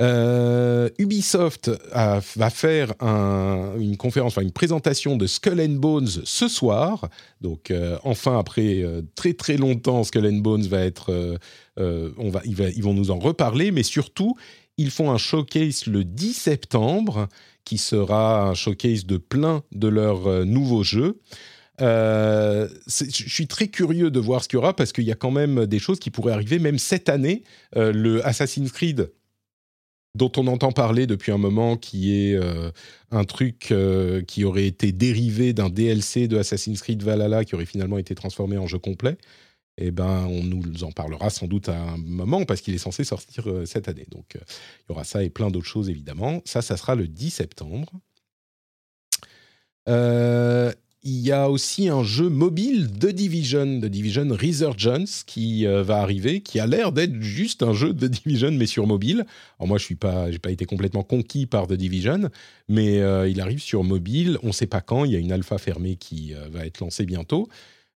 [0.00, 7.08] Euh, Ubisoft va faire une conférence, enfin une présentation de Skull and Bones ce soir.
[7.40, 11.38] Donc euh, enfin après euh, très très longtemps, Skull and Bones va être,
[11.76, 14.36] on va, ils vont nous en reparler, mais surtout
[14.76, 17.28] ils font un showcase le 10 septembre
[17.64, 21.20] qui sera un showcase de plein de leurs nouveaux jeux.
[21.80, 25.16] Euh, je suis très curieux de voir ce qu'il y aura parce qu'il y a
[25.16, 27.42] quand même des choses qui pourraient arriver, même cette année.
[27.76, 29.12] Euh, le Assassin's Creed,
[30.14, 32.70] dont on entend parler depuis un moment, qui est euh,
[33.10, 33.74] un truc
[34.26, 38.56] qui aurait été dérivé d'un DLC de Assassin's Creed Valhalla qui aurait finalement été transformé
[38.56, 39.16] en jeu complet.
[39.76, 43.02] Eh ben, on nous en parlera sans doute à un moment parce qu'il est censé
[43.02, 44.06] sortir cette année.
[44.12, 46.42] Donc, il y aura ça et plein d'autres choses évidemment.
[46.44, 47.90] Ça, ça sera le 10 septembre.
[51.06, 56.00] Il y a aussi un jeu mobile de Division, de Division Resurgence, qui euh, va
[56.00, 59.26] arriver, qui a l'air d'être juste un jeu de Division, mais sur mobile.
[59.58, 62.30] Alors moi, je suis pas, pas été complètement conquis par The Division,
[62.68, 64.38] mais euh, il arrive sur mobile.
[64.42, 65.04] On ne sait pas quand.
[65.04, 67.50] Il y a une alpha fermée qui euh, va être lancée bientôt.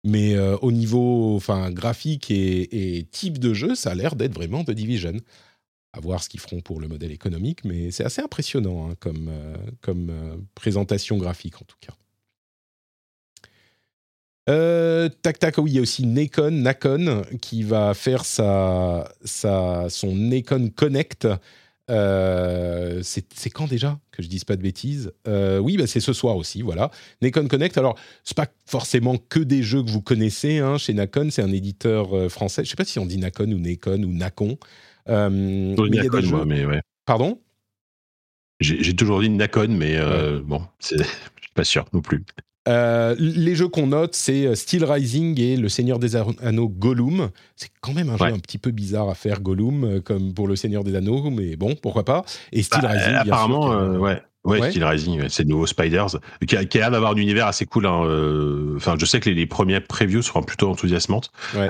[0.02, 4.70] Mais au niveau enfin, graphique et, type de jeu, ça a l'air d'être vraiment The
[4.70, 5.14] Division.
[5.92, 9.32] À voir ce qu'ils feront pour le modèle économique, mais c'est assez impressionnant hein, comme,
[9.80, 10.12] comme
[10.54, 11.94] présentation graphique en tout cas.
[14.48, 19.88] Euh, tac tac, oui, il y a aussi Nakon, Nakon qui va faire sa, sa,
[19.88, 21.26] son Nakon Connect.
[21.88, 25.12] Euh, c'est quand déjà que je dise pas de bêtises?
[25.28, 26.90] Euh, Oui, bah c'est ce soir aussi, voilà.
[27.22, 27.76] Nakon Connect.
[27.78, 31.28] Alors, c'est pas forcément que des jeux que vous connaissez hein, chez Nakon.
[31.30, 32.64] C'est un éditeur français.
[32.64, 34.58] Je sais pas si on dit Nakon ou Nakon ou Nakon.
[35.08, 36.44] Mais il y a des jeux.
[36.44, 36.80] mais ouais.
[37.04, 37.40] Pardon?
[38.60, 39.98] J'ai toujours dit Nakon, mais
[40.44, 42.24] bon, je suis pas sûr non plus.
[42.68, 47.30] Euh, les jeux qu'on note, c'est euh, Steel Rising et Le Seigneur des Anneaux Gollum.
[47.54, 50.48] C'est quand même un jeu un petit peu bizarre à faire Gollum, euh, comme pour
[50.48, 52.24] Le Seigneur des Anneaux, mais bon, pourquoi pas.
[52.52, 53.68] Et Steel bah, Rising, apparemment,
[53.98, 54.20] ouais.
[54.44, 57.84] Ouais, Steel Rising, c'est le nouveau Spiders, qui a, l'air d'avoir un univers assez cool.
[57.84, 58.06] Hein,
[58.76, 61.32] enfin, je sais que les, premiers previews seront plutôt enthousiasmantes.
[61.56, 61.68] Ouais.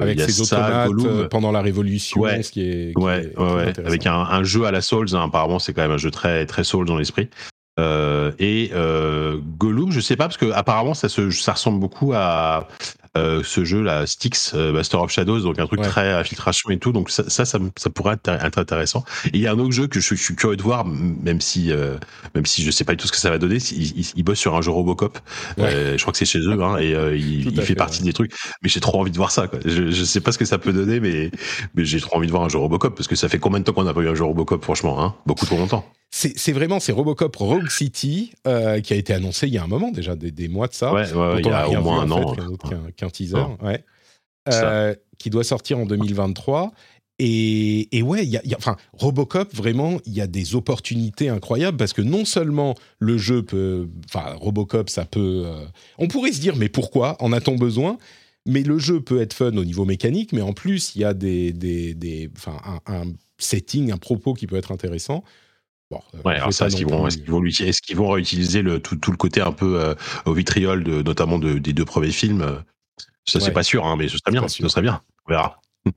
[0.00, 4.70] Avec ces automates pendant la Révolution, ce qui est, ouais, ouais, avec un, jeu à
[4.70, 5.14] la Souls.
[5.14, 7.28] Hein, apparemment, c'est quand même un jeu très très Souls dans l'esprit.
[7.78, 12.12] Euh, et euh, Gollum, je sais pas parce que apparemment ça, se, ça ressemble beaucoup
[12.14, 12.68] à
[13.18, 16.92] euh, ce jeu là, Styx, Master of Shadows, donc un truc très infiltration et tout.
[16.92, 19.04] Donc ça, ça, ça, pourrait être, intéressant.
[19.26, 21.70] Et il y a un autre jeu que je, suis curieux de voir, même si,
[22.34, 23.58] même si je sais pas du tout ce que ça va donner.
[23.72, 25.18] Il, il, bosse sur un jeu Robocop.
[25.58, 28.32] je crois que c'est chez eux, hein, et il, fait, partie des trucs.
[28.62, 29.48] Mais j'ai trop envie de voir ça.
[29.48, 29.60] Quoi.
[29.64, 31.30] Je, je sais pas ce que ça peut donner, mais,
[31.74, 33.64] mais j'ai trop envie de voir un jeu Robocop parce que ça fait combien de
[33.64, 35.14] temps qu'on n'a pas eu un jeu Robocop, franchement, hein?
[35.26, 39.52] Beaucoup trop longtemps c'est vraiment c'est Robocop Rogue City euh, qui a été annoncé il
[39.52, 40.92] y a un moment déjà des, mois de ça.
[40.92, 41.04] Ouais,
[41.38, 42.34] il y a au moins un an.
[42.96, 43.84] Qu'un teaser, ouais.
[44.52, 46.72] Euh, qui doit sortir en 2023.
[47.20, 51.92] Et, et ouais, y a, enfin, Robocop, vraiment, il y a des opportunités incroyables parce
[51.92, 53.88] que non seulement le jeu peut.
[54.04, 55.42] Enfin, Robocop, ça peut.
[55.46, 55.64] Euh,
[55.98, 57.98] on pourrait se dire, mais pourquoi En a-t-on besoin?
[58.46, 61.12] Mais le jeu peut être fun au niveau mécanique, mais en plus, il y a
[61.12, 63.02] des, des, des un, un,
[63.38, 65.24] setting, un propos qui peut être intéressant.
[65.90, 68.80] Bon, euh, ouais, alors ça, est-ce qu'ils vont, est vont, est qu'ils vont réutiliser le,
[68.80, 69.94] tout, tout, le côté un peu euh,
[70.24, 72.62] au vitriol, de, notamment de, des deux premiers films
[73.28, 74.46] euh, Ça, c'est pas sûr, hein, mais ce serait bien.
[74.48, 75.02] Ce serait bien.
[75.26, 75.60] On verra.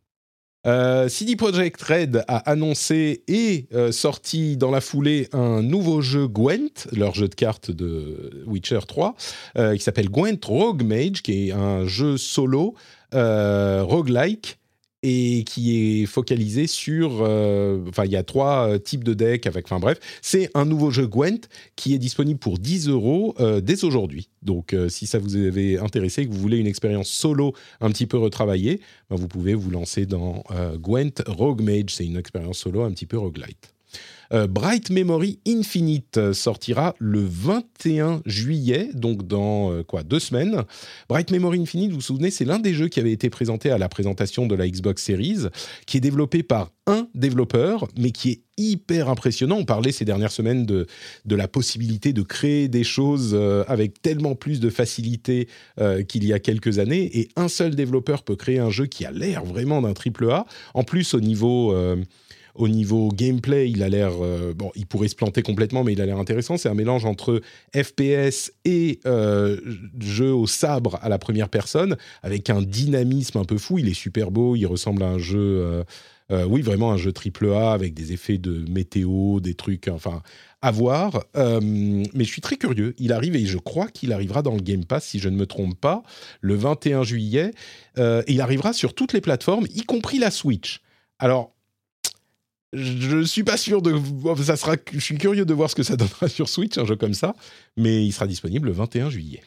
[0.68, 6.88] Euh, CD Projekt Red a annoncé et sorti dans la foulée un nouveau jeu Gwent,
[6.92, 9.16] leur jeu de cartes de Witcher 3,
[9.56, 12.76] qui s'appelle Gwent Rogue Mage, qui est un jeu solo
[13.12, 14.60] roguelike
[15.04, 17.22] et qui est focalisé sur.
[17.22, 19.66] Euh, enfin, il y a trois euh, types de decks avec.
[19.66, 23.84] Enfin, bref, c'est un nouveau jeu Gwent qui est disponible pour 10 euros euh, dès
[23.84, 24.30] aujourd'hui.
[24.42, 28.18] Donc, si ça vous avait intéressé, que vous voulez une expérience solo un petit peu
[28.18, 30.44] retravaillée, ben, vous pouvez vous lancer dans
[30.78, 31.90] Gwent Rogue Mage.
[31.90, 33.74] C'est une expérience solo un petit peu roguelite.
[34.32, 40.64] Bright Memory Infinite sortira le 21 juillet, donc dans quoi deux semaines.
[41.10, 43.78] Bright Memory Infinite, vous vous souvenez, c'est l'un des jeux qui avait été présenté à
[43.78, 45.48] la présentation de la Xbox Series,
[45.86, 49.58] qui est développé par un développeur, mais qui est hyper impressionnant.
[49.58, 50.88] On parlait ces dernières semaines de,
[51.26, 55.48] de la possibilité de créer des choses euh, avec tellement plus de facilité
[55.80, 57.20] euh, qu'il y a quelques années.
[57.20, 60.46] Et un seul développeur peut créer un jeu qui a l'air vraiment d'un triple A.
[60.74, 61.74] En plus, au niveau...
[61.74, 61.98] Euh,
[62.56, 64.12] au niveau gameplay, il a l'air
[64.56, 66.58] bon, il pourrait se planter complètement, mais il a l'air intéressant.
[66.58, 67.42] C'est un mélange entre
[67.76, 69.00] FPS et
[70.00, 73.80] jeu au sabre à la première personne, avec un dynamisme un peu fou.
[73.80, 75.84] Il est super beau, il ressemble à un jeu
[76.32, 80.22] euh, oui, vraiment un jeu triple A avec des effets de météo, des trucs, enfin,
[80.62, 81.26] à voir.
[81.36, 82.96] Euh, mais je suis très curieux.
[82.98, 85.46] Il arrive et je crois qu'il arrivera dans le Game Pass, si je ne me
[85.46, 86.04] trompe pas,
[86.40, 87.52] le 21 juillet.
[87.98, 90.82] Euh, et il arrivera sur toutes les plateformes, y compris la Switch.
[91.20, 91.54] Alors,
[92.74, 93.94] je suis pas sûr de.
[94.44, 96.96] Ça sera, je suis curieux de voir ce que ça donnera sur Switch, un jeu
[96.96, 97.36] comme ça.
[97.78, 99.42] Mais il sera disponible le 21 juillet.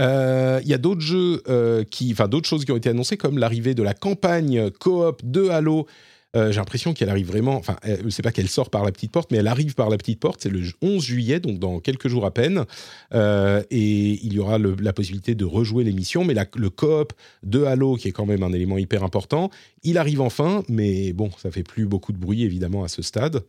[0.00, 3.16] Euh, il y a d'autres jeux euh, qui, enfin d'autres choses qui ont été annoncées
[3.16, 5.86] comme l'arrivée de la campagne coop de Halo.
[6.36, 7.56] Euh, j'ai l'impression qu'elle arrive vraiment.
[7.56, 9.96] Enfin, je sais pas qu'elle sort par la petite porte, mais elle arrive par la
[9.96, 10.42] petite porte.
[10.42, 12.64] C'est le 11 juillet, donc dans quelques jours à peine.
[13.14, 16.24] et il y aura la possibilité de rejouer l'émission.
[16.24, 19.50] Mais le coop de Halo, qui est quand même un élément hyper important,
[19.82, 20.62] il arrive enfin.
[20.68, 23.42] Mais bon, ça fait plus beaucoup de bruit évidemment à ce stade.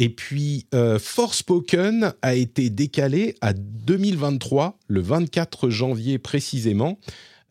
[0.00, 6.98] Et puis, euh, Forspoken a été décalé à 2023, le 24 janvier précisément.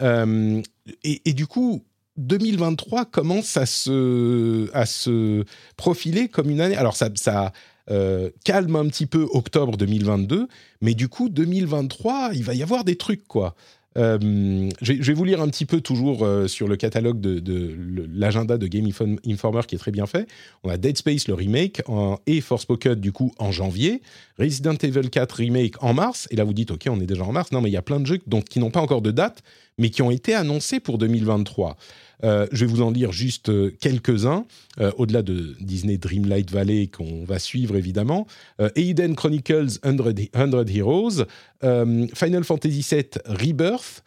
[0.01, 0.59] Euh,
[1.03, 1.85] et, du coup,
[2.19, 5.43] 2023 commence à se, à se
[5.77, 6.75] profiler comme une année.
[6.75, 7.51] Alors, ça, ça
[7.89, 10.47] euh, calme un petit peu octobre 2022,
[10.81, 13.55] mais du coup, 2023, il va y avoir des trucs, quoi.
[13.97, 17.75] Euh, je, vais, vous lire un petit peu toujours euh, sur le catalogue de,
[18.13, 18.87] l'agenda de Game
[19.25, 20.27] Informer qui est très bien fait.
[20.63, 24.01] On a Dead Space, le remake, en, et Forspoken, du coup, en janvier.
[24.37, 26.27] Resident Evil 4 remake en mars.
[26.29, 27.51] Et là, vous dites, OK, on est déjà en mars.
[27.51, 29.41] Non, mais il y a plein de jeux donc, qui n'ont pas encore de date,
[29.79, 31.75] mais qui ont été annoncés pour 2023.
[32.23, 34.45] Euh, je vais vous en lire juste euh, quelques-uns,
[34.79, 38.27] euh, au-delà de Disney Dreamlight Valley qu'on va suivre évidemment.
[38.75, 41.25] Aiden Chronicles 100, Heroes,
[41.61, 44.03] Final Fantasy VII Rebirth,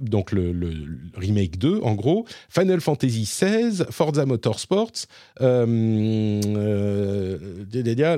[0.00, 0.54] donc le,
[1.16, 5.06] remake 2 en gros, Final Fantasy XVI, Forza Motorsports,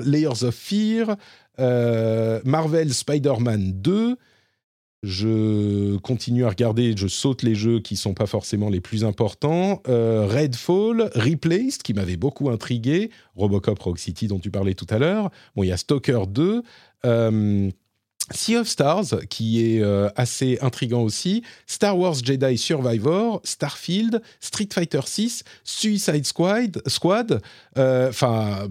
[0.05, 1.15] Layers of Fear,
[2.45, 4.15] Marvel Spider-Man 2,
[5.03, 9.81] je continue à regarder, je saute les jeux qui sont pas forcément les plus importants.
[9.89, 13.11] Euh, Redfall, Replaced, qui m'avait beaucoup intrigué.
[13.35, 15.29] Robocop Rock City, dont tu parlais tout à l'heure.
[15.55, 16.63] Bon, il y a Stalker 2.
[17.05, 17.69] Euh,
[18.31, 24.69] sea of Stars, qui est euh, assez intrigant aussi, Star Wars Jedi Survivor, Starfield, Street
[24.73, 27.41] Fighter 6, Suicide Squad, Squad,
[27.75, 28.69] enfin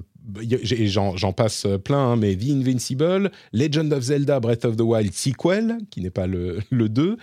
[1.16, 5.78] j'en passe plein, hein, mais The Invincible, Legend of Zelda Breath of the Wild sequel,
[5.90, 7.16] qui n'est pas le, le 2,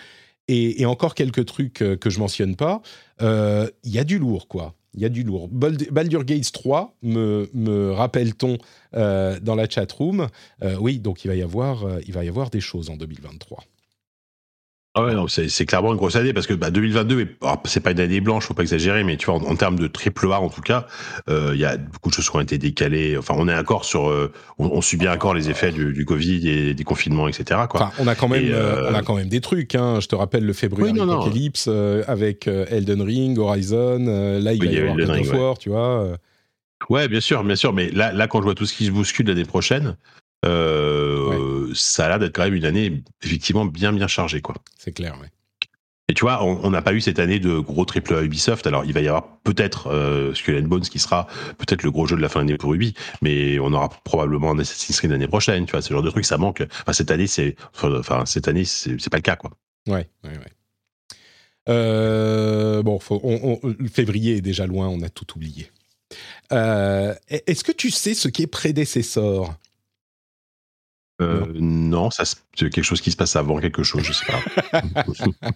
[0.49, 2.81] et, encore quelques trucs euh, que je mentionne pas.
[3.21, 4.73] Euh, il y a du lourd, quoi.
[4.95, 5.47] Il y a du lourd.
[5.49, 8.57] Baldur Gates 3, me, me rappelle-t-on
[8.95, 10.27] euh, dans la chat room.
[10.79, 13.63] oui, donc il va, y avoir, il va y avoir des choses en 2023.
[14.99, 18.01] Ah ouais, non, c'est clairement une grosse année parce que bah, 2022, c'est pas une
[18.01, 20.61] année blanche, faut pas exagérer, mais tu vois, en, termes de triple A en tout
[20.61, 20.87] cas,
[21.29, 23.17] euh, il y a beaucoup de choses qui ont été décalées.
[23.17, 26.73] Enfin, on est encore sur, euh, on, subit encore les effets du, du, Covid et
[26.73, 27.61] des confinements, etc.
[27.69, 27.81] Quoi.
[27.81, 29.73] Enfin, on a quand même, euh, on a quand même des trucs.
[29.75, 29.99] Hein.
[30.01, 31.69] Je te rappelle le février oui, Apocalypse
[32.07, 33.99] avec Elden Ring, Horizon.
[34.41, 36.17] là, il y a God of War, tu vois.
[36.89, 37.71] Ouais, bien sûr, bien sûr.
[37.71, 39.95] Mais là, là, quand je vois tout ce qui se bouscule l'année prochaine,
[40.45, 44.55] euh, ça a l'air d'être quand même une année effectivement bien bien chargée quoi.
[44.77, 45.27] C'est clair, oui.
[46.09, 48.65] Et tu vois, on n'a pas eu cette année de gros triple A Ubisoft.
[48.65, 51.27] Alors, il va y avoir peut-être euh, Skull and Bones qui sera
[51.59, 54.57] peut-être le gros jeu de la fin d'année pour Ubi, mais on aura probablement un
[54.57, 55.67] Assassin's Creed l'année prochaine.
[55.67, 56.63] Tu vois, ce genre de truc, ça manque.
[56.81, 59.51] Enfin, cette année, c'est, enfin, cette année, c'est pas le cas, quoi.
[59.85, 60.51] Ouais, ouais, ouais.
[61.69, 63.59] Euh, bon, faut, on,
[63.93, 65.69] février est déjà loin, on a tout oublié.
[66.51, 69.55] Euh, est-ce que tu sais ce qui est prédécesseur?
[71.21, 74.81] Euh, non, ça c'est quelque chose qui se passe avant quelque chose, je sais pas.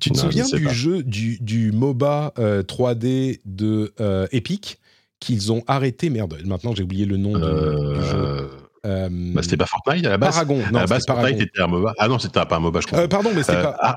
[0.00, 4.78] tu te souviens du jeu du, du MOBA 3D euh, de euh, Epic
[5.18, 8.50] qu'ils ont arrêté Merde, maintenant j'ai oublié le nom du, jeu.
[8.84, 10.34] Bah, c'était pas Fortnite à la base.
[10.34, 10.58] Paragon.
[10.72, 11.94] Non, à la base, Fortnite était un MOBA.
[11.98, 13.08] Ah non, c'était pas un MOBA, je crois.
[13.08, 13.76] pardon, mais c'était pas.
[13.80, 13.96] Ah,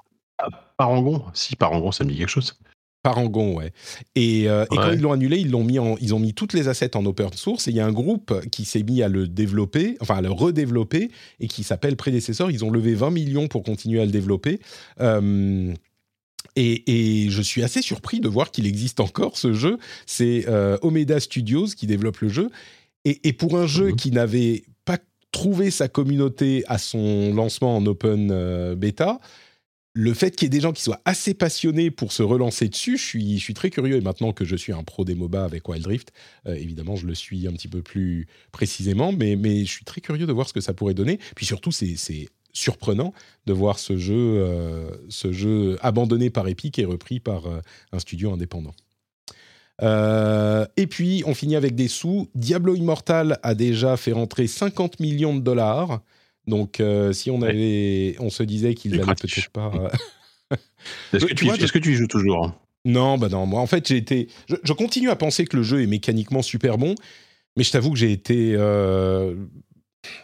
[0.78, 1.24] Parangon.
[1.34, 2.58] Si, Parangon, ça me dit quelque chose.
[3.06, 3.72] Parangon, ouais.
[4.15, 6.69] Et, euh, quand ils l'ont annulé, ils l'ont mis en, ils ont mis toutes les
[6.69, 7.68] assets en open source.
[7.68, 10.32] Et il y a un groupe qui s'est mis à le développer, enfin à le
[10.32, 12.49] redévelopper, et qui s'appelle Prédécesseur.
[12.49, 14.60] Ils ont levé 20 millions pour continuer à le développer.
[15.02, 15.72] Euh,
[16.56, 19.77] Et, je suis assez surpris de voir qu'il existe encore ce jeu.
[20.07, 20.48] C'est
[20.82, 22.49] Omeda Studios qui développe le jeu.
[23.03, 23.95] Et, pour un jeu mhm.
[23.98, 24.98] qui n'avait pas
[25.32, 29.19] trouvé sa communauté à son lancement en open beta,
[29.98, 32.98] le fait qu'il y ait des gens qui soient assez passionnés pour se relancer dessus,
[32.98, 33.96] je suis, très curieux.
[33.96, 36.12] Et maintenant que je suis un pro des MOBA avec Wild Rift,
[36.48, 40.28] euh, évidemment, je le suis un petit peu plus précisément, mais, je suis très curieux
[40.28, 41.18] de voir ce que ça pourrait donner.
[41.36, 41.96] Puis surtout, c'est
[42.52, 43.14] surprenant
[43.46, 47.62] de voir ce jeu, euh, ce jeu abandonné par Epic et repris par euh,
[47.94, 48.76] un studio indépendant.
[49.82, 52.28] et puis, on finit avec des sous.
[52.36, 56.02] Diablo Immortal a déjà fait rentrer 50 millions de dollars.
[56.48, 59.72] Donc, euh, si on avait, on se disait qu'ils allaient peut-être pas.
[59.74, 60.56] Euh,
[61.14, 62.54] est-ce que, tu, est que tu y joues toujours
[62.86, 63.46] Non, bah non.
[63.46, 64.28] Moi, en fait, j'ai été.
[64.48, 66.96] Je, continue à penser que le jeu est mécaniquement super bon,
[67.58, 68.54] mais je t'avoue que j'ai été.
[68.56, 69.36] Euh,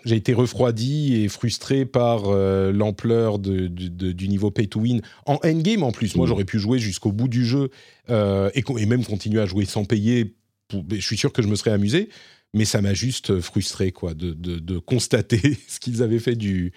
[0.06, 5.81] j'ai été refroidi et frustré par l'ampleur de, du niveau pay to win en endgame
[5.81, 6.15] en plus.
[6.15, 6.30] Moi, mmh.
[6.30, 7.72] j'aurais pu jouer jusqu'au bout du jeu
[8.07, 10.35] et, et, même continuer à jouer sans payer.
[10.72, 12.10] je suis sûr que je me serais amusé
[12.53, 16.73] mais ça m'a juste frustré quoi, de, de, constater ce qu'ils avaient fait du,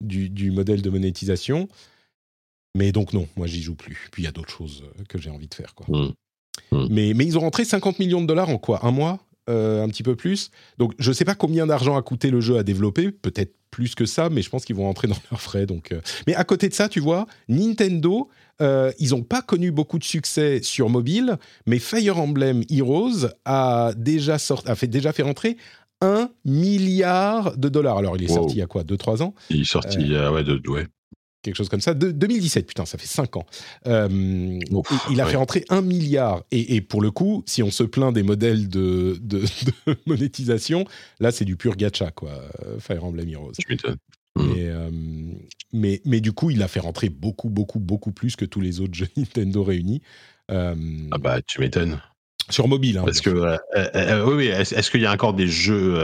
[0.00, 1.68] du, du, modèle de monétisation.
[2.76, 4.08] Mais donc non, moi j'y joue plus.
[4.12, 5.74] Puis il y a d'autres choses que j'ai envie de faire.
[5.74, 5.86] Quoi.
[5.88, 6.12] Mmh.
[6.72, 6.86] Mmh.
[6.90, 8.84] Mais, mais ils ont rentré 50 millions de dollars en quoi?
[8.86, 9.24] Un mois?
[9.48, 10.50] Euh, Un petit peu plus?
[10.76, 13.94] Donc je ne sais pas combien d'argent a coûté le jeu à développer, peut-être plus
[13.94, 15.66] que ça, mais je pense qu'ils vont rentrer dans leurs frais.
[15.66, 16.00] Donc, euh.
[16.26, 18.28] Mais à côté de ça, tu vois, Nintendo,
[18.60, 21.36] euh, ils n'ont pas connu beaucoup de succès sur mobile,
[21.66, 24.36] mais Fire Emblem Heroes a déjà,
[24.66, 25.56] a fait, déjà fait rentrer
[26.00, 27.98] un milliard de dollars.
[27.98, 29.34] Alors, il est sorti il y a quoi 2-3 ans?
[29.50, 30.86] Il est sorti il y a ouais, de, ouais,
[31.42, 31.94] quelque chose comme ça.
[31.94, 33.46] De, 2017, putain, ça fait 5 ans.
[33.86, 34.58] Euh,
[35.10, 36.44] il a fait rentrer un milliard.
[36.50, 39.42] Et, pour le coup, si on se plaint des modèles de, de,
[40.06, 40.84] monétisation,
[41.20, 42.42] là, c'est du pur gacha, quoi,
[42.78, 43.52] Fire Emblem Heroes.
[44.38, 44.52] Hmm.
[44.56, 44.90] Euh,
[45.72, 48.80] mais, mais, du coup, il a fait rentrer beaucoup, beaucoup, beaucoup plus que tous les
[48.80, 50.02] autres jeux Nintendo réunis.
[50.50, 50.74] Euh,
[51.10, 52.00] ah bah, tu m'étonnes.
[52.50, 55.98] Sur mobile, hein, Parce que euh, euh, oui, Est-ce, qu'il y a encore des jeux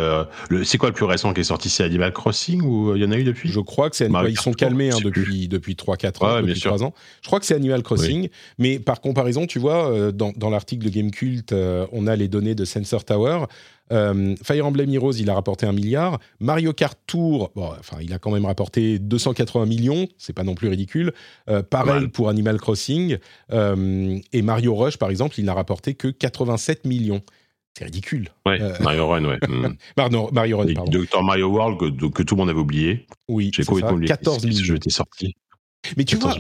[0.63, 1.71] C'est quoi le plus récent qui est sorti?
[1.71, 3.49] C'est Animal Crossing ou il y en a eu depuis?
[3.49, 4.29] Je crois que c'est Animal.
[4.29, 6.93] Ils sont calmés hein, depuis depuis trois quatre ans, depuis 3 ans.
[7.23, 8.29] Je crois que c'est Animal Crossing.
[8.59, 11.55] Mais par comparaison, tu vois, dans, dans l'article de Gamecult,
[11.93, 13.47] on a les données de Sensor Tower.
[13.93, 16.19] Euh, Fire Emblem Heroes, il a rapporté un milliard.
[16.41, 20.55] Mario Kart Tour, bon, enfin, il a quand même rapporté 280 millions, c'est pas non
[20.55, 21.13] plus ridicule.
[21.49, 23.19] Euh, pareil pour Animal Crossing.
[23.53, 27.23] Euh, et Mario Rush, par exemple, il n'a rapporté que 87 millions.
[27.77, 28.29] C'est ridicule.
[28.47, 29.39] Ouais, Mario Run, ouais.
[29.49, 29.75] Hmm.
[30.33, 30.91] Mario Run, pardon.
[30.93, 33.07] Docteur Mario World, que, tout le monde avait oublié.
[33.29, 33.73] Oui, c'est ça.
[34.07, 34.59] 14 millions.
[34.59, 35.35] Ce jeu était sorti.
[35.97, 36.35] Mais tu vois,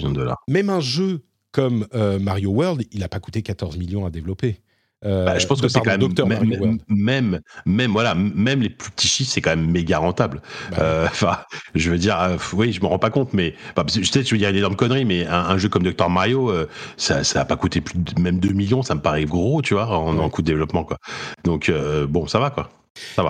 [0.49, 1.87] même un jeu comme
[2.21, 4.61] Mario World, il n'a pas coûté 14 millions à développer.
[5.05, 9.09] Euh, bah, je pense que c'est quand même même, même, voilà même les plus petits
[9.09, 10.40] chiffres c'est quand même méga rentable.
[10.70, 11.39] Bah euh, enfin
[11.74, 14.39] je veux dire euh, oui je me rends pas compte mais je sais je veux
[14.39, 16.52] dire une énorme connerie mais un, jeu comme Dr Mario
[16.97, 19.74] ça ça a pas coûté plus de, même 2 millions ça me paraît gros tu
[19.74, 20.98] vois en, en coût de développement quoi.
[21.44, 21.70] Donc
[22.09, 22.70] bon ça va quoi.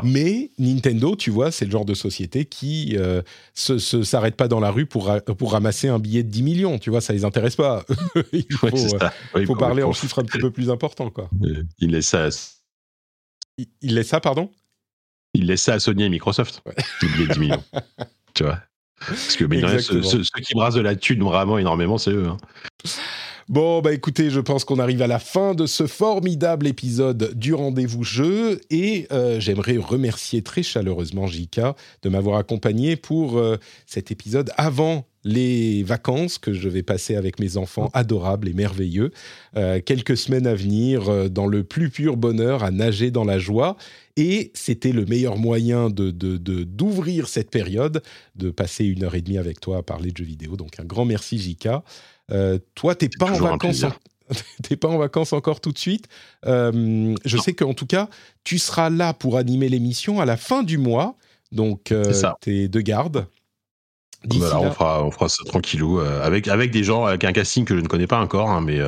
[0.02, 3.22] Mais Nintendo, tu vois, c'est le genre de société qui euh,
[3.54, 6.78] se, s'arrête pas dans la rue pour, pour ramasser un billet de 10 millions.
[6.78, 7.84] Tu vois, ça les intéresse pas.
[8.32, 11.10] il faut, euh, faut parler en chiffres un petit peu plus importants.
[11.10, 11.30] Quoi.
[11.78, 12.26] Il laisse ça.
[12.26, 12.28] À...
[13.80, 14.50] Il, laisse ça, pardon?
[15.32, 16.62] Il laisse ça à Sony et Microsoft.
[17.02, 17.64] Le billet de 10 millions.
[18.34, 18.60] tu vois?
[19.06, 22.28] Parce que ceux, qui brassent de la thune vraiment énormément, c'est eux.
[22.28, 22.36] Hein.
[23.50, 27.52] Bon, bah écoutez, je pense qu'on arrive à la fin de ce formidable épisode du
[27.52, 34.10] rendez-vous jeu et euh, j'aimerais remercier très chaleureusement Jika de m'avoir accompagné pour euh, cet
[34.10, 39.10] épisode avant les vacances que je vais passer avec mes enfants adorables et merveilleux.
[39.56, 43.76] Euh, quelques semaines à venir dans le plus pur bonheur, à nager dans la joie.
[44.16, 48.02] Et c'était le meilleur moyen de, d'ouvrir cette période,
[48.36, 50.56] de passer une heure et demie avec toi à parler de jeux vidéo.
[50.56, 51.82] Donc un grand merci Jika.
[52.30, 53.84] Euh, toi, t'es pas en vacances.
[54.62, 56.06] t'es pas en vacances encore tout de suite.
[56.46, 58.08] Euh, je sais qu'en tout cas,
[58.42, 61.16] tu seras là pour animer l'émission à la fin du mois.
[61.52, 63.26] Donc, euh, t'es de garde.
[64.26, 67.76] Voilà, on, fera, on fera ça tranquillou avec, avec des gens, avec un casting que
[67.76, 68.80] je ne connais pas encore, hein, mais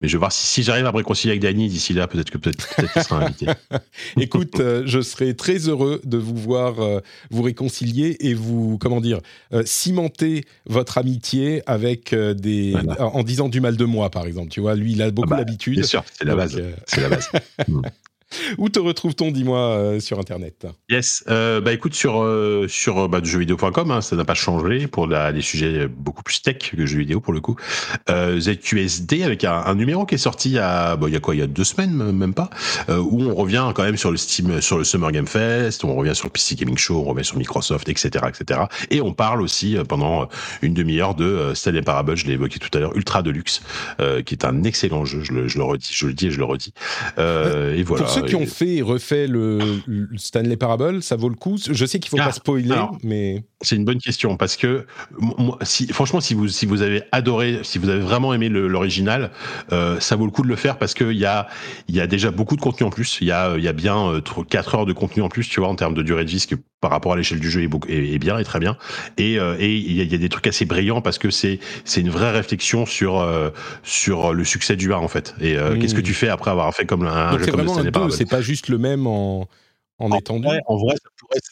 [0.00, 2.36] mais je vais voir si, j'arrive à me réconcilier avec Dany d'ici là, peut-être que
[2.36, 3.46] peut-être peut sera invité.
[4.20, 7.00] Écoute, euh, je serai très heureux de vous voir euh,
[7.30, 9.20] vous réconcilier et vous, comment dire,
[9.54, 14.50] euh, cimenter votre amitié avec des, en disant du mal de moi, par exemple.
[14.50, 15.76] Tu vois, lui, il a beaucoup ah bah, d'habitude.
[15.76, 16.60] Bien sûr, c'est la base.
[16.86, 17.30] C'est la base.
[18.58, 20.66] Où te retrouve-t-on, dis-moi, euh, sur Internet?
[20.90, 25.06] Yes, euh, bah écoute, sur, euh, sur bah, jeuxvideo.com, hein, ça n'a pas changé pour
[25.06, 27.56] la, des sujets beaucoup plus tech que jeux vidéo pour le coup.
[28.08, 31.34] ZQSD avec un, numéro qui est sorti il y a, bah, il y a quoi,
[31.34, 32.50] il y a deux semaines, même pas,
[32.88, 36.14] où on revient quand même sur le Steam, sur le Summer Game Fest, on revient
[36.14, 38.60] sur le PC Gaming Show, on revient sur Microsoft, etc., etc.
[38.90, 40.28] Et on parle aussi pendant
[40.62, 43.62] une demi-heure de Stanley Parable, je l'ai évoqué tout à l'heure, Ultra Deluxe,
[44.24, 46.38] qui est un excellent jeu, je le, je le redis, je le dis et je
[46.38, 46.72] le redis.
[47.18, 49.80] et voilà ceux qui ont fait et refait le,
[50.16, 51.56] Stanley Parable, ça vaut le coup.
[51.58, 54.86] Je sais qu'il faut pas ah, spoiler, mais c'est une bonne question parce que
[55.18, 59.30] moi, si, franchement, si vous si vous avez adoré, si vous avez vraiment aimé l'original,
[59.72, 61.48] euh, ça vaut le coup de le faire parce que il y a
[61.88, 63.18] il y a déjà beaucoup de contenu en plus.
[63.22, 65.60] Il y a il y a bien euh, 4 heures de contenu en plus, tu
[65.60, 67.62] vois, en termes de durée de vie, ce que par rapport à l'échelle du jeu
[67.62, 68.76] est, est, bien et très bien.
[69.16, 71.58] Et euh, et il y, a, y, a, des trucs assez brillants parce que c'est
[71.86, 73.48] c'est une vraie réflexion sur euh,
[73.82, 75.34] sur le succès du 1 en fait.
[75.40, 78.68] Et qu'est-ce que tu fais après avoir fait comme un jeu comme C'est pas juste
[78.68, 79.48] le même en
[79.98, 80.60] en, en vrai,
[81.02, 81.05] ça pourrait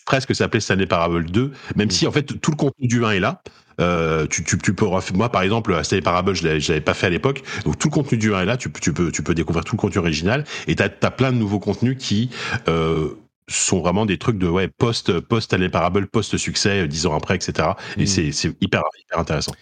[0.05, 3.21] presque s'appeler Stanley Parable 2, même si en fait tout le contenu du 1 est
[3.21, 3.43] là.
[3.81, 7.11] Euh, tu, tu, tu, peux moi par exemple Stanley Parable je l'avais pas fait à
[7.11, 7.43] l'époque.
[7.65, 8.57] Donc tout le contenu du 1 est là.
[8.57, 10.45] Tu, tu peux tu peux découvrir tout le contenu original.
[10.69, 12.31] Et t'as as plein de nouveaux contenus qui
[12.69, 13.15] euh,
[13.49, 17.15] sont vraiment des trucs de ouais post post Stanley Parable post succès euh, dix ans
[17.15, 18.07] après etc et mm.
[18.07, 19.53] c'est c'est hyper hyper intéressant.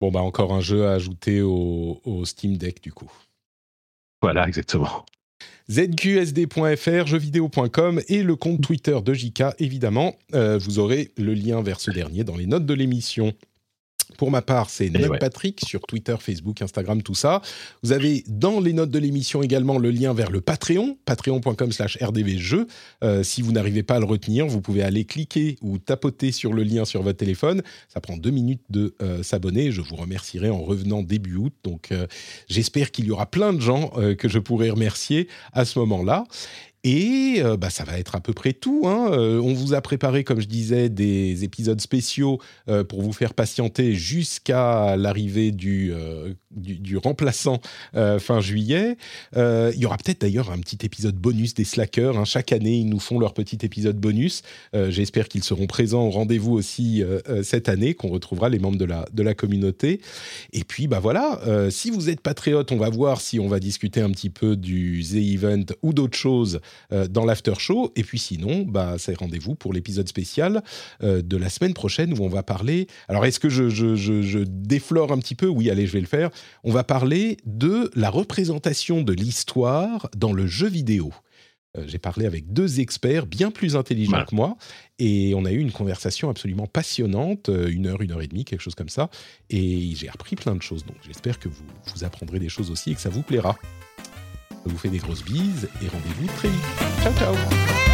[0.00, 3.10] Bon bah encore un jeu à ajouter au, au Steam Deck du coup.
[4.20, 5.06] Voilà exactement
[5.70, 10.16] zqsd.fr, jeuxvideo.com et le compte Twitter de JK, évidemment.
[10.34, 13.32] Euh, vous aurez le lien vers ce dernier dans les notes de l'émission.
[14.16, 17.42] Pour ma part, c'est Note Patrick sur Twitter, Facebook, Instagram, tout ça.
[17.82, 21.98] Vous avez dans les notes de l'émission également le lien vers le Patreon, patreon.com slash
[22.00, 22.66] rdvjeux.
[23.02, 26.52] Euh, si vous n'arrivez pas à le retenir, vous pouvez aller cliquer ou tapoter sur
[26.52, 27.62] le lien sur votre téléphone.
[27.88, 29.72] Ça prend deux minutes de euh, s'abonner.
[29.72, 31.52] Je vous remercierai en revenant début août.
[31.64, 32.06] Donc euh,
[32.48, 36.24] j'espère qu'il y aura plein de gens que je pourrai remercier à ce moment-là.
[36.84, 38.82] Et euh, bah, ça va être à peu près tout.
[38.84, 39.08] Hein.
[39.12, 42.38] Euh, on vous a préparé, comme je disais, des épisodes spéciaux
[42.68, 45.92] euh, pour vous faire patienter jusqu'à l'arrivée du,
[46.50, 47.60] du, remplaçant
[47.94, 48.96] fin juillet.
[49.34, 52.18] il y aura peut-être d'ailleurs un petit épisode bonus des Slackers.
[52.18, 52.24] Hein.
[52.24, 54.42] Chaque année, ils nous font leur petit épisode bonus.
[54.74, 57.02] J'espère qu'ils seront présents au rendez-vous aussi
[57.42, 60.00] cette année, qu'on retrouvera les membres de la, de la communauté.
[60.52, 61.40] Et puis, bah voilà,
[61.70, 65.02] si vous êtes patriote, on va voir si on va discuter un petit peu du
[65.02, 67.92] The Event ou d'autres choses dans l'after show.
[67.96, 70.62] Et puis sinon, bah, c'est rendez-vous pour l'épisode spécial
[71.02, 72.86] euh, de la semaine prochaine où on va parler.
[73.08, 75.46] Alors, est-ce que je, je, déflore un petit peu?
[75.46, 76.30] Oui, allez, je vais le faire.
[76.62, 81.12] On va parler de la représentation de l'histoire dans le jeu vidéo.
[81.76, 84.56] Euh, j'ai parlé avec deux experts bien plus intelligents que moi
[84.98, 88.60] et on a eu une conversation absolument passionnante, une heure, une heure et demie, quelque
[88.60, 89.10] chose comme ça.
[89.50, 90.84] Et j'ai appris plein de choses.
[90.84, 91.64] Donc j'espère que vous,
[91.94, 93.56] vous apprendrez des choses aussi et que ça vous plaira.
[94.66, 96.64] Vous fais des grosses bises et rendez-vous très vite.
[97.02, 97.93] Ciao, ciao